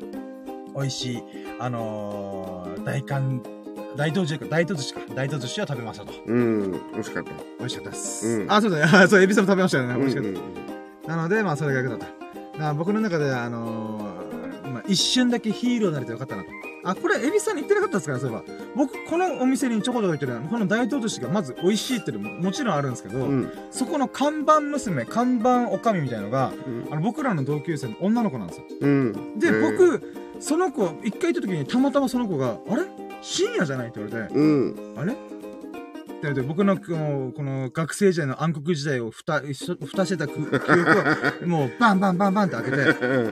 [0.76, 1.24] 美味しい、
[1.60, 3.42] あのー大寒、
[3.96, 6.14] 大東寿司か、大東寿司か、大東寿司を食べましたと。
[6.26, 6.72] うん。
[6.94, 7.32] 美味しかった。
[7.60, 8.28] 美味しかったです。
[8.28, 8.84] うんあ、そうだね。
[8.84, 9.96] あ そう、エビさんも食べましたよね。
[9.96, 10.30] 美味しかった。
[10.30, 10.64] うん
[11.08, 12.00] なので、まあ、それが良かっ
[12.58, 12.74] た。
[12.76, 16.50] 僕の中で、あのーまあ、一瞬だけヒーローになれてよかったなと。
[16.86, 18.44] あ、これ、エビさんに言ってなかったですから、そういえば。
[18.76, 23.52] 僕、このお店にちょこちょこ行ってるこの大東寿司がまず美味しいっていうのももちろんあるんですけど、うん。
[23.72, 28.66] そこの看板娘、看板おかみみたいのが、うんあの、僕らの同級生の女の子なんですよ。
[28.82, 29.40] うん。
[29.40, 30.02] で、えー、僕、
[30.40, 32.84] その子、一回行った時にたまたまその子が、あれ？
[33.24, 34.94] 深夜じゃないって言われて、うん。
[34.98, 35.14] あれ？
[35.14, 39.46] って僕のこのこの学生時代の暗黒時代をふた、ふ
[39.86, 42.78] 蓋してたく記憶を、もうバンバンバンバンって開けて、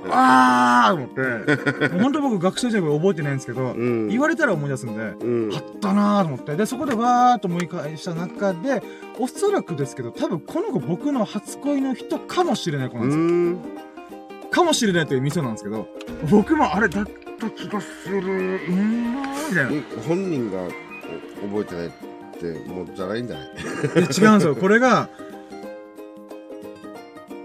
[0.10, 4.10] あーと思って、もう本当僕学生時代覚えてないんですけど、うん。
[4.10, 5.60] 言われたら思い出すんで、うんあ。
[5.60, 6.56] ったなーと思って。
[6.58, 8.84] で、そこでわーっと思い返した中で、
[9.18, 13.24] おそらくですけど、多分この子僕の初恋の人かもしれない子なんうですよ。
[13.24, 14.52] ん。
[14.52, 15.88] かもしれないという店なんですけど、
[16.30, 17.06] 僕もあれだっ
[17.42, 19.14] た気がする、うーん、
[19.50, 19.72] みたいな。
[20.08, 20.62] 本人が
[21.44, 21.92] お覚えてないっ
[22.40, 23.48] て、もうじゃないんじゃない？
[23.56, 24.56] で違うんですよ。
[24.56, 25.10] これが、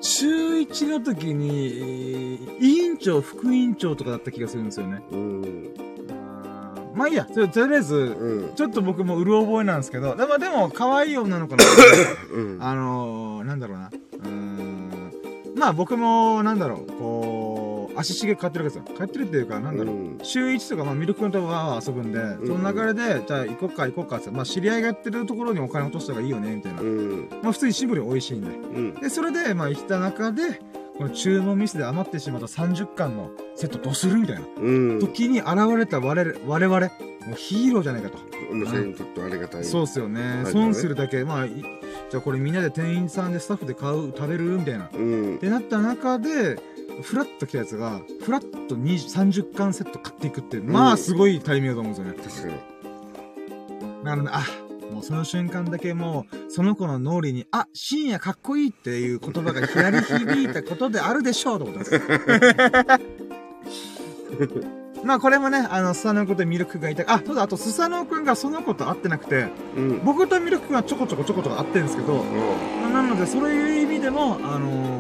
[0.01, 5.03] 中1の時に、えー委員長、副委員長とかだった気がするんですよね。
[5.11, 5.75] うん。
[6.95, 8.55] まあいいや、とりあえず、うん。
[8.55, 11.65] ちょっと僕もうる覚えなんですけど、でも、でも、可愛い女の子の、
[12.33, 12.63] うん。
[12.63, 13.91] あのー、なんだろうな。
[13.91, 15.13] うーん。
[15.57, 17.46] まあ僕も、なんだろう、こう、
[17.97, 18.97] 足しげく買ってるわけですよ。
[18.99, 19.95] 買ってるっていうか、なんだろう。
[19.95, 26.81] うん週1とか、まあ、ミルク君とわーわー遊ぶんで、んその流れで、じゃあ行こっか行こっかって、まあ知り合いがやってるところにお金落とした方がいいよね、みたいな。
[26.81, 27.29] うん。
[27.43, 28.49] まあ普通にシンプルに美味しいんで。
[28.51, 28.95] うん。
[28.95, 30.61] で、それで、まあ行った中で、
[30.99, 35.01] この注文ミスで余ってしまった30巻のセットどうするみたいなうん。
[35.01, 38.19] 時に現れた我々、我々、もうヒーローじゃないかと。
[38.51, 39.65] お店にとってはありがたい。
[39.65, 40.43] そうっすよね。
[40.45, 41.51] はい損するだけ、まあ、い
[42.11, 44.45] じゃあこれみんなで店員さんでスタッフで買う、食べる？
[44.45, 44.85] みたいな。
[44.87, 45.39] っうん。
[45.39, 46.59] てなった中で、
[47.03, 52.57] フラッと来たやつが、フラッと20 30巻セット買っていくって、まあすごいタイミングだと思うんですよね。
[52.57, 52.67] 確
[53.81, 54.05] かに。
[54.05, 54.45] なので、あ、
[54.93, 62.01] もうその瞬間だけもう、その子の脳裏に、あ、深夜かっこいいっていう言葉が鳴り響いたことであるでしょうったんです。
[65.05, 70.01] まあこれもね、あの、スサノオ君とミルクがいた、あ、そうだ、あとスサノオ君がその子と会ってなくて、うん。
[70.05, 72.25] 僕とミルク君はちょこちょこちょこちょこ会ってるんですけど、
[72.83, 74.96] まあなので、そういう意味でも、あのー、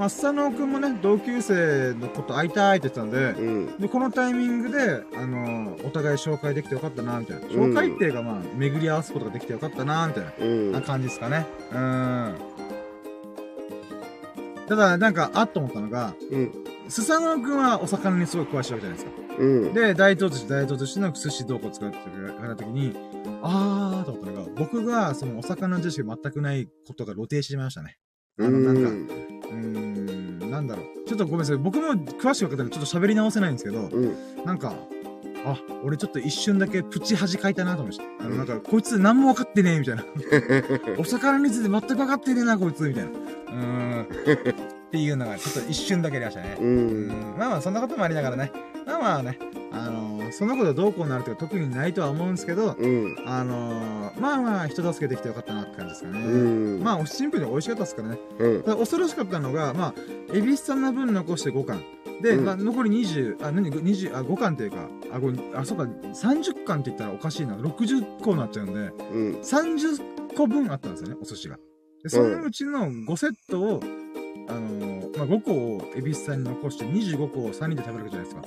[0.00, 3.76] まあ、スサノオ君もね、同級生の子と会いたいって言ってたんで、うん。
[3.78, 7.42] で、このタイミングで、あのーお互い紹介できてよかったな、みたいな。
[7.48, 10.32] 紹介っていうか、まあ、巡り合わすことができてよかったな、みたいな。
[10.40, 10.72] うん。
[10.72, 11.44] な感じですかね。
[11.70, 12.34] うーん。
[14.68, 16.50] ただ、なんか、あっと思ったのが、うん。
[16.88, 19.10] スサノオ君はお魚にすごい詳しいわけじゃないですか。
[19.38, 19.74] うん。
[19.74, 22.96] で、大東寿司、大東寿司の寿司どうこう使ってた時に、
[23.42, 27.98] あーと思ったのが、僕がそのお魚知識全くないことが露呈してましたね。
[28.38, 28.88] あのなんか
[29.50, 29.89] うん。
[30.60, 31.08] なんだろう。
[31.08, 31.56] ちょっとごめんなさい。
[31.56, 34.14] 僕も詳しく分かったらちょっと喋り直せないんですけど、うん。
[34.44, 34.74] なんか、
[35.46, 38.24] あ、俺ちょっと一瞬だけプチ恥かいたなと思いました。
[38.24, 40.04] あの、なんか、こいつ何も分かってねえ、みたいな。
[40.98, 43.10] お魚について全く分かってねえな、こいつ、みたいな。
[43.10, 44.79] うーん。
[44.90, 46.56] っていうのが、ちょっと一瞬だけありましたね。
[46.60, 46.64] う。
[46.64, 47.08] うんん。
[47.38, 48.50] まあまあ、そんなこともありながらね。
[48.86, 49.38] まあまあね、
[49.70, 53.16] あのーそのことどうこうなるとか特にないとは思うんですけど、うん。
[53.24, 56.18] あのーまあまあ、人助けできてよかったなって感じですかね。
[56.20, 56.82] うん。
[56.82, 58.18] まあ、シンプルに美味しかったですからね。
[58.64, 59.94] 恐ろしかったのが、まあ、
[60.34, 61.82] 恵比寿さんの分残して5巻。
[62.20, 67.54] で、うんまあ、残り20、あ、何、20、あ、5巻っていうか、あ、ごあ、そうか、30巻って言ったらおかしいな。
[67.54, 68.80] 60個になっちゃうんで、
[69.12, 69.40] うん。
[69.40, 71.56] 30個分あったんですよね、お寿司が。
[72.02, 73.80] で、そのうちの5セットを、
[74.50, 78.42] あのーまあ、5個を恵比寿さんに残して25個を3人で食べるわけじゃないですか。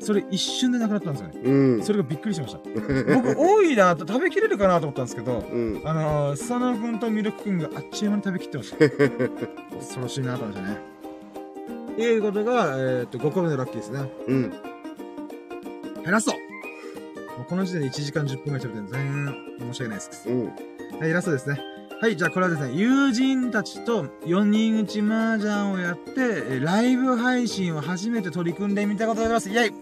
[0.00, 1.40] それ一瞬でなくなったんですよね。
[1.42, 1.82] うん。
[1.82, 2.58] それがびっくりしました。
[3.14, 5.80] 僕、多いなと食べきれるかなと思ったんですけど、うん。
[5.84, 8.76] あのー、スサノオ君とミルク君があっちゅう間に食べきってました。
[9.78, 10.94] 恐ろしいなと思いましたね。
[11.96, 14.00] いうことが、えーっと、5個目のラッキーですね。
[14.26, 14.50] うん。
[16.02, 16.34] 減らそう
[17.48, 19.34] この時点で1時間10分ぐらい喋ってるんで全然
[19.72, 20.28] 申し訳ないです。
[20.28, 20.98] うん。
[21.00, 21.73] はい、ラストですね。
[22.04, 26.10] はい、じゃあこれはですね、友人たちと4人打ち麻雀をやって、
[26.50, 29.48] えライブ配信を初めて取り組んでみたことでございます。
[29.48, 29.72] イェイ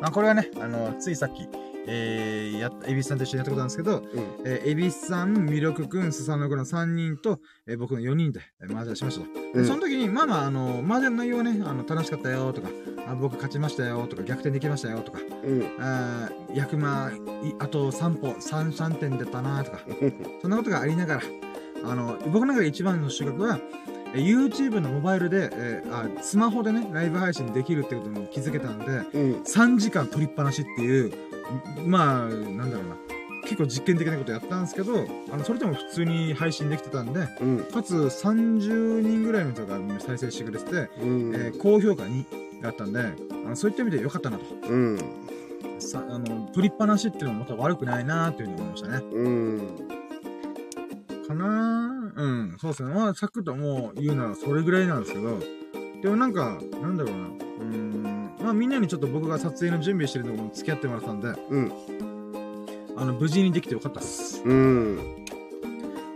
[0.00, 1.46] まあこれはね、あの、ついさっき、
[1.86, 4.04] えー、やった、エビスさんと一緒にやったことなんですけど、うん。
[4.44, 9.30] えー、エビスさん、ミルクくん、スサノコの3人と、えー僕の4人で、えー麻雀しましたと。
[9.54, 12.68] うんでその時に、まあまあ、あの、麻雀の内容はね、あの、楽しかったよとか、
[13.06, 15.62] あ僕勝ちましたよとか、逆転できましたよとか、うん。
[15.80, 19.80] あー役満、いあと3歩、3、3点出たなとか、
[20.40, 21.22] そんなことがありながら、
[21.84, 23.58] あの、僕の中で一番の収穫は、
[24.14, 29.00] えー YouTube のモバイルで、えーあ、スマホでね、ライブ配信できるってことに気づけたんで、うん。
[29.42, 31.12] 3時間取りっぱなしっていう、
[31.86, 32.96] まあ、なんだろうな。
[33.42, 37.58] 結構実験的なことやったんですけど、あの、それでも普通に配信できてたんで、うん。
[37.64, 41.34] かつ30人ぐらいの人が再生してくれてて、うん。
[41.34, 44.44] えー高評価2があったんで、あのそういった意味で良かったなと。
[44.68, 44.98] うん。
[45.80, 49.04] さあの、取りっぱなしっていうのもまた悪くないなっていうふうに思いましたね。
[49.12, 49.60] うん。
[51.26, 52.94] かなーうん、そうですね。
[52.94, 55.38] まあ、サクッともう言うならそれぐらいなんですけど、
[56.02, 57.26] でもなんか、なんだろうな。
[57.26, 61.72] うーん、まあみんなにちょっと僕が撮影の準備してるのも付き合ってもらったんで、うん。
[62.96, 64.42] あの、無事にできてよかったっす。
[64.44, 65.26] うん。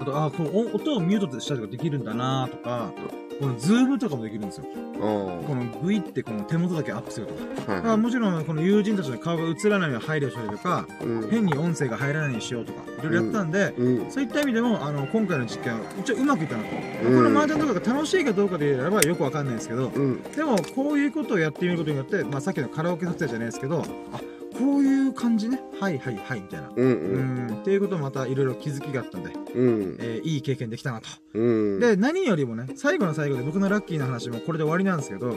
[0.01, 2.93] あと、あこのお音をミュートしたりとかできるんだなとか、
[3.39, 4.65] このズームとかもできるんですよ。
[4.97, 7.73] あこのグイってこの手元だけアップするとか。
[7.73, 7.73] あ。
[7.75, 7.83] はい。
[7.83, 11.31] まあもちろんこの友人たちの顔が映らないように配慮したりとか、うん。
[11.31, 14.11] 変に音声が入らないようにしようとか、いろいろやったんで、うん。
[14.11, 16.69] そういった意味でも、あの、今回の実験は一応うまくいったなと。
[16.71, 20.23] うんこの麻雀とかが楽しいかどうかで言えばよくわかんないですけど、うん。
[20.23, 24.21] でもこういうことをやってみることによって、まあさっきのカラオケ撮影じゃないですけど、あ、
[24.59, 25.61] こういう感じね。
[25.81, 26.69] はいはいはい、みたいな。
[26.69, 26.73] う。
[26.75, 29.97] うんん、っていうこともまたいろいろ気づきがあったんで、うん。
[30.01, 31.09] えーいい経験できたなと。
[31.35, 31.81] うん。
[31.81, 35.37] で、何よりもね、最後の最後で僕のラッキーな話もこれで終わりなんですけど、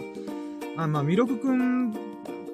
[0.78, 1.94] あ、まあ、ミロクくん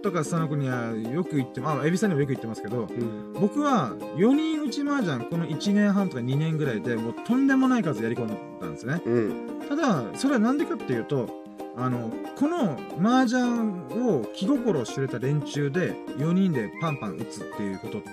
[0.01, 3.33] とかその子にはよく言って、まあ、エビさんにもよく言ってますけど、うん。
[3.33, 9.01] 僕は4人打ち麻雀この1年半とか2年ぐらいでもうとんでもない数やり込んだんですね。
[9.05, 9.61] うん。
[9.67, 11.44] ただ、それはなんでかっていうと、
[11.77, 18.09] あの、この麻雀を気心を知れた連中で4人でパンパン打つっていうことって、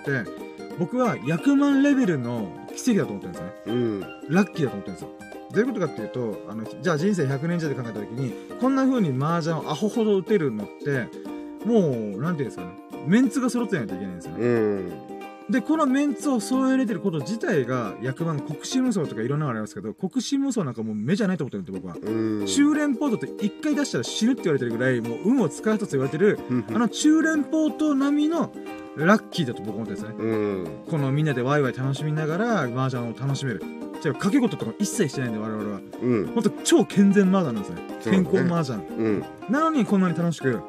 [0.78, 3.52] 僕は役満レベルの奇跡だと思ってるんですね。
[3.66, 4.00] うん。
[4.28, 5.08] ラッキーだと思ってるんですよ。
[5.52, 11.08] どういうことかっていうと、あの、じゃあ人生100年時代で考えたときに、こんな風に麻雀をアホほど打てるのって、
[11.66, 12.72] もう、なんていうんですかね、
[13.06, 14.38] メンツが揃ってないといけないんですよね。
[14.40, 15.11] うん。
[15.52, 21.96] で、このメンツを揃えれてること自体が、役満、国士無双とかいろんなのありますけど、国士無双なんかもう目じゃないと思ってるんで、僕は。
[22.02, 22.46] うん。
[22.46, 26.38] 中連ポートって一回出したら死ぬって言われてるぐらい、もう運を使う人と言われてる、
[26.68, 28.50] あの中連ポート並みの
[28.96, 30.24] ラッキーだと僕は思ってるんですね。
[30.24, 30.66] うん。
[30.90, 33.62] このみんなでワイワイ楽しみながら、麻雀を楽しめる。
[34.00, 35.80] じゃあ、掛け事とか一切してないんで、我々は。
[36.02, 36.26] うん。
[36.28, 38.82] ほんと超健全麻雀なんですね健康麻雀。
[38.96, 39.24] うん。
[39.50, 40.60] なのにこんなに楽しく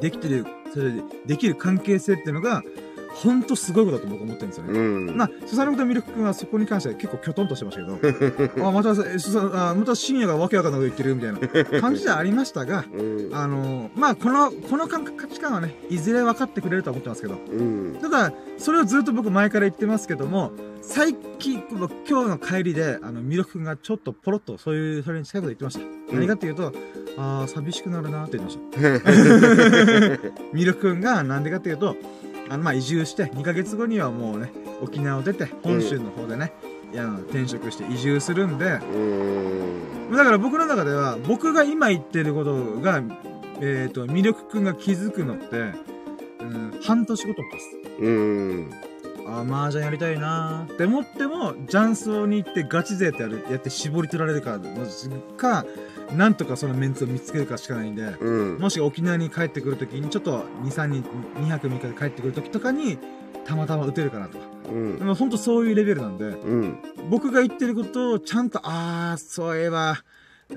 [0.00, 2.62] できてる、それでできる関係性っていうのが、
[3.14, 4.78] ほんとすごいことだと僕は思ってるんですよね。
[4.78, 4.82] う
[5.12, 5.16] ん。
[5.16, 13.30] まあ、スサノコとミルク君はそこに関しては結構きょとんとしてましたけど、 あ、また、えすさあまた深夜がわけわかんないこと言ってるみたいな感じではありましたが、うん。
[13.32, 17.98] あのまあ、この、この感覚価値観はね、いずれ分かってくれるとは思ってますけど、うん。
[18.00, 26.14] ただ、それをずっと僕前から言ってますけども、最近、今日の帰りで、あの、ミルク君がちょっとポロッと、そういう、それに近いこと言ってました。
[26.14, 26.72] 何かっていうと、
[27.16, 30.30] あー、寂しくなるなって言ってました。
[30.52, 31.96] ミルク君が、なんでかっていうと、
[32.52, 34.52] あの、まあ、移住して、2ヶ月後にはもうね、
[34.82, 36.52] 沖縄を出て、本州の方でね、
[36.92, 40.14] いや、転職して移住するんで、うん。
[40.14, 43.02] だから僕の中では、僕が今言ってることが、
[43.62, 45.72] えっ、と、ミルク君が気づくのって、
[46.40, 47.76] うん、半年ごとです。
[48.00, 48.70] うん。
[49.26, 54.60] あー、麻雀やりたいなーって思っても、雀荘に行ってガチ勢ってやる、やって絞り取られるか、
[55.38, 55.64] か、
[56.16, 58.58] なんとかそのメンツを見つけるかしかないんで、うん。
[58.58, 61.04] もし沖縄に帰ってくるときに、ちょっと2、3人、
[61.36, 62.98] 2泊3日で帰ってくるときとかに、
[63.44, 64.44] たまたま打てるかなとか。
[64.68, 65.04] うんで。
[65.04, 66.78] もほんとそういうレベルなんで、うん。
[67.10, 70.02] 僕が言ってることをちゃんと、あー、そういえば、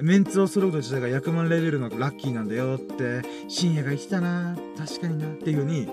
[0.02, 5.88] メンツを揃うこと自体が役満レベルのラッキーなんだよって、深夜が言ってたな、確かにな、っていうふうに、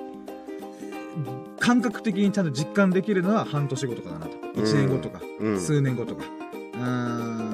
[1.60, 4.32] 感覚的にちゃんと実感できるのは半年後とかだなと。
[4.54, 5.60] 1年後とか、うん。
[5.60, 6.24] 数年後とか。
[6.74, 7.51] うーん、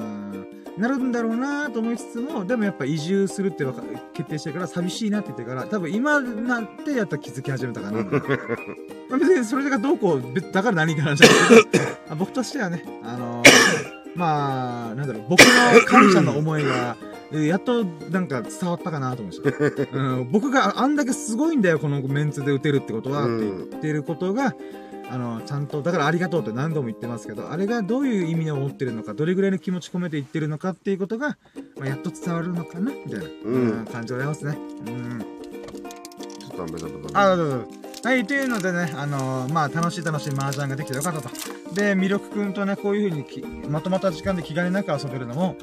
[0.79, 3.65] なるんだろうなと思いつつも、でもやっぱ移住するって
[4.13, 8.03] 決定してから寂しいなって言ってから、多分今になってやっと気づき始めたかな。
[9.09, 13.49] まあ別にそれがどうこう、別だから何って話なんですけど、あ僕としてはね、あのー
[14.15, 15.45] まあ、なんだろう、僕の
[15.85, 16.95] 感謝の思いが、
[17.31, 19.91] えやっとなんか伝わったかなと思いました。
[19.97, 24.55] うん、僕があんだけすごいんだよ、このメンツで打てるってことは、って言ってることが、
[25.11, 31.37] あの、ちゃんと、だからありがとうって何度も言ってますけど、あれがどういう意味を持ってるのか、どれぐらいの気持ち込めて言ってるのかっていうことが、
[31.77, 34.57] まあ、やっと伝わるのかな、みたいな、うん感じでございますね。
[34.87, 35.19] うん。
[36.39, 37.88] ちょっとベタベタあ、どうぞ。
[38.01, 41.29] はい、というのでね、あのーまあ、楽しい楽しい麻雀ができてよかったと。
[41.73, 45.57] で、魅力くんとね、こういう風にきまとまった時間で気兼ねなく遊べるのも、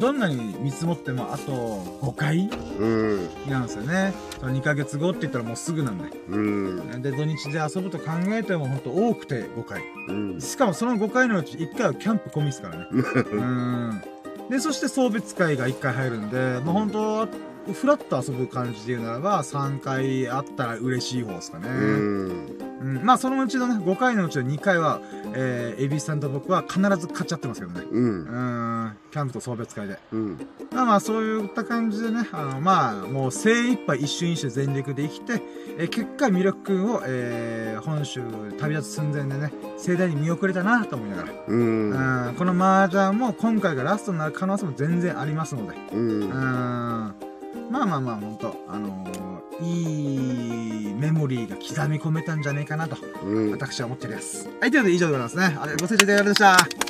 [0.00, 3.28] どんなに見積もってもあと5回うん。
[3.48, 4.12] なんですよね。
[4.40, 6.10] その2ヶ月後って言ったらもうすぐなんで。
[6.28, 7.02] うん。
[7.02, 9.82] で、土日で遊ぶと考えてもほんと多くて5回。
[10.08, 10.40] うん。
[10.40, 12.86] しかもその5回のうち1回はキャンプ込みですからね。
[12.90, 14.02] うん。
[14.50, 17.28] で、そして送別会が1回入るんで、まあ本当
[17.68, 21.68] は、フラッと遊ぶ感じで言うならば、3回あったら嬉しい方ですかね。
[21.68, 22.68] うん。
[22.80, 25.00] うん、まあそのうちのね、5回のうちの2回は、
[25.34, 27.82] えー、エビさんと僕は必ず勝っちゃってますけどね。
[27.90, 27.98] う。
[27.98, 29.98] うんん、キャンプと送別会で。
[30.12, 30.38] うん。
[30.72, 35.42] まあまあそういった感じでね、あの、まあ、もう精一杯一瞬一瞬全力で生きて、
[35.78, 38.22] えー結果、魅力くんを、えー、本州
[38.58, 41.28] 旅立つ寸前でね、盛大に見送れたなと思いながら。
[41.48, 42.28] うん。
[42.28, 45.74] うん、この麻雀も今回がラストになる可能性も全然ありますので。
[45.92, 47.27] ううん、ん。
[47.70, 52.96] まあまあまあ、ほんと、あのーいいメモリーが刻み込めたんじゃねえかなと。
[53.24, 53.50] うん。
[53.50, 54.48] 私は思っております。
[54.60, 55.58] はい、ということで以上でございますね。
[55.60, 56.88] あれ、ご清聴いただきありがとうございました。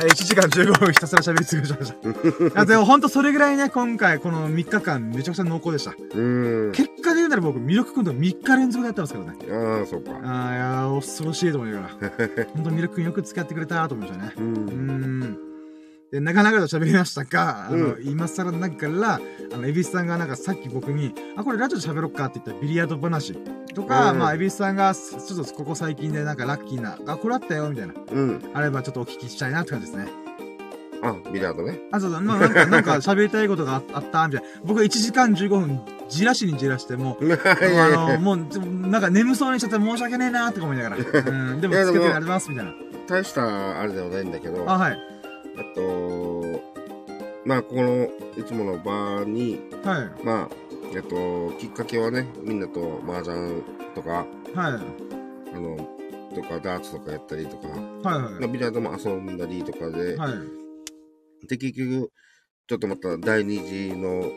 [0.00, 2.60] はい、1時間15分ひたすら喋り尽くしました。
[2.60, 5.92] あでもほんとそれぐらいね、今回この3日間めちゃくちゃ濃厚でした。
[6.14, 6.20] う
[6.70, 6.72] ん。
[6.72, 9.32] 結果で言うなら僕、魅力くんと3日連続でやってますからね。
[9.50, 10.12] ああ、そうか。
[10.12, 11.90] あーいやー、恐ろしいと思いながら。
[12.54, 14.32] ほんと魅力くんよく付き合ってくれたと思いましたね。
[14.38, 14.40] う。
[14.40, 15.49] うんーん。
[16.10, 19.20] で、なかなかと喋りましたが、あの、う今更ながら、
[19.52, 23.34] あの、エビスさんがなんかさっき僕に、あ、これラジオで喋ろっかって言ったビリヤード話
[23.74, 27.94] とか、うんまあ、エビスさんが、ちょっとここ最近でなんかラッキーな、あ、これあったよ、みたいな。
[28.10, 28.50] うん。
[28.54, 30.08] あればちょっとお聞きしたいなって感じですね。
[31.02, 31.78] あ、ビリヤードね。
[31.92, 34.48] あ、そうだ、まあ、なんか、なんか喋りたいことがあ あったみたいな。
[34.64, 38.38] 僕は1時間15分、じらしにじらして、 もあの、もう、
[38.88, 40.96] なんか眠そうにしちゃって申し訳ねえなって思いながら。
[40.96, 41.00] う
[41.54, 42.72] ん、でもつけてやります、みたいな。
[43.06, 44.98] 大したあれではないんだけど、あ、はい。
[45.60, 46.62] あと、
[47.44, 48.08] まあ、この、
[48.38, 50.24] いつもの場に、はい。
[50.24, 50.48] まあ、
[50.94, 53.62] えっと、きっかけはね、みんなと麻雀
[53.94, 55.54] とか、はい。
[55.54, 55.76] あの、
[56.34, 58.22] とか、ダーツとかやったりとか、はい。
[58.40, 58.48] はい。
[58.48, 61.46] ビリヤードも遊んだりとかで、はい。
[61.46, 62.10] で、結局、
[62.70, 64.30] ちょっとまた第二次の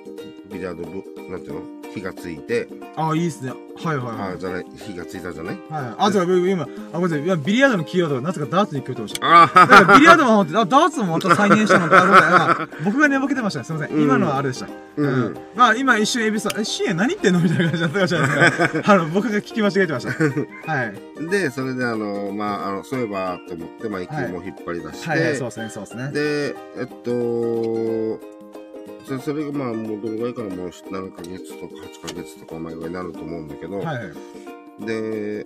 [0.51, 1.83] ビリヤード部、なんていうの？
[1.93, 3.51] 火がついて、あ、いいっすね。
[3.51, 4.33] はいはいはい。
[4.33, 5.55] あじゃない、火がついたじゃない？
[5.69, 5.95] はい。
[5.99, 7.23] あ、そうか、今、あ、ごめんなさい。
[7.23, 9.43] いやビリヤードのキーワードがなぜかダーツに聞こえてました。
[9.43, 13.65] あだからビリヤードも思って、あ、ダーツもまた再現したのか、あ 僕が寝ぼけてましたね。
[13.65, 13.95] すみません。
[13.97, 14.67] うん今のはあれでした。
[14.97, 17.39] うんまあ、今一瞬エビさん、え、シエ何言ってんの？
[17.41, 20.71] みたいな感じだったかもしれないですが、 あの、僕が聞き間違えてました。
[20.71, 20.93] はい。
[21.29, 26.11] で、それであの、まあ、あの、そういえばと思って、マイクも引っ張り出して、はいはい、そうですね、そうですね。
[26.11, 28.19] で、えっと、
[29.05, 33.93] それそれがまあ、もうどのぐらいかな、もう7ヶ月とか8ヶ月とか前ぐらいになると思うんだけど、はいは
[34.81, 34.85] い。
[34.85, 35.45] で、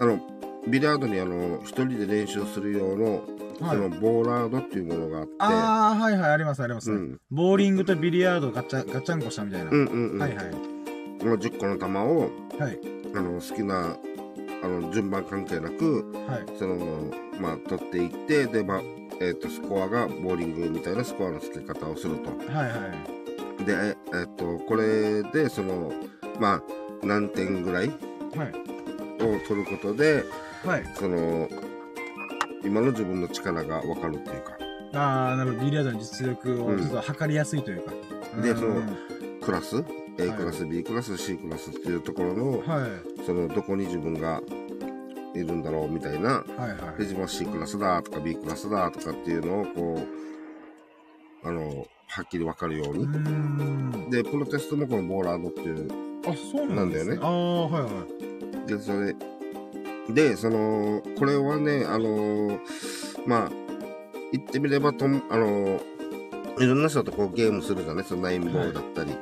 [0.00, 0.20] あの、
[0.66, 6.90] ビリヤードにあの、一人で練習する用の、はいその、ボーラードっていうものがあって、あー、はいはい、あります、あります。
[6.90, 9.70] うん、ボーリングとビリヤードガチャ、ガチャンコしたみたいな。
[9.70, 10.18] うんうんうん。
[10.18, 11.24] はいはい。
[11.24, 12.78] もう10個の球を、はい。
[13.14, 13.96] あの、好きな、
[14.62, 16.58] あの、順番関係なく、はい。
[16.58, 18.82] その、まあ、取っていって、で、まあ、
[19.20, 22.30] えっ、と、スコアがボーリングみたいなスコアの付け方をすると。
[22.52, 22.74] はいは
[23.60, 23.64] い。
[23.64, 25.92] で、ええっ、と、これで、その、
[26.38, 26.62] まあ、
[27.02, 28.70] 何点ぐらいはい。
[29.22, 30.24] を取ることで、
[30.64, 30.84] はい。
[30.94, 31.48] その、
[32.64, 34.56] 今の自分の力が分かるっていうか、
[34.92, 35.64] あー、なるほど。
[35.64, 37.92] ビリヤードの実力をうんちょっと測りやすいというか。
[38.42, 38.82] でうんその
[39.42, 39.84] クラス、
[40.18, 43.24] A はいクラス、B クラス、C クラスっていうところの、はい。
[43.24, 44.40] その、どこに自分が
[45.34, 47.04] いるんだろうみたいな、はいはいで、。
[47.04, 50.00] 自分は C クラスだとか B クラスだとかっていうのを、こ
[51.44, 54.10] う、あの、はっきり分かるように。
[54.10, 55.88] で、プロテストもこのボーラードっていう、
[56.26, 57.16] あ、そうなんですね。
[57.16, 57.88] なんああ、はいは
[58.64, 58.66] い。
[58.66, 59.14] で、それ、
[60.12, 62.58] で、その、これはね、あの、
[63.26, 63.50] まあ、
[64.32, 65.80] 言ってみればとも、あの、
[66.58, 68.04] いろんな人とこうゲームするじゃない？
[68.04, 69.12] そのナインボールだったり。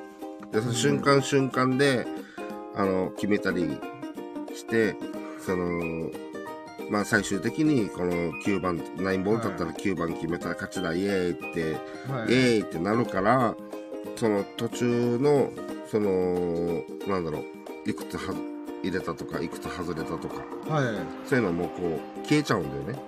[0.51, 2.06] で、その瞬間瞬間で、
[2.74, 3.78] あの、決めたり
[4.55, 4.97] して、
[5.48, 6.10] その、
[6.90, 8.12] まあ最終的にこの
[8.44, 11.72] 9番、ナインボールだったら9番決めたら勝ちだ、イエーイって、
[12.12, 12.32] はい。
[12.32, 13.56] イエーイってなるから、
[14.16, 15.50] その途中の、
[15.90, 18.34] その、なんだろう、いくつは
[18.82, 20.84] 入れたとか、いくつ外れたとか、はい。
[21.26, 23.02] そういうのもこう、消えちゃうんだよね。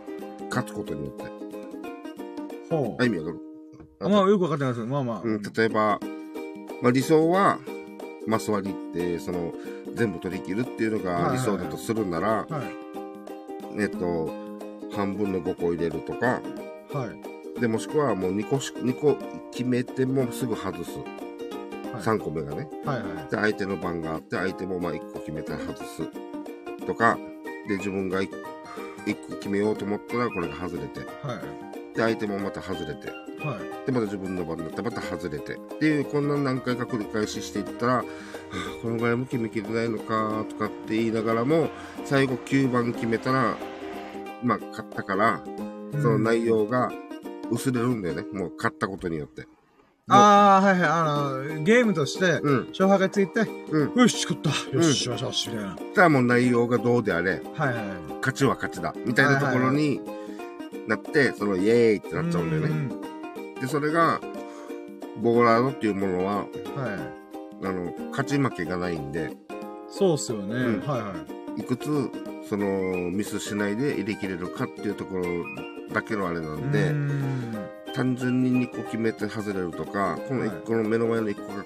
[0.48, 1.24] 勝つことによって。
[2.70, 3.04] ほうあ、。
[3.04, 3.38] 意味わかる？
[4.00, 5.20] あまあ、よくわかってないですまあまあ。
[5.22, 6.00] うん、例えば、
[6.80, 7.58] まあ理想は、
[8.26, 9.52] マス割りって、その、
[9.94, 13.80] 全部取り切るっていうのが理想だとするなら、はい。
[13.80, 14.30] えっと、
[14.94, 16.40] 半分の5個入れるとか、
[16.92, 17.06] は
[17.56, 17.60] い。
[17.60, 19.16] で、もしくはもう2個し、2個
[19.52, 20.98] 決めてもすぐ外す。
[20.98, 21.20] はい
[22.00, 22.68] 3個目がね。
[22.84, 23.30] はいはい。
[23.30, 26.08] で、相手の番があって、相手もまあ1個決めたら外す。
[26.86, 27.18] とか、
[27.68, 28.30] で、自分が 1,
[29.28, 31.00] 個決めようと思ったら、これが外れて。
[31.00, 31.69] はい。
[32.00, 33.08] で、相手もまた外れて。
[33.44, 33.86] はい。
[33.86, 35.54] で、また自分の番になって、また外れて。
[35.54, 38.04] っていう、こんな何回か繰り返ししていったら、はあ
[38.82, 41.68] このぐらいも決めきれないのか、とかって言いながらも、
[42.06, 43.56] 最後9番決めたら、
[44.42, 45.42] まあ、勝ったから、
[45.92, 46.90] その内容が
[47.50, 48.22] 薄れるんだよね。
[48.32, 49.46] もう勝ったことによって。
[50.08, 50.90] ああ、はいはい。
[50.90, 52.68] あの、ゲームとして、うん。
[52.70, 53.40] 勝敗がついて、
[53.70, 54.00] うん。
[54.00, 54.76] よし、勝った。
[54.76, 55.76] よし、よし、よし、みたいな。
[55.94, 57.86] たらもう内容がどうであれ、はいはいはい。
[58.20, 58.94] 勝ちは勝ちだ。
[59.04, 60.00] みたいなところに
[60.90, 62.68] なって、そのイエーイってなっちゃうんだよね。
[62.68, 62.88] ね。
[63.60, 64.20] で、それが、
[65.22, 66.46] ボーラードっていうものは、はい。
[67.66, 69.30] あの、勝ち負けがないんで、
[69.88, 70.54] そうっすよね。
[70.54, 71.14] うんはいは
[71.56, 71.60] い。
[71.60, 71.86] いくつ、
[72.48, 75.24] その、ミスしないで入れ切れるかっていうところ
[75.92, 77.54] だけのあれなんうで、ーん
[77.94, 81.64] 単純に2個決めて外れるとか、このはい1個の目の前の1個が、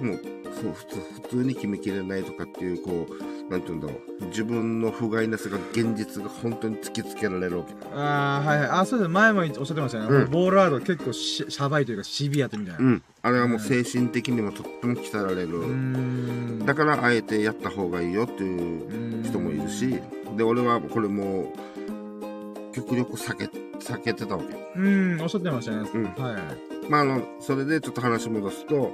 [0.00, 0.20] もう、
[0.62, 4.24] そう普通、普通に決めきれないとかっていう、こう、なんて言うんだろう。
[4.26, 7.74] 自分の不甲斐なさが現実が本当に突きつけられるわけ。
[7.94, 8.68] ああ、はいはい。
[8.70, 9.08] あ、そうです。
[9.08, 10.06] 前もおっしゃってましたね。
[10.06, 12.80] うんボールアート結構し、シャバいというか、シビアってみたいな。
[12.80, 12.82] う。
[12.82, 13.02] ん。
[13.22, 16.66] あれはもう精神的にもとっても鍛えられる。
[16.66, 20.00] だから、あえてやった方がいいよっていう人もいるし、
[20.36, 23.44] で、俺はこれもう、極力避け、
[23.78, 24.54] 避けてたわけ。
[24.54, 25.88] うーん、おっしゃってましたね。
[25.94, 26.42] うんはいはい。
[26.90, 28.92] まあ、あの、それでちょっと話戻すと、はい。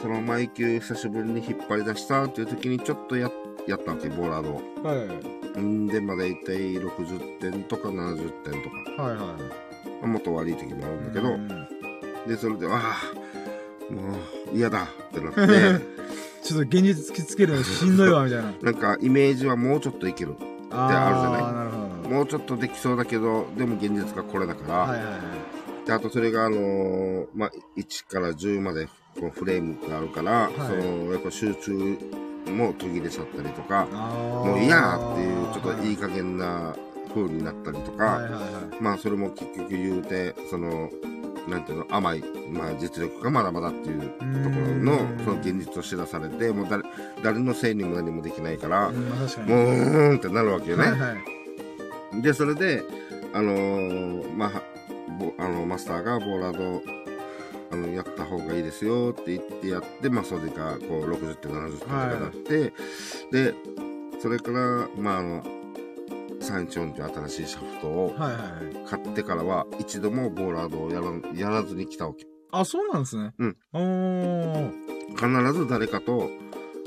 [0.00, 3.30] そのマイキュー久しぶりに引っ張り出したっていう時にちょっとや、
[3.66, 4.62] やったわけ、ボーラードを。
[4.82, 9.02] はいで、まあ大体60点とか70点とか。
[9.02, 9.18] はいはい。
[9.18, 9.34] ま
[10.04, 11.48] あもっと悪い時もあるんだけど、うん
[12.26, 12.76] で、それで、あ
[13.90, 14.16] あ、も
[14.52, 15.40] う嫌だってなって、
[16.42, 18.52] ちょっと現実突きつけるのしんどいわ、みたいな。
[18.62, 20.34] なんかイメージはもうちょっといける。
[20.70, 21.42] あるじゃない？
[21.42, 22.08] あーなるほど。
[22.10, 25.10] もうちょっとできそうだけど、でも現実がこれだから、はいはいは
[25.84, 25.86] い。
[25.86, 28.86] で、あとそれがあのーまあ、1から10まで
[29.20, 31.96] こうフレームがあるから、いその、やっぱ集中
[32.50, 36.74] も途切れちゃったりとか、ももう嫌っていう、ちょっといい加減な
[37.14, 38.82] 風になったりとか、はいはいはい。
[38.82, 40.90] まあそれも結局言うて、その、
[41.48, 46.82] なんていうの、甘い、まあ実力がまだまだっていうところのうん、その現実を知らされて、もう誰、
[47.22, 48.90] 誰のせいにも何もできないから。
[48.90, 50.84] もう、うーんってなるわけよね。
[50.84, 51.14] はいは
[52.18, 52.22] い。
[52.22, 52.82] で、それで、
[53.32, 54.62] あのーまあ、
[55.18, 56.82] ぼあの、マスターがボーラード、
[57.74, 62.72] あの、やった方がいいですよって言ってやって、まあ、それが、こう、60点、70点とかなって、
[63.30, 63.54] で、
[64.20, 65.42] それから、まあ、あの、
[66.40, 68.86] 314っていう新しいシャフトをはいはいはい。
[68.86, 72.26] 買ってからは、一度もボーラードをやらんやらずに来たわけ。
[72.52, 73.32] あ、そうなんですね。
[73.38, 73.56] うん。
[75.16, 76.30] 必ず誰かと、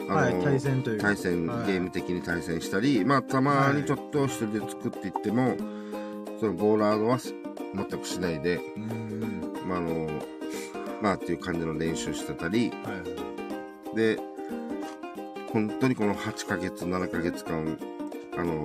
[0.09, 1.07] あのはい、対戦というか。
[1.07, 5.55] 対戦、はいゲーム的に対戦したり、まあ、たまにちょっと一人で作っていっても、
[6.39, 7.33] そのボーラードはす
[7.75, 8.61] 全くしないで。
[9.67, 10.07] まあ、あの、
[11.01, 12.75] まあ、っていう感じの練習してたり、は
[13.93, 13.95] い。
[13.95, 14.17] で、
[15.51, 17.77] 本当にこの8ヶ月、7ヶ月間、
[18.37, 18.63] あの、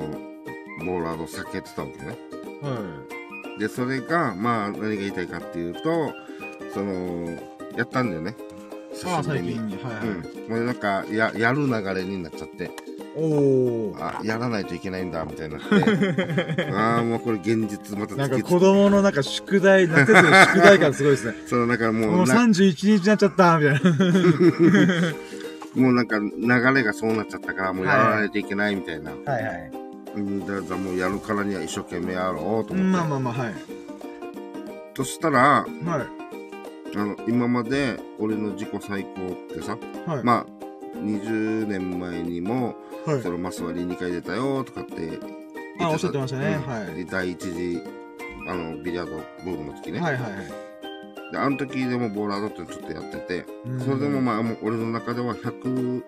[0.85, 2.17] ボーラードを避けてたわけね。
[2.63, 6.13] はで、それが、まあ、何が言いたいかっていうと、
[6.75, 7.29] その、
[7.77, 8.31] やったんだよね。
[8.31, 8.35] い。
[9.07, 9.55] ああ、久しぶりに。
[9.55, 9.83] 最近に。
[9.83, 10.09] はいはい。
[10.09, 10.51] うん。
[10.51, 12.71] もうなんか、や、やる流れになっちゃって、
[13.17, 14.03] おー。
[14.03, 21.35] あ、やらないといけないんだ、みたいになって、 ああ、もうこれ現実またなんか子供のなんか宿題、夏休みの宿題感すごいですね。
[21.47, 23.81] その、なんかももううな、31日になっちゃった、みたいな。
[25.83, 29.11] もうなんか流れがそうなっちゃったから、もうやらないといけないみたいな。
[29.11, 29.73] はいはい。
[30.15, 32.75] うん、だからもうやるからには一生懸命やろうと思って。
[32.75, 33.55] まあまあまあ、はい。
[34.95, 35.67] そしたら、は
[36.95, 36.97] い。
[36.97, 40.25] あの、今まで俺の自己最高ってさ、はい。
[40.25, 40.63] まあ、
[40.99, 42.77] 20年前にも、
[43.07, 45.19] はいそのマス割り2回出たよとかって
[45.81, 47.83] あおっしゃってましたねうんはいで第一次、
[48.47, 50.01] あの、ビリヤードブームの時ね。
[50.01, 51.33] はいはいはい。
[51.33, 56.03] で、あの時でもボーラードってちょっとやってて、うんそれでもまあ、もう俺の中では100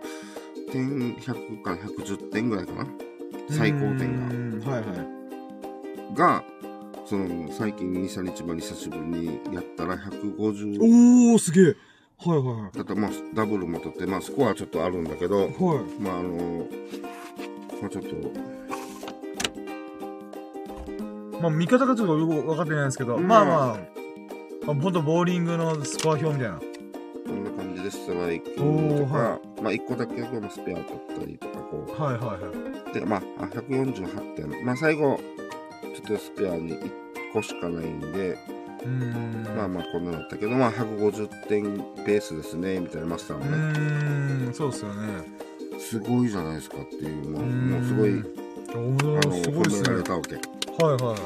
[0.73, 2.87] 点、100から110点ぐらいかな。
[3.51, 4.71] 最高点が。
[4.71, 6.16] はいはい。
[6.16, 6.27] が。
[6.27, 6.45] が、
[7.07, 10.79] その、最近2、3日前に久しぶりにやったら150。
[10.81, 11.77] おー、すげえ。
[12.19, 15.53] はいはだってまあ、ダブルも取って、まあ、スコアはちょっとあるんだけど、いはい。
[15.53, 15.85] はい。
[16.01, 16.66] まあ、あの、
[17.82, 18.16] まあ、ちょっと、
[21.41, 26.59] まあ、見方がちょっとよく分かってないんですけど、うんまあまあ、まあ、ほんとボーリングのスコア表みたいな。
[27.27, 32.91] こんな感じでストライクとか、はまあ、1個だけまあスペア取ったりとか、こはいはいはい。
[32.91, 32.95] う。
[32.95, 34.65] で、まあ、あ148点。
[34.65, 35.20] まあ、最後、
[35.95, 36.91] ちょっとスペアに1
[37.35, 38.64] 個しかないんで。
[39.56, 41.65] まあまあ、こんなのだったけど、まあ、150点
[42.05, 43.56] ペースですね、みたいなマスターうもね。
[43.78, 45.23] ーん、そうっすよね。
[45.78, 49.82] すごいじゃないですかっていう、もう、もうすごい、おあの、ー、すごいっすね。
[49.82, 50.35] 褒められたわけ。
[50.36, 51.19] はいはい。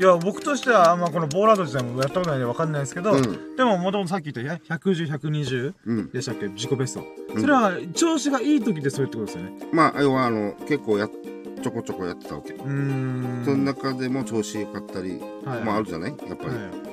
[0.00, 6.10] いや、僕としては、あんまこのボーラード自体もやったことないんでわかんないですけど、うんでももともとさっき言った110、120うん。
[6.10, 6.46] でしたっけ？
[6.48, 7.04] 自己ベスト。
[7.34, 9.52] うんそれは、調子がいい時でそれってことですよね。
[9.72, 12.52] まあ、要は、あの、結構や、ちょこちょこやってたわけ。
[12.52, 13.42] うーん。
[13.44, 16.10] その中でも調子良かったり、はいまああるじゃない？
[16.28, 16.50] やっぱり。
[16.50, 16.87] はい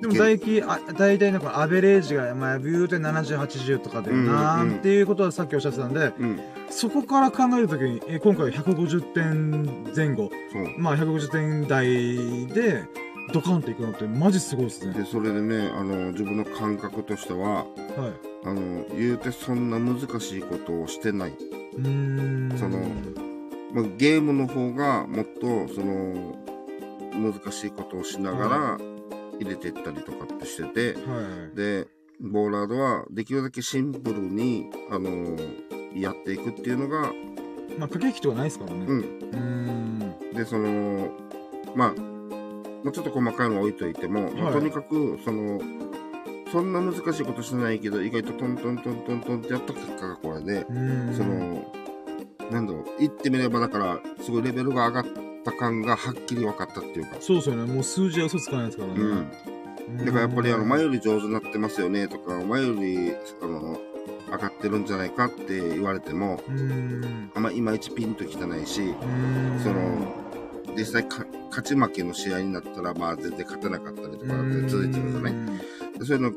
[0.00, 6.40] でも大体、あ大体のこのアベレージが、まあ、ビューで70、80とかだよなっていうことはさっきおっしゃってたんで、うん。
[6.68, 10.30] そこから考えるときに、え今回150点前後。
[10.78, 12.84] まあ150点台で、
[13.32, 14.92] ドカンといくのってマジすごいですね。
[14.92, 17.66] で、それでね、あの、自分の感覚としては、はい。
[18.44, 21.30] あの、言うてそんな難しいことをしてない。
[21.30, 22.58] うーん。
[22.58, 22.78] その
[23.72, 26.36] まあ、ゲームの方がもっと、その、
[27.12, 28.78] 難しいことをしながら
[29.40, 31.56] 入れていったりとかってしてて、はい。
[31.56, 31.86] で、
[32.20, 35.36] ボーラードはできるだけシンプルに、あの
[35.94, 37.12] やっていくっていうのが、
[37.78, 38.86] まあ駆け引きとかないですからね。
[38.86, 40.14] うん。
[40.34, 41.10] で、その、
[41.74, 45.60] まあ、もうちょっと細かいのは置いといても、まあはいとにかく、その、
[46.52, 51.14] そんな難しいことしてないけど、意外とトントントントントンってやった結果がこれで、うーん。
[51.14, 51.72] その、
[52.50, 55.04] なんだろう、言ってみればだから、すごいレベルが上がっ
[55.46, 57.16] た感がはっきり分かったっていうか。
[57.20, 57.72] そうですよね。
[57.72, 59.00] もう数字は嘘つかないですからね。
[59.00, 59.04] う
[59.92, 59.98] ん。
[59.98, 63.80] だからやっぱりあの前より上手になってますよねとか前よりあの
[64.28, 66.40] 上がってるんじゃないかって言われても。
[67.34, 68.94] あんまいまいちピンときてないし。
[69.62, 70.26] その
[70.76, 75.60] 実際か勝ち負けの試合になったらまあ全然勝てなかったりとかって続いてるんですよね。
[75.98, 76.32] でそういうの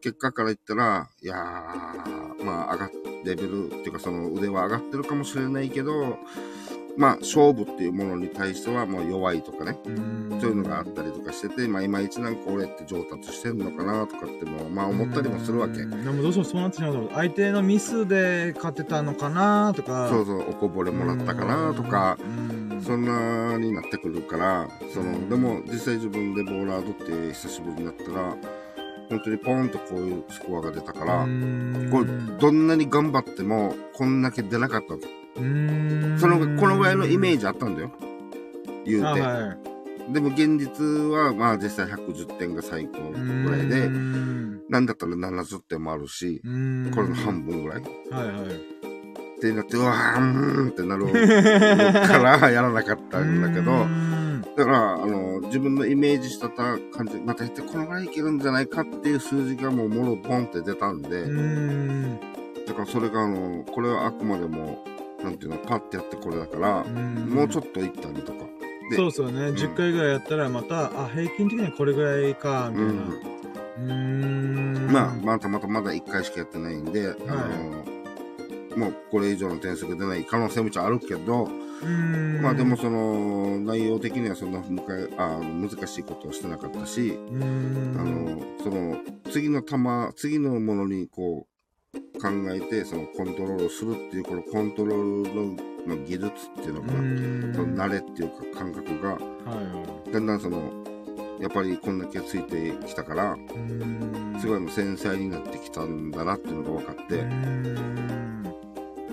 [0.00, 2.90] 結果から言ったらいやーまあ上がっ
[3.24, 6.18] レベルっていうかその腕は上がってるかもしれないけど
[7.00, 9.78] まあ勝負っていうものに対してはもう弱いとかね。
[10.38, 15.86] そういうのがあったりとかしてて、まあ、いまいちなんか俺って上達してんのかなとかっても、まあ思ったりもするわけう。
[15.86, 20.10] んでもどうしてもそうなってしまうと、相手のミスで勝てたのかなとか。
[20.10, 22.82] そうそう、おこぼれもらったかなとか、うん。
[22.82, 28.36] そんなになってくるから、その、でも実際自分でボーラードって久しぶりになったら、
[29.08, 31.20] 本当にポンとこういうスコアが出たから、
[31.90, 32.06] これ
[32.38, 35.19] どんなに頑張ってもこんだけ出なかったわけ。
[35.36, 37.90] うーんその、このぐらいのイメージあったんだよ。
[38.84, 39.06] 言うて。
[39.06, 40.12] あはい。
[40.12, 44.60] でも現実は、まあ実際110点が最高ぐらいでうー、ん。
[44.68, 46.48] なんだったら70点もあるし、こ
[47.02, 47.82] れの半分ぐらい。
[48.10, 48.80] はいはい。
[49.36, 51.06] ってなって、うわーんってなる
[52.06, 53.86] からやらなかったんだけど。
[54.56, 61.24] だから、あの、自分のイメージした感じ、また言ってこのぐらいいけるんじゃないかっていう数字がもうもろポンって出たんで、
[62.66, 64.84] だからそれがあの、これはあくまでも、
[65.22, 68.38] なんていうの、パッてやってこれだから、もうちょっっといったりとか。
[68.90, 69.54] でそうですよね、ん。
[69.54, 72.92] 10回ぐらいやったらまたあ平均的にはこれぐらいかみたいな。
[72.92, 73.84] うん。
[73.84, 74.92] うーん。
[74.92, 81.48] まあ、またまたまだ1回しかやってないんで、あの、もうこれ以上の点数が出ない可能性も一応あるけど、
[82.42, 88.98] まあでもその内容的にはそんな向かいあ難しいことをしてなかったし、あのその
[89.30, 89.76] 次の球
[90.14, 91.49] 次のものにこう
[92.20, 96.94] 考えてそのコントロールをするっていうこのコントロールの、まあ、技術っていうのかそ
[97.66, 100.12] の慣れっていうか感覚がはいはい。
[100.12, 100.70] だんだんその
[101.40, 103.36] やっぱりこんだけついてきたから
[104.38, 107.16] すごいあの繊細になってきたんだなっていうのが分かって、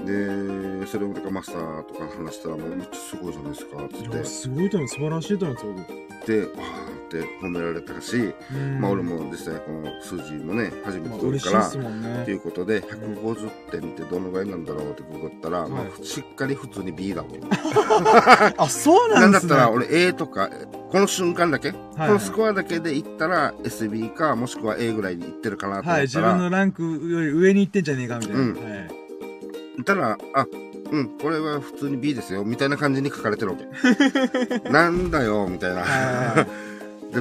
[0.04, 3.96] でそれをだからマスターとか話したらもうめっちゃすごいじゃないですかって。
[3.96, 4.90] い言ってやすごいと思う。
[4.90, 5.84] 素晴らしいと思うんで。
[6.26, 6.48] すよで
[7.08, 8.34] って褒められたし、
[8.80, 12.26] まあ俺も実際この数字もね初めまあて取るから、嬉しいっすもんね。
[12.26, 17.40] ということで150点ってどのぐらいなんだろうってググったら、まはあ、しっかり普通に B だわけ。
[18.58, 20.50] あそうなだっなんんですねたら俺 A とか、
[20.92, 21.78] この瞬間だけ、はい。
[22.08, 28.54] このスコアだけでいったら SB かもしくは A ぐらいにいってるかなと思ったら、はい自分のランクより上に行ってんじゃねえかみたいな、うん。
[28.54, 29.82] はい。
[29.82, 30.48] いたら、あ、
[30.92, 33.68] うん、これは普通に B ですよ、みたいな感じに書かれてるわけ。
[34.70, 35.84] なんだよ、みたいな。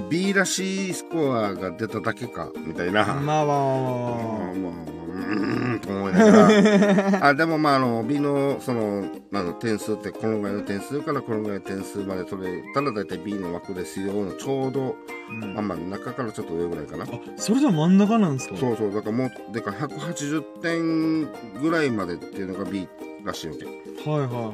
[0.00, 3.02] はで B らしいスコアが出ただけか、みたいな。
[3.02, 7.26] いまあまあまあまあまあまあ、うーんと思いながら。
[7.28, 14.96] あ、でもまあ、あの、B の、その、あの、点数って、このぐらいの点数からこのぐらいの点数まで取れたら、だいたい B の枠ですよ、のちょうど、
[15.30, 17.04] うんまあまあ、中からちょっと上ぐらいかな。
[17.04, 18.56] あそれじゃ真ん中なんですか？
[18.56, 21.22] そうそう、だからもう、でか180点
[21.60, 22.88] ぐらいまでっていうのが B
[23.24, 23.64] らしいわけ。
[23.64, 24.52] はいはいは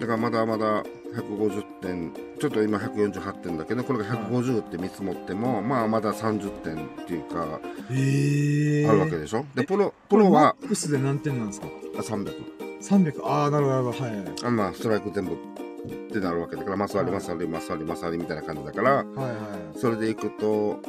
[0.00, 0.82] だからまだまだ
[1.14, 9.44] 150点、ちょっと今148点だけど、これが150って見積もっても、まあまだ30点っていうか、あるわけでしょ？
[9.54, 11.66] で、プロ、プロはマックスで何点なんですか
[11.98, 12.32] ？300。
[12.82, 14.04] 300ああなるほどなるほど。
[14.04, 15.36] はいはいあまあ、ストライク全部っ
[16.12, 17.14] てなるわけだから、マスあり、はい。
[17.14, 20.80] マスあり、マスあり、マスありみたいな感じだから、はいはいそれでいくと、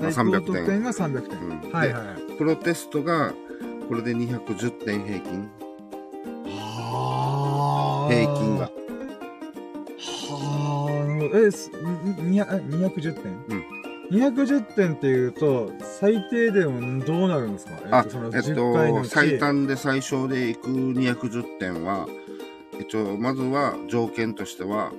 [0.00, 0.54] まあ最高300点。
[0.54, 0.82] 得点。
[0.82, 1.72] が300点、うん。
[1.72, 3.32] はいはいでプロテストが、
[3.88, 5.50] これで210点平均。
[6.46, 8.70] はあ平均が。
[11.24, 13.64] はあなるほどえ、すに200え210点うん。
[14.10, 17.72] 210点っていうと、最低でもどうなるんですか？
[17.90, 22.06] あ、そのえっ10回のうと、ち最短で最小でいく210点は、
[22.78, 24.92] 一応、まずは条件としては、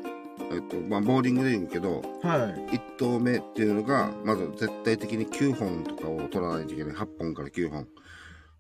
[0.52, 2.76] えっと、まあ、ボーリングで言うけど、はい。
[2.78, 6.96] 1投目っていうのが、まず絶対的に9本とかを取らないといけない。
[6.96, 7.88] 8本から9本。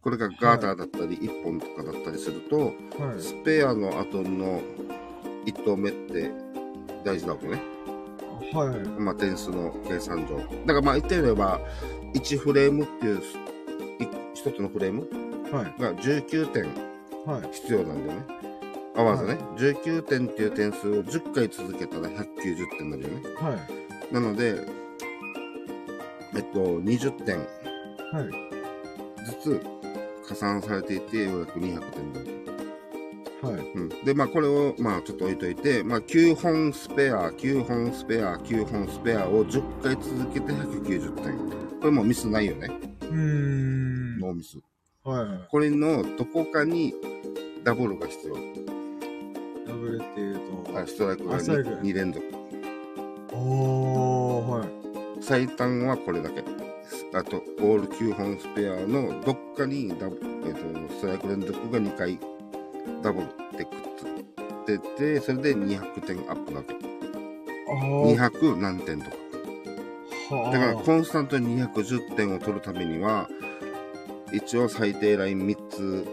[0.02, 3.22] これがガーターだったり、1本とかだったりすると、はい。
[3.22, 4.61] スペアの後の
[5.45, 6.31] 1投目って
[7.04, 7.62] 大事なわけね。
[8.54, 8.90] はい。
[9.00, 10.38] まあ、点数の計算上。
[10.38, 11.60] だからまあ言ってみれば、
[12.14, 13.22] 1フレームっていう、い
[14.34, 15.08] 一つのフレーム
[15.52, 15.82] はい。
[15.82, 16.64] が19点
[17.26, 17.50] はい。
[17.54, 18.26] 必要なんだよね。
[18.96, 23.22] 合わずね、19点っていう点数を10回続けたら190点になるよね。
[23.40, 23.56] は
[24.12, 24.14] い。
[24.14, 24.56] なので、
[26.36, 29.26] えっと、20点はい。
[29.26, 29.62] ずつ
[30.28, 32.43] 加算されていて、ようやく200点になる。
[33.44, 33.56] はい。
[33.56, 33.90] うん。
[34.06, 41.38] で、まあこれを、まあちょっと置いといて、まあ9本スペア、9本スペア、9本スペアを10回続けて190点。
[41.82, 42.70] これもうミスないよね。
[43.02, 44.20] うーん。
[44.20, 44.57] ノーミス。
[45.03, 45.48] はいはい。
[45.49, 46.94] これのどこかに
[47.65, 48.36] ダブルが必要。
[49.68, 52.26] ダブルっていうと、あストライクがあストライク 2, 連続。
[53.34, 54.70] おー、はい。
[55.20, 56.44] 最短はこれだけ。
[57.14, 62.18] あと、オール9本スペアのどっかにダブ、えっとストライク連続が2回
[63.02, 63.28] ダブルっ
[63.58, 66.74] てくっつってて、それで200点アップなわけ。
[66.74, 68.16] あー。
[68.16, 69.16] 200何点とか。
[70.36, 73.28] はだからコンスタントに210点を取るためには、
[74.32, 76.08] 一応最低ライン3つ、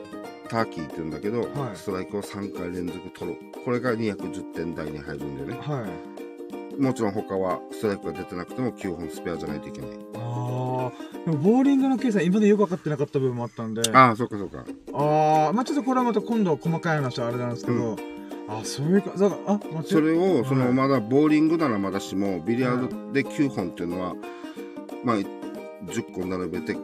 [0.48, 3.38] ターキーって言うんだけど、はいストライクを3回連続取る。
[3.64, 5.66] これが210点台に入るんだよね。
[5.66, 6.82] はい。
[6.82, 10.09] もちろん他はストライクが出てなくても9本スペアじゃないといけない。
[11.26, 14.64] ボーリングの計算、今までよく分かってなかった部分もあったんで、あああ、そうかそうか。
[14.92, 17.96] あー、まあちょっとこれはまた今度細かい話はあれなんですけど、う
[18.48, 24.14] あ、そういうか、だから、あ、待ってそれを、そはいのまだボーリングならまだしも、ビリヤードで9本っていうのは、
[25.04, 26.76] まあ、10個並べて、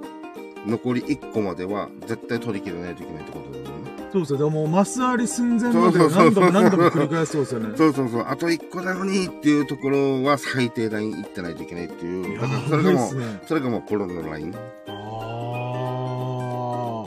[0.67, 3.96] 残り1個までは絶対取り切らないといけないってことだよね。
[4.13, 4.39] そうですよ。
[4.39, 7.77] でもマスあり寸前までそうそうそう何度も何度も繰り返すそうですよね。
[7.77, 12.41] そうそうそう、あと1個なのにっていうところは最低ライン行ってないといけないっていう。
[12.41, 13.41] だからそれがもう、う。
[13.47, 14.55] それがもうプロのライン。
[14.89, 14.93] あ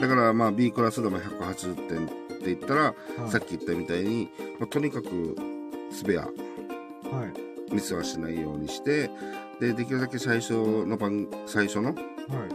[0.02, 2.10] だからまあ B クラスでも180点っ
[2.40, 2.94] て言ったら、
[3.26, 3.30] あ。
[3.30, 5.36] さっき言ったみたいに、まあ、とにかく
[5.92, 6.28] スペア、は
[7.70, 7.74] い。
[7.74, 9.10] ミスはしないようにして、
[9.60, 10.54] で、できるだけ最初
[10.86, 11.98] の番、最初の、はい。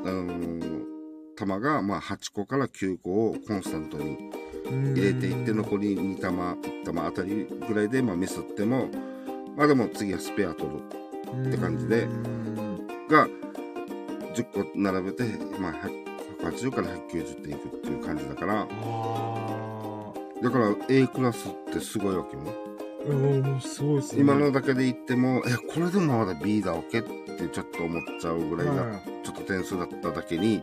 [0.05, 0.94] あのー
[1.35, 4.31] 球がまあ8個から9個をコンスタントに
[4.67, 8.89] 入入れていって、残り2球、1球あたりぐらいでまあミスっても、
[9.57, 11.05] まあでも次はスペア取る。
[11.49, 12.07] って感じで
[13.09, 13.27] が
[14.35, 15.25] 10個並べて、
[15.59, 16.05] まあ、100
[16.45, 18.67] 180から190点いくっていう感じだから。
[20.43, 22.53] だから A クラスってすごいわけよね
[23.07, 24.21] うん、もうすごいですね。
[24.21, 30.63] 今のだけで言ってもえこれでもまだ B だわけってちょっと思っちゃうぐらいな、はいちょっと点数だっただけに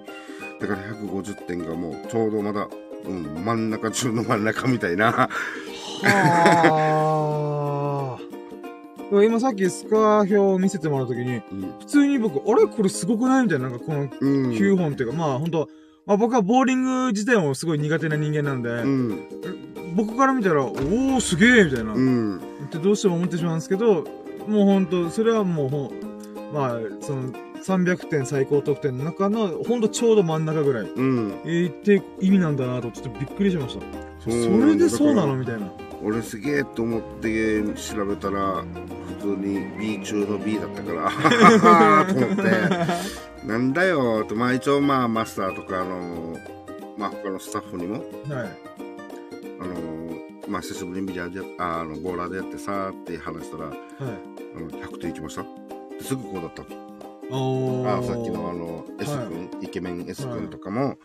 [0.62, 2.68] だから150点がもうちょうどまだ、
[3.06, 5.28] うん、真ん中中の真ん中みたいな。
[6.04, 6.78] は
[8.18, 9.22] あ。
[9.24, 11.74] 今さっきスコア表を見せてもらった時に、うん。
[11.80, 14.10] 普通に僕、あれこれすごくないみたいな、なんかこのうん。
[14.52, 15.68] 9本っていうか、まあ本当
[16.06, 19.28] まあ僕はボーリング自体もすごい苦手な人間なんで、うん。
[19.96, 22.38] 僕から見たら、おおすげえみたいな、うん。
[22.66, 24.06] ってどうしても思ってしまうんですけど、
[24.48, 27.34] もう本当それはもうまあ、その、
[27.66, 33.86] 300点最高得点の中の、ほんとちょうど真ん中ぐらい、うんえー、って意味なんだなと、ちょっとびっくりしました。
[34.20, 35.72] それでそうなのみたいな。
[36.04, 38.64] 俺すげえと思って調べたら
[39.20, 46.38] 普通に B 中の B だったからと思ってなんだよとまあ一応まあマスターとかあの
[46.98, 48.04] まあ他のスタッフにもはい。
[49.60, 49.76] あの
[50.48, 53.76] まあ久しぶりにビリヤーああのボーラーでやってさーって話したらはい。
[54.56, 55.46] あの100点いきました
[56.02, 56.64] すぐこうだった
[57.32, 60.98] あさっきのあの S 君、イケメン S 君とかも、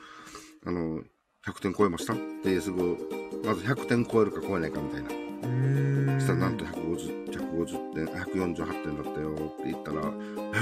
[0.65, 1.01] あの
[1.47, 2.15] 100点超えました？
[2.15, 2.97] ってすぐ
[3.45, 5.09] まず100点超えるか超えないかみたいな。
[6.19, 10.01] そしたらなんと150、150点、148点だったよって言ったら、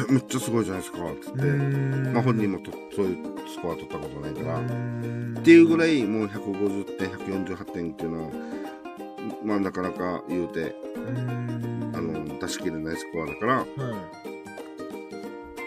[0.09, 3.17] え、めっちゃすごいじゃないですかってう言って、まあ本人もとそういう
[3.49, 4.63] スコア取ったことないから、っ
[5.41, 8.31] っていうぐらいもう150点、148点っていうのは、
[9.43, 10.75] まあなかなか言うて、
[11.95, 14.34] あの、出し切れないスコアだから、はい。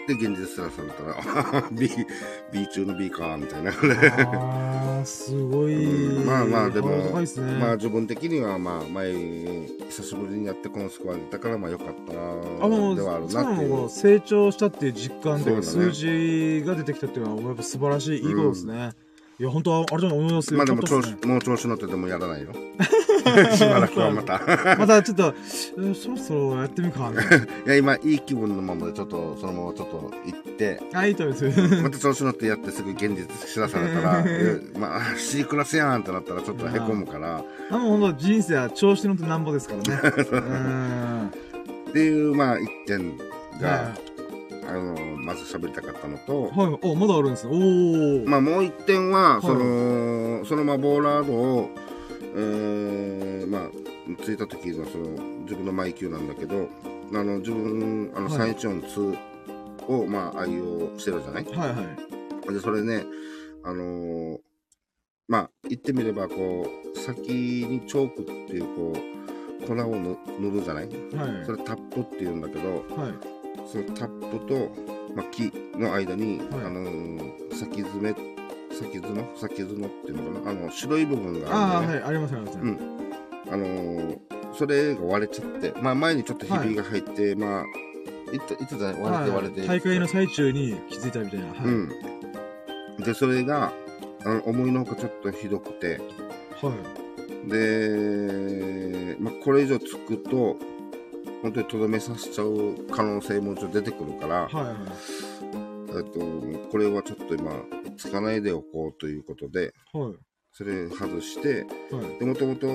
[0.08, 1.90] で、現実すらされたら、あ B、
[2.50, 3.70] B 中の B か、みたいな。
[3.70, 6.16] あー、すごい。
[6.16, 7.10] うんまあまあでもね。
[7.60, 12.12] まあ自分的にはまあ前、久しぶりにやってこのスコア出たからまあ良かった
[12.64, 13.88] あもう、ではあるそなっていう。
[13.90, 18.92] 成長したっていう実感というか、そうだね数字が出てきたっていうのは、やっぱ素晴らしい、いいことですね。
[19.38, 20.56] いや、本当は、あれだと思いますよ。
[20.56, 22.48] まあでも調よかったっすね子、もう調子乗っててもやらないよ。
[23.56, 24.40] しばらくはまた。
[24.78, 25.34] またちょっと、
[25.76, 31.00] うんそろそろやってみるか、みたいいや、今、いい気分のままで、ちょっと、そのままちょっと行って、な。
[31.00, 31.82] あ、いいと思います。
[31.82, 41.30] また調子乗ってやってすぐ現実知らされたら、 えまあ、C クラスやんってなったらちょっとへこむから、あもう本当人生は調子乗ってなんぼですからね。
[41.90, 43.16] っていう、まあ、一点
[43.60, 43.94] がは、
[44.68, 46.58] あの、まず喋りたかったのと、い。
[46.58, 46.78] はい。
[46.82, 47.52] お、まだあるんですね。
[47.52, 48.28] おー。
[48.28, 51.70] まあ、もう一点は、いその、そのまあ、ボーラードを、
[52.40, 55.10] えー、まあ、ついた時のその、
[55.42, 56.68] 自分のマイキューなんだけど、
[57.12, 59.18] あの、自分、あの、はい314-2
[59.88, 61.44] を、まあ、愛用してるじゃない？
[61.44, 61.82] はいは
[62.50, 62.52] い。
[62.54, 63.04] で、それね、
[63.64, 64.38] あのー
[65.26, 70.84] まあ、言ってみれば、こう、先にチョークっていう、こう、粉をぬ塗るじゃない？
[70.86, 71.44] はい。
[71.44, 73.14] それタップって言うんだけど、はい。
[73.66, 74.70] そのタップと、
[75.14, 78.14] まあ、木の間に、はいあのー先詰め、
[78.78, 80.50] 先角先角っていうのかな？
[80.50, 81.94] あの、白い部分がああ、あるね。
[81.94, 82.02] はい。
[82.04, 82.58] ありますあります。
[82.58, 82.78] うん
[83.50, 84.18] あのー
[84.54, 87.64] それが割れちゃって、まあ、前にちょっとひびが入って、まあ、
[88.34, 89.60] いつ、いつだね、割れて割れて。
[89.60, 91.46] はい大会の最中に気づいたみたいな。
[91.48, 91.58] はい。
[91.66, 91.88] うん。
[93.04, 93.72] で、それが、
[94.24, 96.00] あの思いのほかちょっとひどくて、
[96.60, 96.72] は
[97.46, 97.50] い。
[97.50, 100.56] で、まあ、これ以上つくと、
[101.42, 104.76] 本当にとどめさせちゃう可能性もちょっと出てくるから、はいはい。
[105.90, 106.20] えっと、
[106.70, 107.52] これはちょっと今、
[107.98, 110.14] つかないでおこうということで、はい。
[110.52, 112.18] それ外して、はい。
[112.18, 112.66] で、もともと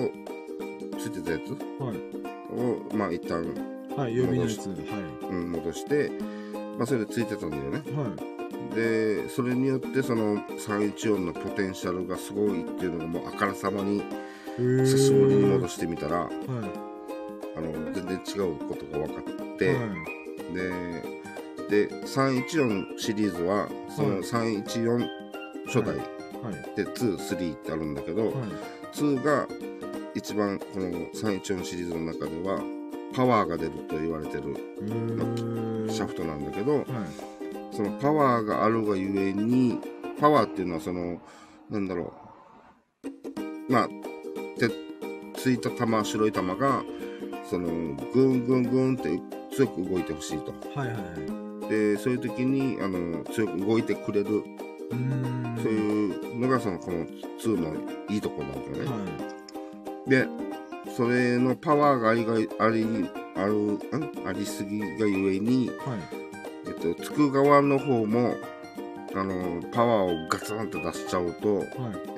[0.98, 1.50] ついてたやつ
[1.82, 2.24] はい。
[2.54, 3.42] を、まあ、一旦、
[3.96, 4.16] はい。
[4.16, 4.68] 予備のやつ。
[4.68, 4.74] は
[5.30, 6.10] うん、戻して、
[6.78, 7.82] まあ、それでついてたんだよね。
[7.86, 7.92] い。
[7.92, 8.74] はい。
[8.74, 14.02] で、それによって、その314のポテンシャルがすごいっていうのがもうあからさまに、
[14.56, 16.30] 久久しぶりに戻してみたら、はい。
[17.56, 19.80] あの、全然違うことが分かって、は
[20.50, 20.54] い。
[20.54, 21.13] で、
[21.68, 25.08] で、314シリーズは、そのはい314
[25.66, 26.76] 初代はい。
[26.76, 28.32] で2、3ってあるんだけど、はい。
[28.92, 29.48] 2が
[30.14, 32.60] 一番この314シリーズの中では、
[33.14, 34.54] パワーが出ると言われてる
[35.90, 36.84] シャフトなんだけど、はい。
[37.72, 39.78] そのパワーがあるがゆえに、
[40.20, 41.20] パワーっていうのはその、
[41.70, 42.12] なんだろ
[43.68, 43.72] う。
[43.72, 43.88] まあ、
[44.58, 44.70] で、
[45.34, 46.84] ついた玉、白い玉が、
[47.48, 47.68] その、
[48.12, 49.20] ぐんぐんぐんって
[49.54, 50.52] 強く動いてほしいと。
[50.78, 51.00] はいはいは
[51.40, 51.43] い。
[51.68, 54.42] で、そういう時に、あの、強く動いてくれる。
[55.62, 57.74] そういうのがその、この2の
[58.10, 58.90] いいところなんだよね。
[58.90, 59.24] は
[60.06, 60.28] で、
[60.96, 63.78] それのパワーがありが、あり、ある、ん？
[64.26, 65.68] ありすぎがゆえに、い。
[65.68, 65.78] はい。
[66.66, 68.36] えっと、つく側の方も、
[69.14, 71.66] あの、パワーをガツンと出しちゃうと、はい。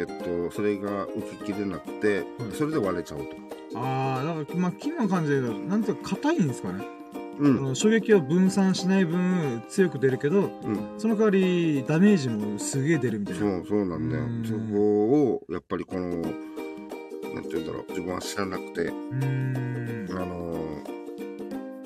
[0.00, 3.78] えっと、それが浮ききれなくて、はいそれで割れちゃうと。
[3.78, 6.95] ああ、だから、まあ、木の感じでなんとか硬いんですかね。
[7.38, 7.76] うん。
[7.76, 10.94] 衝撃を分散しない分、強く出るけど、うん。
[10.98, 13.40] その代わり、ダメージもすげえ出るみたいな。
[13.40, 14.44] そう、そうなんだようん。
[14.44, 20.18] そこを、やっぱりこの、なんて言うんだろう、自分は知らなくて、うーん。
[20.18, 20.56] あの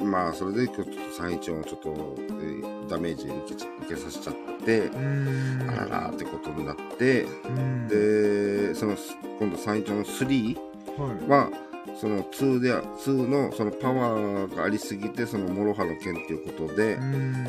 [0.04, 5.70] まあ、それで今日ちょっと314をちょっと、えーダメージ受け受けさせちゃって、うーん。
[5.70, 7.86] あららってことになって、うん。
[7.86, 8.96] で、その、
[9.38, 10.56] 今度314の3、
[11.00, 11.69] はい。
[12.06, 16.96] はその2で2のそのパワーがありすぎてその諸刃の剣っていうことで。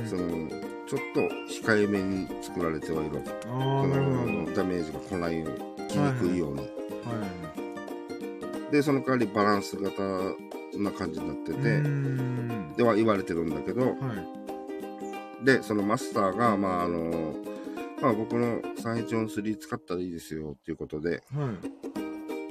[0.08, 6.64] そのちょっと控えめに作られてはいるわけそのダメージが来ないように来にくいように、ど。
[6.64, 6.70] は
[8.70, 8.72] い。
[8.74, 10.04] でその代わりバランス型
[10.78, 11.82] な感じになってて。
[12.76, 13.96] では言われてるんだけどは
[15.42, 15.46] い。
[15.46, 17.36] でそのマスターがまああの
[18.02, 21.54] まあ僕の314-3使ったらいいですよっていうことでは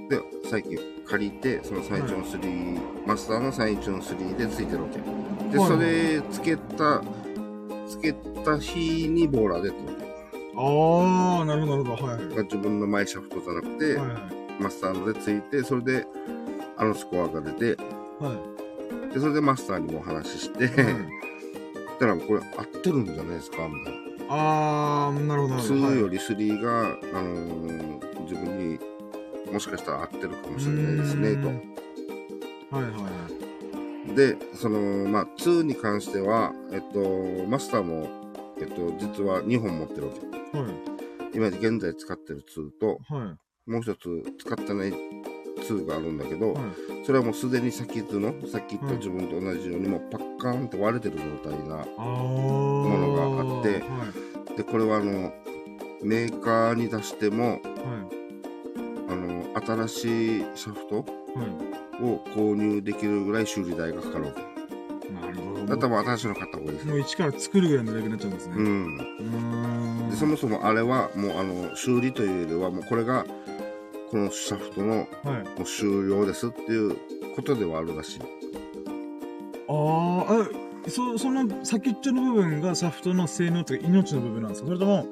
[0.07, 0.09] い。
[0.09, 0.19] で
[0.49, 0.79] 最近
[1.11, 7.03] 借りてその314-3、マスターの314-3でついてるわけで、はいそれつけた
[7.89, 8.13] つけ
[8.45, 9.79] た日にボーラーでって
[10.57, 12.07] ああ、なるほど、なるほど。
[12.07, 12.27] はい。
[12.29, 12.45] はい。
[12.45, 14.07] 自分の前シャフトじゃなくて、は
[14.59, 14.63] い。
[14.63, 16.07] マスターのでついてそれで
[16.77, 17.83] あのスコアが出て
[18.21, 18.33] は
[19.11, 19.15] い。
[19.15, 20.95] でそれでマスターにもお話しして、はい。
[21.99, 25.75] だからこれ合ってるんじゃないですかみたいなああ、なるほど、なるほど。
[25.75, 28.01] 2より3が、あのー
[28.31, 28.79] 自分に
[29.53, 31.43] もしかしたら合ってるかもしれないですねと。
[31.43, 31.49] と。
[32.77, 33.09] はいはいは
[34.13, 34.15] い。
[34.15, 38.09] で、その、まあ、2に関しては、えっと、マスターも、
[38.59, 40.13] えっと、実は2本持ってるわ
[40.53, 40.59] け。
[40.59, 41.01] はい。
[41.33, 43.37] 今現在使ってる2と、は
[43.67, 43.71] い。
[43.71, 46.65] もう一つ使ってない2があるんだけど、はい。
[47.05, 51.77] それはもうすでに先図の、さっき言った自分と同じように、もうパッカーンって割れてる状態な。
[51.97, 54.57] ものがあってはい。
[54.57, 55.33] で、これはあの、
[56.03, 58.09] メーカーに出しても、は
[59.09, 60.05] あの、新し
[60.39, 61.39] いシャフトい。
[61.39, 62.05] はい。
[62.05, 64.41] を購入できるぐらい修理代がかかるわけ。
[65.13, 65.67] なるほど。
[65.67, 68.55] だったら新しいの買った方がいいですもう一から作るぐらいのレベルになっちゃうんですね。
[68.57, 68.59] う。
[68.59, 70.11] うんーん。
[70.11, 73.25] でそもそもあれはもうあの修理というよりはもうこれが
[74.11, 75.07] このシャフトのはい。
[75.59, 76.97] もう終了ですっていう
[77.37, 78.21] ことではあるらしい。
[79.69, 80.45] あー
[80.87, 84.67] あ、そ、その先っちょの部分がシャフトの性能というか命の部分なんですか？
[84.69, 85.07] それとも、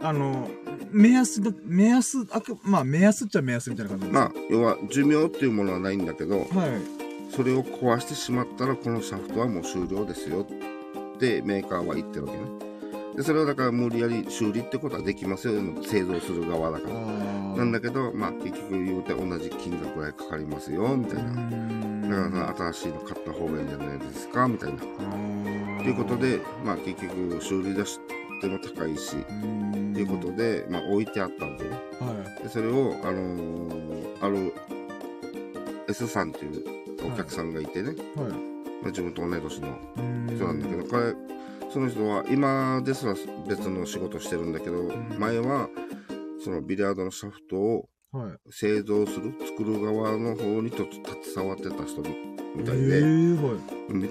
[0.00, 0.48] あの、
[0.90, 6.48] 目安だ、目安、あく、まあ目安っちゃ目安みたいな感じまあ、要は寿命っていうものはないんだけど、はい。
[7.34, 10.46] それを壊してしまったらこのシャフトはもう終了ですよ
[11.16, 12.44] ってメーカーは言ってるわけね。
[13.16, 15.54] で、それはだから無理やり修理ってことはできますよ、
[15.84, 16.94] 製造する側だから。
[16.96, 21.30] あなんだけど、まあ結局言うて同じ金額ぐらいかかりますよ、みたいな。
[22.08, 24.78] だからさ、新しいの買った方がいいんじゃないですか、みたいな。
[24.80, 24.86] と
[25.84, 28.00] ということで、まあ結局修理出し
[28.44, 29.16] ても高いし、
[29.94, 31.70] ということで、まあ置いてあったんでね。
[32.00, 34.54] はでそれを、あのーある
[35.88, 36.64] S さんっていう
[37.06, 38.20] お客さんがいてね、い。
[38.20, 38.30] はい。
[38.30, 38.34] ま
[38.84, 39.68] あ自分と同い年の
[40.28, 41.14] 人人なんだけど、これ、
[41.70, 43.14] その人は今ですら
[43.46, 45.68] 別の仕事してるんだけど、ん前は、
[46.42, 48.32] そのビリヤードのシャフトをはい。
[48.50, 50.84] 製造する、作る側の方にと
[51.24, 52.00] 携わってた人
[52.54, 53.00] みたいえで。
[53.88, 54.10] めっ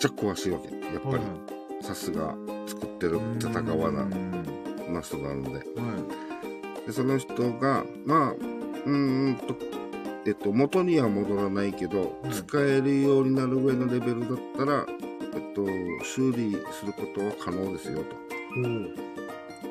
[0.00, 0.66] ちゃ詳しいわけ。
[0.66, 2.34] やっぱはいり、さすが
[2.66, 4.60] 作ってる戦わな、うん
[4.92, 5.58] な人なので。
[5.58, 5.62] は
[6.86, 9.54] で、その人が、まあ、うーんと、
[10.26, 14.86] えっと、元には戻らないけど、はい使えるようになる上のレベルだったら、
[15.34, 15.64] えっと、
[16.04, 18.16] 修理することは可能ですよと。
[18.60, 18.94] い。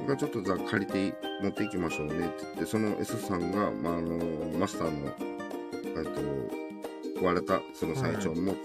[0.03, 4.17] おがちょっとじゃあ借りて持っていきましょうねって言って、その S さんが、まあ、あの、
[4.57, 5.13] マスターの、
[5.83, 8.55] えっと、割れたその最長を持っ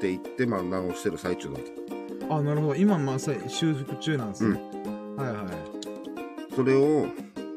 [0.00, 1.95] て行って、まあ、直してる最中だと。
[2.28, 2.74] あ、なるほど。
[2.74, 4.60] 今、まあ、さ修復中なんですね。
[5.16, 6.54] はいはい。
[6.54, 7.06] それを、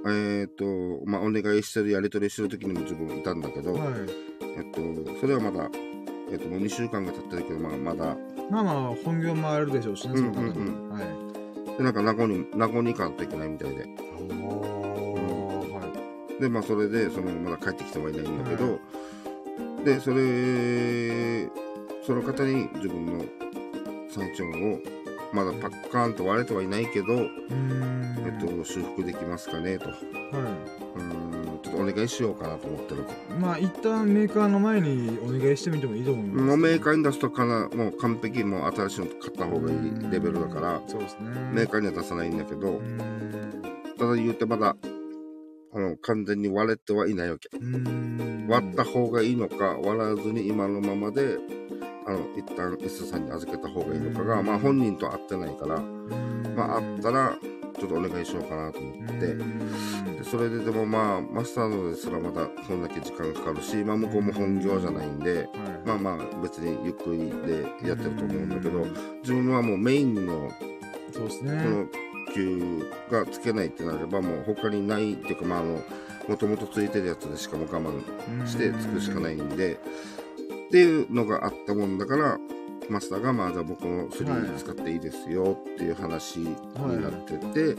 [0.08, 0.66] えっと、
[1.06, 3.90] まあ、お願いしてるやり取りしてる時にも自分いたんだけど、はい。
[4.41, 5.70] えっと、それはまだ、
[6.32, 8.18] えっと、もう2週間が経ってるけど、まあ、まだ、
[8.50, 10.50] まあまあ、本業もあるでしょうしね、その方に。
[10.50, 11.78] うんうんはい。
[11.78, 13.88] で、なんか、名護に、名護に行かんといけないみたいで。
[16.40, 18.80] で、まあ、それで、その、まだ帰ってきてはいないんだけど、
[19.84, 21.48] で、それ、
[22.06, 23.24] その方に自分の
[24.10, 24.80] 最長を、
[25.31, 27.30] まだパッカーンと割れてはいないけど。
[28.26, 29.90] えっと、修復できますかねと。
[29.90, 29.95] は
[30.95, 33.03] うーん、ちょっとお願いしようかなと思ってる。
[33.40, 36.45] まあ、一旦メーカーの前にお願いしてみてもいいと思います。
[36.45, 41.30] もうメーカーに出すとかな、もう完璧、もう新しいの買った方がいいレベルだから、そうですね。
[41.53, 42.81] メーカーには出さないんだけど。
[43.98, 44.76] ただ言うてまだ、
[45.73, 47.49] あの、完全に割れてはいないわけ。
[48.48, 51.38] 割った方がいいのか、割らずに今のままで、
[52.10, 55.80] あの、一旦 S さんに預けた方がいいのかが、まあ本人と会ってないから、
[56.56, 57.38] まああったら、
[57.80, 59.36] ちょっとお願いしようかなと思って、
[60.18, 65.48] でそれででもまあ、マスターのですらまだそんだけ時間かかるし、まあ向こうも本業じゃないんで、
[65.86, 68.86] まあまあ別にゆっくりでやってると思うんだけど、
[69.22, 70.52] 自分はもうメインの
[71.14, 71.64] そうですこね。
[71.64, 71.86] の
[72.34, 75.81] 球がつけないってなればもう他にないっていうかまああの、
[76.27, 79.80] もともとついてるやつでしかも我慢してつくしかないんで、
[80.70, 82.38] っていうのがあったもんだから、
[82.90, 86.56] マスターが、まあ、じゃあ僕の3使っていいですよっていう話に
[87.02, 87.74] なってて、や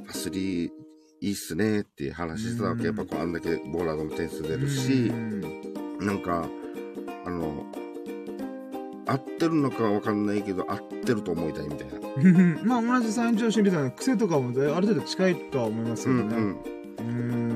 [0.00, 0.70] っぱ3い
[1.20, 2.86] いっすねっていう話してたわけ。
[2.86, 5.40] やっぱこうあんだけボーラードの点数出るしう、ん
[6.00, 6.48] なんか、
[7.24, 7.64] あの、
[9.06, 12.00] 合ってるのかはわかんないけど、合ってると思いたいみたいな。
[12.64, 16.22] まあ同じ三条心理の癖とかもある程度近いとは思いますけどね。
[16.22, 16.79] うんうん。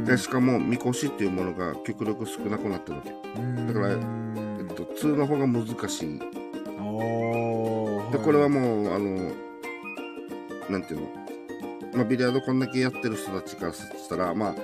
[0.05, 3.11] で、しかも、みこしっていうものが極力少なくなってるわけ。
[3.11, 3.99] だからえっ
[4.75, 6.19] と、2の方が難しい。
[6.19, 6.25] で、
[8.19, 9.33] これはもう、あの、
[10.71, 11.09] なんていうの、
[11.95, 14.55] まあ、ビリヤードこんだけやってる人たちからしたら、まあ、は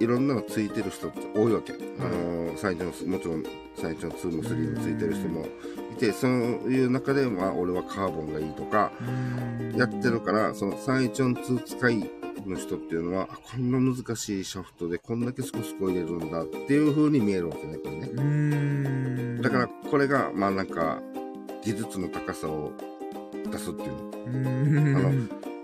[0.00, 0.04] い。
[0.04, 1.72] いろんなのついてる人って多いわけ。
[1.72, 3.42] あの、最初の、もちろん、
[3.74, 5.46] 最初の2も3もついてる人も
[5.92, 8.92] いて、そういう中で、まあ、俺はカーボンがいいとか、
[9.74, 12.10] いやってるから、その312使い
[12.44, 19.42] の人っていうのは、あこんな難しいシャフトでこんだけスコスコ入れるんだっていう風に見えるわけね、これね。
[19.42, 21.00] だから、これが、まあなんか、
[21.64, 22.72] 技術の高さを
[23.50, 24.98] 出すっていうの。
[24.98, 25.55] あの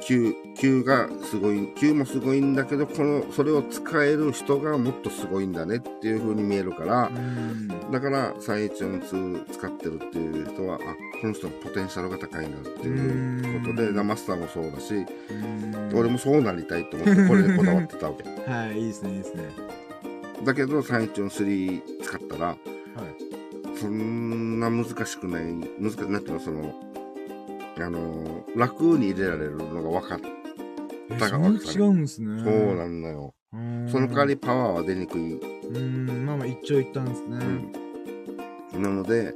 [0.00, 7.68] 球、球がすごい、球もすごいんだけど、この、それを使える人がもっとすごいんだねっていう風に見えるからう、ん。
[7.90, 10.78] だから、312使ってるっていう人は、あ、
[11.20, 14.06] この人のポテンシャルが高いんだっていうことで、うん。
[14.06, 15.98] マスターもそうだし、うん。
[15.98, 18.50] 俺もそうなりたいと思って、これで こだわってたわけ。
[18.50, 19.44] はいいいですねいいですね。
[20.44, 22.58] だけど、313使ったら、はい。
[23.78, 25.44] そんな難しくない、
[25.78, 26.74] 難しくなんていうの、その、
[27.82, 30.20] あの、楽に入れられるのが分かっ
[31.10, 32.42] えだからそんな違うんですね。
[32.44, 33.34] そうなんだよ。
[33.90, 35.34] その代わりパワーは出にくい。
[35.34, 37.38] うーんまあまあ一長一短ですね。
[38.74, 38.82] うん。
[38.82, 39.34] なので、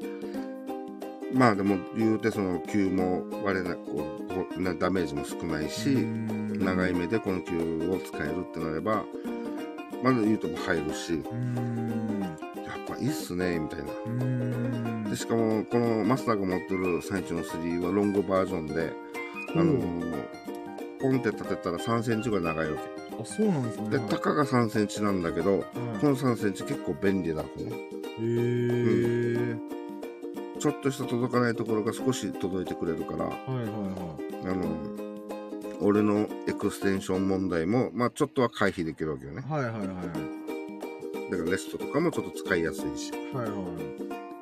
[1.32, 5.97] まあでも言うてその球も割れなこうこうなダメージも少ないし、
[6.59, 9.05] 長い目でこの球を使えるってなれば
[10.02, 11.23] まだ言うとも入るし
[12.94, 13.05] うーん。
[13.05, 14.24] やっぱいいっすねみたいなうー
[15.06, 15.10] ん。
[15.10, 18.93] でしかもこのマスターが持ってる最中の3はロングバージョンで
[19.55, 20.24] あのー
[21.01, 22.78] ポンって立てたら3センチが長いわ
[23.20, 23.90] あ、そうなんですね。
[23.90, 25.64] けでたかが3センチなんだけどはい
[26.01, 27.73] この3センチ結構便利なわけね
[28.20, 29.59] へー。
[30.60, 34.77] ちょっとした届かないところが少し届いてくれるからはいはいはあの
[35.81, 39.51] 俺のエクステンション問題もまあちょっとは回避できるわけよねい。
[39.52, 40.41] はいはいはい
[41.32, 43.10] だからレストとかもちょっと使いやすいし。
[43.34, 43.46] はい。
[43.46, 43.50] はい。
[43.50, 43.59] はい。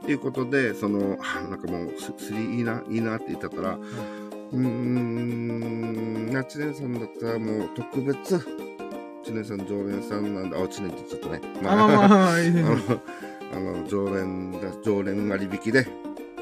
[0.03, 3.79] っていうことでそのあ なんかもうス3いいないいなって言ってたら、
[4.53, 8.39] うーんなちねさんだったらもう特別
[9.23, 10.61] ちねさん常連さんなんだ。
[10.63, 11.41] あちねってちゃったね。
[11.61, 12.63] あ、まあまあまあ、いいね。
[13.53, 15.87] あのあの常連だ常連割引で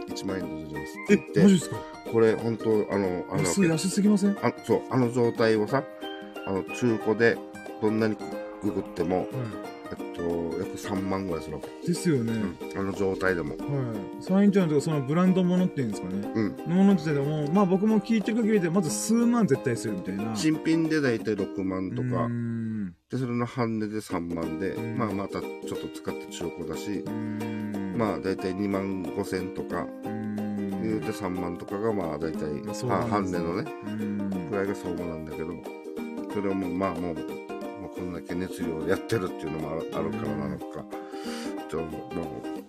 [0.08, 0.92] 1万円で出てます。
[0.92, 1.76] ってえ、言ってマジですか？
[2.12, 4.36] これ本当あのあの安い、安すぎません？
[4.42, 5.82] あそうあの状態をさ
[6.46, 7.36] あの中古で
[7.82, 8.16] どんなに
[8.62, 9.28] ググっても、はえっ
[10.18, 11.86] と、約3万ぐらいするわけ、い。
[11.86, 12.32] ですよね。
[12.32, 13.50] うん、あの状態でも。
[13.50, 14.22] はい。
[14.22, 16.30] サインちゃんとかそのブランドものっていうんですかね。
[16.34, 16.56] うん。
[16.56, 20.34] のもの自体でも、まあ僕も聞いてる限りで、まず数万絶対するみたいな。
[20.34, 22.26] 新品で大体6万とか。
[22.26, 22.88] ん。
[23.10, 24.98] でそれの半値で3万で、うん。
[24.98, 27.04] まあまたちょっと使って中古だし。
[27.96, 29.86] まあ大体2万5千とか。
[30.80, 32.44] 言うて3万とかがまあ大体、
[32.86, 33.70] まあ半値のね。
[33.84, 34.50] うーん。
[34.50, 35.48] ぐらいが相場なんだけど。
[36.32, 37.47] それをもうまあもう
[37.98, 40.84] こんだけ熱量でやってるっていうのもあるあるからなのか、
[41.70, 41.88] じゃあも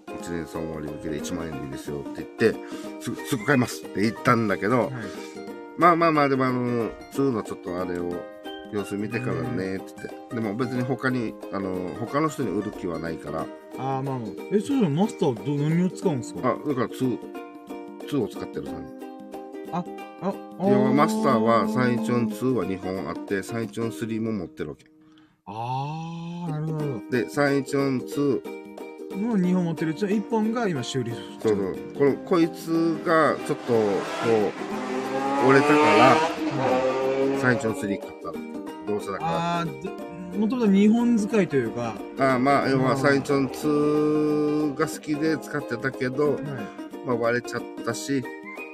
[0.07, 2.59] う1年3割引きで1万円でいいですよって言って
[3.01, 4.91] すぐすぐ買いますって言ったんだけど、はい。
[5.77, 8.13] まあまあまあでもあの2のちょっとあれを
[8.73, 10.35] 様子見てからねって言って。
[10.35, 13.45] でも別に他にあの他の人に売る気はないから。
[13.77, 16.49] ああまあまあえそうじゃマスターはど何を使うんですか？
[16.49, 17.17] あだから2
[18.09, 18.73] 2を使ってるさ
[19.71, 19.85] あ
[20.21, 24.85] あ要はマスターはサイチュン2は2本あってサイチュン3も持ってるわけ
[25.51, 27.01] ああなるほど。
[27.09, 31.77] でサイチュン2もう2本持ってるうちの1本が今修理そうそう。
[31.97, 33.79] このこいつがちょっとこ
[35.43, 36.15] う折れたから
[37.39, 38.27] サイチュン3買った。
[38.27, 38.33] の
[38.85, 39.29] どうせだから。
[39.31, 39.65] ああ
[40.37, 42.97] もともと2本使いというか、ああまあ要はうん。
[42.97, 46.43] サイチュン2が好きで使ってたけど、はい、
[47.05, 48.23] まあ、割れちゃったし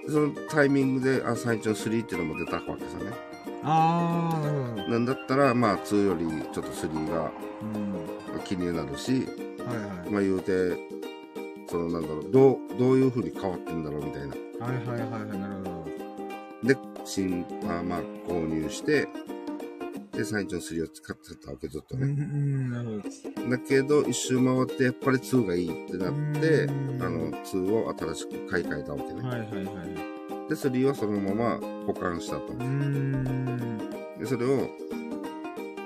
[0.09, 3.11] そのタイミングであサイチュン3っていうのも出たわけさね
[3.65, 7.31] ああなんだったらまあ2よりちょっと3が
[8.35, 9.11] うん、気になるし
[9.65, 10.09] はいはい。
[10.11, 10.77] まあ言うて
[11.67, 14.35] そのなんだろうどうどういうふうに変わってんだろうみたいな。
[14.65, 16.67] はいはいはいはいなるほど。
[16.67, 19.07] で新まあまあ購入して
[20.11, 23.49] でサイチュン3を使ってたわけずっとうんうね、んなるほど。
[23.51, 27.03] だけど一周回ってやっぱり2がいいってなってうん。
[27.03, 30.14] あの2を新しく買い替えたわけね、はいはいはい
[30.47, 32.53] で3はそのまま保管したと。
[34.19, 34.69] でそれを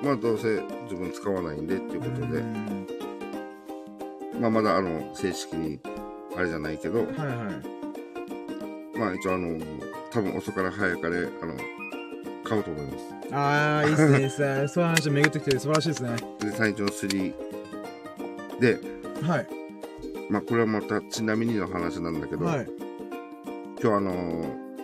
[0.03, 2.87] まあどうせ自分使わないんでっていうことで、うん。
[4.39, 5.79] まあまだあの正式に
[6.35, 6.99] あれじゃないけど。
[6.99, 7.15] はいは
[8.95, 8.97] い。
[8.97, 9.59] まあ一応あの
[10.11, 11.55] 多分遅かれ早かれあの
[12.43, 13.33] 買うと思います。
[13.33, 14.67] ああいいっすねいいっすね。
[14.67, 16.15] そういう話巡ってきて素晴らしいですね。
[16.39, 17.33] で最長3
[18.59, 18.77] で。
[19.25, 19.47] はい。
[20.29, 22.88] まあこれはまたちなみにの話なんだけど、はい
[23.81, 24.43] 今日あの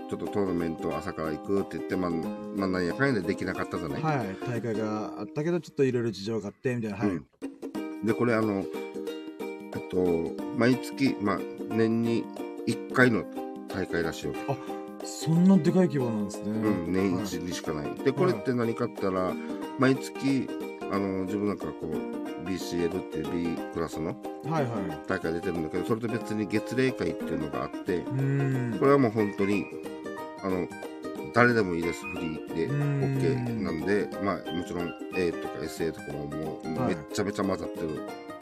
[0.10, 6.98] ちょっとトーナメント朝から行くって言ってまあ、まあ、何やかんやでできなかったじゃない、はい大会があったけどちょっといろいろ事情があってみたいな。
[6.98, 8.06] はい、うん。
[8.06, 8.64] でこれあの
[9.74, 11.40] えっと毎月まあ
[11.70, 12.24] 年に
[12.68, 13.26] 1回の
[13.68, 14.34] 大会らしいよ、
[15.04, 16.52] そんなでかい規模なんですね。
[16.52, 17.26] うん、年はい。
[17.26, 19.34] 一にしかない、でこれって何かったら
[19.78, 20.48] 毎月
[20.92, 24.72] あの自分なんかこう BCL っていう B クラスのはいはい。
[25.08, 28.00] 大会出てるんだけどそれと別に月例会っていうのがあって
[28.80, 29.66] これはもう本当に
[30.44, 30.68] あの
[31.34, 33.02] 誰でもいいですフリーでうん。
[33.18, 36.96] OK なんでまあもちろん A とか SA とかももうはい。
[36.96, 37.88] めっちゃめちゃ混ざってる、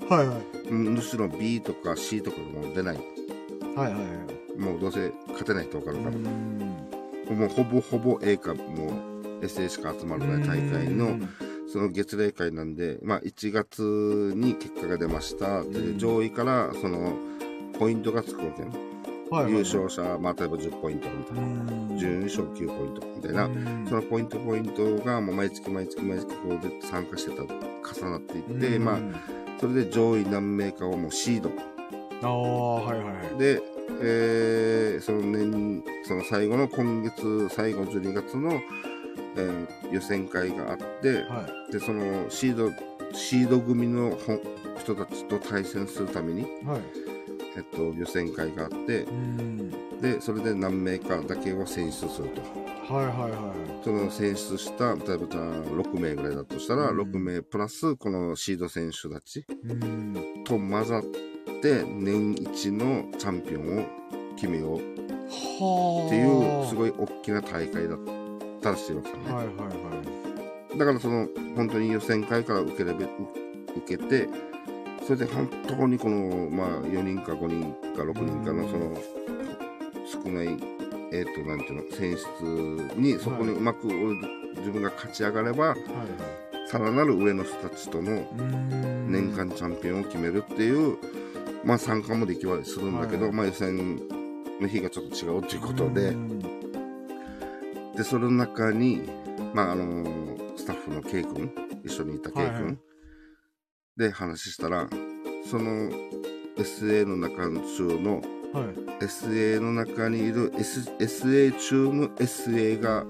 [0.10, 0.72] はいはい。
[0.72, 2.98] むしろ B とか C とかも出ない。
[2.98, 3.06] はい
[3.78, 4.60] はいはい。
[4.60, 6.20] もうどうせ勝てないと分かるから、ん。
[7.36, 8.62] もうほぼほぼ A かも
[9.42, 11.30] う SA しか集まらない大会のうん
[11.74, 13.82] その月例会なんで、まあ、1月
[14.36, 15.64] に結果が出ました。
[15.98, 17.16] 上位からその
[17.80, 18.70] ポイントがつくわけね、
[19.32, 19.66] はいはいはい。
[19.66, 21.46] 優勝者、まあ、例えば10ポイントみたいな、う
[21.96, 21.98] ん。
[21.98, 23.88] 準優勝9ポイントみたいな、うん。
[23.90, 28.86] そのポイントポイントがもう毎月毎月毎月こうで参加してた重なっていって、うん。
[28.86, 29.00] まあ
[29.60, 31.50] それで上位何名かをもうシード。
[32.22, 33.40] ああはいはいはい。
[33.40, 33.64] で、
[34.00, 38.62] えーその年その最後の今月最後12月の、
[39.36, 42.72] えー予選会があってはでそのシード
[43.14, 44.18] シード組の
[44.80, 46.82] 人たちと対戦するために、いはい
[47.56, 50.02] えっと、予選会があってう、ん。
[50.02, 52.42] で、それで何名かだけを選出すると。
[52.92, 53.54] はいはいは
[53.84, 59.46] その選出した、例えばじゃあ6名ぐらいだとしたら、うん6名プラスこのシード選手たち。
[60.46, 61.04] と混ざっ
[61.62, 63.86] て、年一のチャンピオンを
[64.36, 66.08] 決めようはあ。
[66.08, 68.23] っていう、すごい大きな大会だった
[68.72, 69.24] らしいわけだね。
[69.34, 69.64] はいはいは
[70.74, 70.78] い。
[70.78, 73.08] だからその、本当に予選会から受けれ受
[73.86, 74.28] けて、
[75.06, 78.98] それで本当にこの、まあ、4人か5人か6人かの、うんその、
[80.24, 80.58] 少ない、
[81.12, 83.88] えっ、と、なんていうの、選出に、そこにうまく、
[84.58, 85.78] 自分が勝ち上がれば、はい
[86.66, 88.26] さらなる上の人たちとの。
[89.08, 90.98] 年間チャンピオンを決めるっていう、
[91.64, 93.98] まあ参加もできはするんだけど、はいまあ予選
[94.60, 96.63] の日がちょっと違うということで、うん
[97.96, 99.02] で、その中に、
[99.54, 101.52] まああのスタッフの K 君、
[101.84, 102.78] 一緒にいた K 君、はいはい
[103.96, 104.90] で話したら、
[105.50, 105.92] その
[106.58, 107.48] SA の中
[107.78, 108.22] 中の、
[108.54, 109.06] はい。
[109.06, 113.04] SA の中にいる、S、SA 中の SA が、は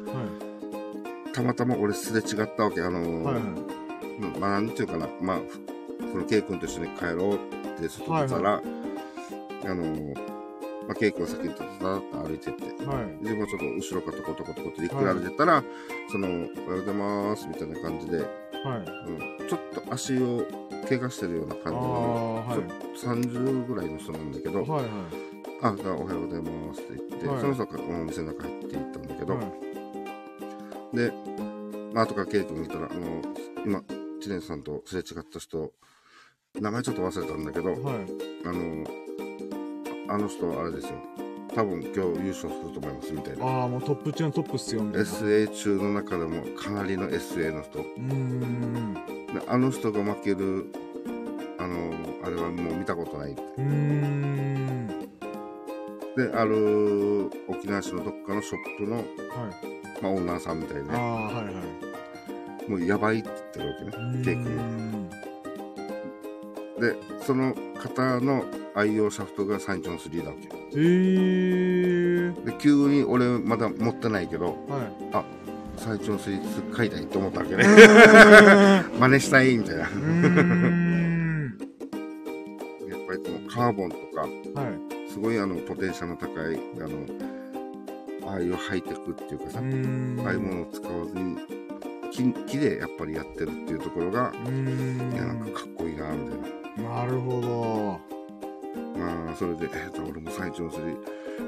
[1.33, 2.81] たまたま俺すれ違ったわけ。
[2.81, 3.23] あのい。
[3.23, 3.43] はい
[4.39, 5.37] まあ、なんていうかな、まあ、
[6.11, 7.37] この K 君と一緒に帰ろうっ
[7.79, 8.61] て外出たら、
[9.65, 10.13] あの、
[10.87, 13.05] まあ、K 君は先にたたっと歩いてって、はい。
[13.21, 15.63] 自分はちょっと後ろからトコトコトコってリクラれてたら、
[16.11, 18.27] その、おはようございます、みたいな感じで、はい。
[19.41, 20.45] うん、ちょっと足を
[20.87, 22.97] 怪我してるようなあ感じの、あ、はい。
[22.97, 24.89] ちょ30ぐらいの人なんだけど、はいはい。
[25.61, 29.73] あ、おはようございますって言って、はいその人がお店の中入っていったんだけど、はい
[30.93, 31.11] で、
[31.93, 33.21] まあ、後から K 君見たら、あの、
[33.65, 33.81] 今、
[34.21, 35.73] 知念さんとすれ違った人、
[36.59, 37.79] 名前ちょっと忘れたんだけど、はい。
[38.45, 38.85] あの、
[40.13, 40.93] ああの人、あれですよ。
[41.55, 43.45] 多分今日優勝すると思いますみたいな。
[43.45, 45.09] ああ、もうトップ中のトップっすよ、みたいな。
[45.09, 47.79] SA 中の中でもかなりの SA の人。
[47.79, 48.93] うーん。
[48.93, 50.67] であの人が負ける、
[51.59, 53.31] あの、あれはもう見たことない。
[53.31, 54.87] うーん。
[56.15, 59.05] で、ある沖縄市のどっかのショップの、はい。
[60.01, 62.69] まあ、オーナーさんみたいで、ああ、はいはい。
[62.69, 65.09] もうやばいって言ってるわけうね、ケイ君
[66.79, 68.45] で、その方の
[68.75, 70.49] 愛用シャフトがサインチョン3だわけ。
[70.73, 72.45] えー。
[72.45, 74.79] で、急に俺まだ持ってないけど、は
[75.77, 75.79] い。
[75.79, 77.63] サインチョン3買いたいと思ったわけね。
[78.99, 79.81] 真似したいみたいな。
[79.83, 79.89] やっ
[83.07, 85.11] ぱりこのカーボンとか、はい。
[85.11, 86.87] すごいあの、ポテンシャルの高い、あ
[88.25, 89.59] の、ああいうハイテクっていうかさ。
[89.59, 91.37] ああいうものを使わずに、
[92.11, 94.37] 木木でやっぱりやってるっていうところが、い
[95.15, 95.39] や、なんん。
[95.53, 96.62] かかっこいいな、みたいな。
[96.77, 98.13] なるほど。
[98.97, 100.95] まあ、それで、えーと、俺もサインチョン3、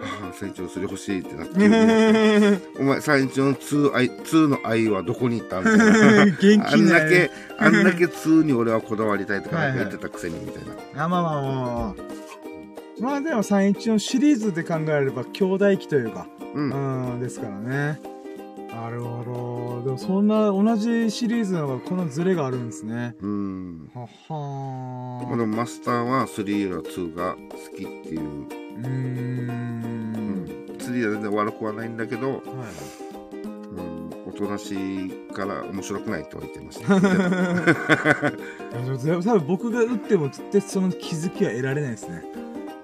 [0.02, 6.26] ああ、サインチョン3欲しいってなって、 お前、サインチョン2愛、2の愛はどこに行ったみたいな。
[6.38, 10.64] 元気あんだけね。、あんだけ2に俺はこだわりたいとかはいはい言ってたくせにみたい
[10.96, 11.06] な。
[11.06, 12.16] あ、まあまあまあまあ。
[13.00, 17.14] まあでも314のシリーズで考えれば兄弟機というか、うん。
[17.14, 18.15] うん、ですからね。
[18.76, 19.84] なるほど。
[19.86, 23.16] でもそんな同じシリーズの方がこのズレがあるんですね。
[23.22, 23.90] うん。
[23.94, 24.36] はまあ、
[25.24, 27.40] はでもマスターは3よりは2が好
[27.76, 28.20] きっていう。
[28.20, 28.48] ー。
[28.78, 30.06] うーん。
[30.78, 32.42] 3は全然悪くはないんだけど、はい。
[33.42, 36.88] うん、おとなしいから面白くないとは言ってました。
[38.76, 42.24] 多分僕が打っても絶対その気づきは得られないですね。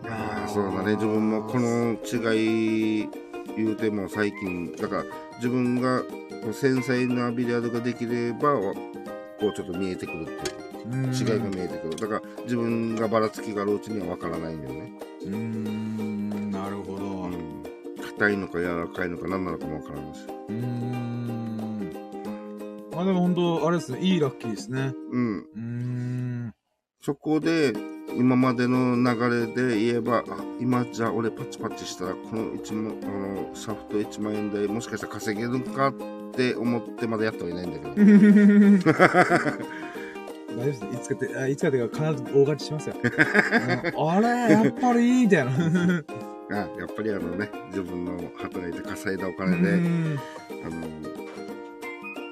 [0.07, 0.95] ああ、そうだね。
[0.95, 3.09] 自分もこの違い
[3.57, 5.03] 言うても最近、だから
[5.41, 6.03] 自分が
[6.53, 8.53] 繊細なビリヤードができれば、
[9.39, 11.95] こうちょっと見えてくるっていう違違いが見えてくる。
[11.95, 14.93] だから自分がばらつきがあるうちにはわからないんだよね。
[15.23, 17.05] うーん、なるほど。
[17.23, 17.63] うん。
[18.19, 20.19] 硬いのか柔らかいのか何なのかもわからないし。
[20.49, 21.91] うーん。
[22.93, 24.93] まあでも本当、あれですね、いいラッキーですね。
[25.11, 25.39] うん。
[25.39, 26.20] うーん。
[27.01, 27.73] そこで、
[28.15, 30.23] 今までの流れで言えば、あ、
[30.59, 33.05] 今じゃあ俺パチパチしたら、この1万、あ
[33.49, 35.93] の、シャフト1万円でもしかしたら稼げるかっ
[36.33, 38.93] て思ってまだやってはいないんだけど。
[40.57, 40.85] 大丈夫です。
[40.85, 42.95] いつかって、あいつかってか必ず大勝ちしますよ。
[43.01, 45.51] うんあれやっぱりいいみたいな。
[46.51, 50.19] あやっぱりあのね、自分の働いて稼いだおう金で、ん
[50.65, 50.87] あの、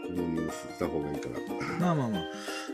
[0.10, 1.40] 購入した方がいいから。
[1.80, 2.22] まあまあまあ。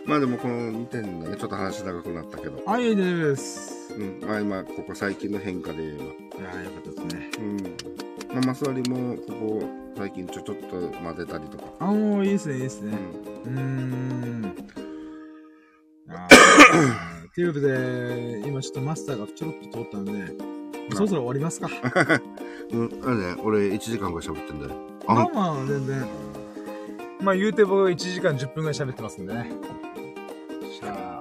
[0.05, 3.93] まあでもこの2点ね、ちょっと話長くなったけど、あ、いい大丈夫です。
[3.95, 6.07] うん、まあ今、ここ最近の変化で言えば、い
[6.57, 7.31] やよかったですね。
[7.39, 7.57] うん。
[8.35, 9.63] まあ、マスワリも、ここ、
[9.97, 12.97] 最近ちょちょっと混ぜたりとか、あ、もういいですね、いいですね。
[13.45, 13.55] うん。
[13.57, 14.55] うーん。
[17.33, 20.11] ということで、今ちょっとマスターがちょろっと通ったんで、
[20.93, 21.67] そろそろ終わりますか。
[22.71, 24.75] うん、あれね、俺1時間ぐらい喋ってんだよ。
[25.07, 26.05] まあまあ、全然。
[27.21, 29.51] まあ言うて僕1時間10分ぐらい喋ってますんでね。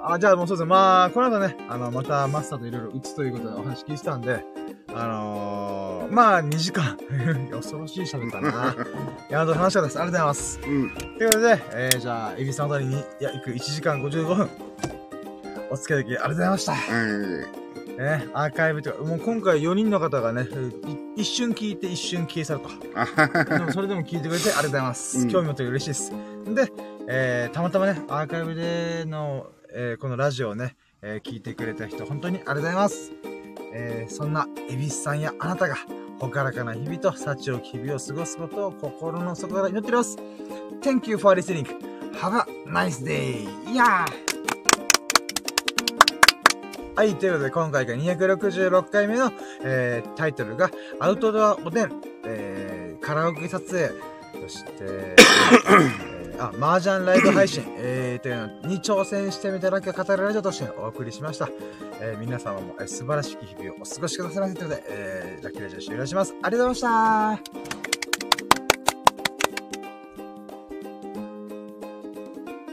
[0.04, 0.66] あ、あ、じゃあもうそうですね。
[0.68, 4.44] まあ、この後ね、あの、またマスターといろいろ打つということでお話聞いてたんで、
[4.94, 6.98] あのー、まあ、2時間。
[7.50, 8.74] 恐ろしい喋ったな。
[9.30, 10.00] いや、楽しかったです。
[10.00, 10.60] ありがとうございます。
[10.62, 10.90] うん。
[10.90, 14.48] ということで、えー、じゃあ、エビさんあたりに約1時間55分。
[15.70, 16.74] お付き合いいただきありがとうございました。
[16.74, 17.64] はい。
[17.98, 20.46] ね、アーカイブというか、もう今回4人の方がね、
[21.16, 22.68] い一瞬聞いて一瞬消え去ると。
[23.56, 25.18] でもそれでも聞いてくれてありがとうございます。
[25.18, 26.12] うん興味持って嬉しいです。
[26.54, 26.72] で、
[27.08, 33.12] えー、たまたまね、アーカイブでの、えー、このラジオをね、えー、聞いてくれた人、本当にありがとうございます。
[33.72, 35.74] えー、そんな、エビスさんやあなたが、
[36.20, 40.16] ほからかな日々と幸を日々を過ごすことを心の底から祈っております。
[40.80, 41.66] Thank you for listening.
[42.12, 43.72] Have a nice day.
[43.72, 44.24] いやー
[46.94, 49.32] はい、ということで今回が266回目の、
[49.64, 50.70] えー、タイトルが
[51.00, 51.92] アウトドアおでん、
[52.24, 53.88] えー、カラオケ撮影、
[54.48, 55.16] そして、
[56.38, 61.48] あ、麻雀ライブ配信、えー、というのに挑戦してみただけ語るラジオとしてお送りしました。
[62.00, 66.34] えー、皆様も、えー素晴らしい日々をお過ごしくださいませということで、えー、ラッキーラジオ終了します。
[66.42, 68.03] ありがとうございました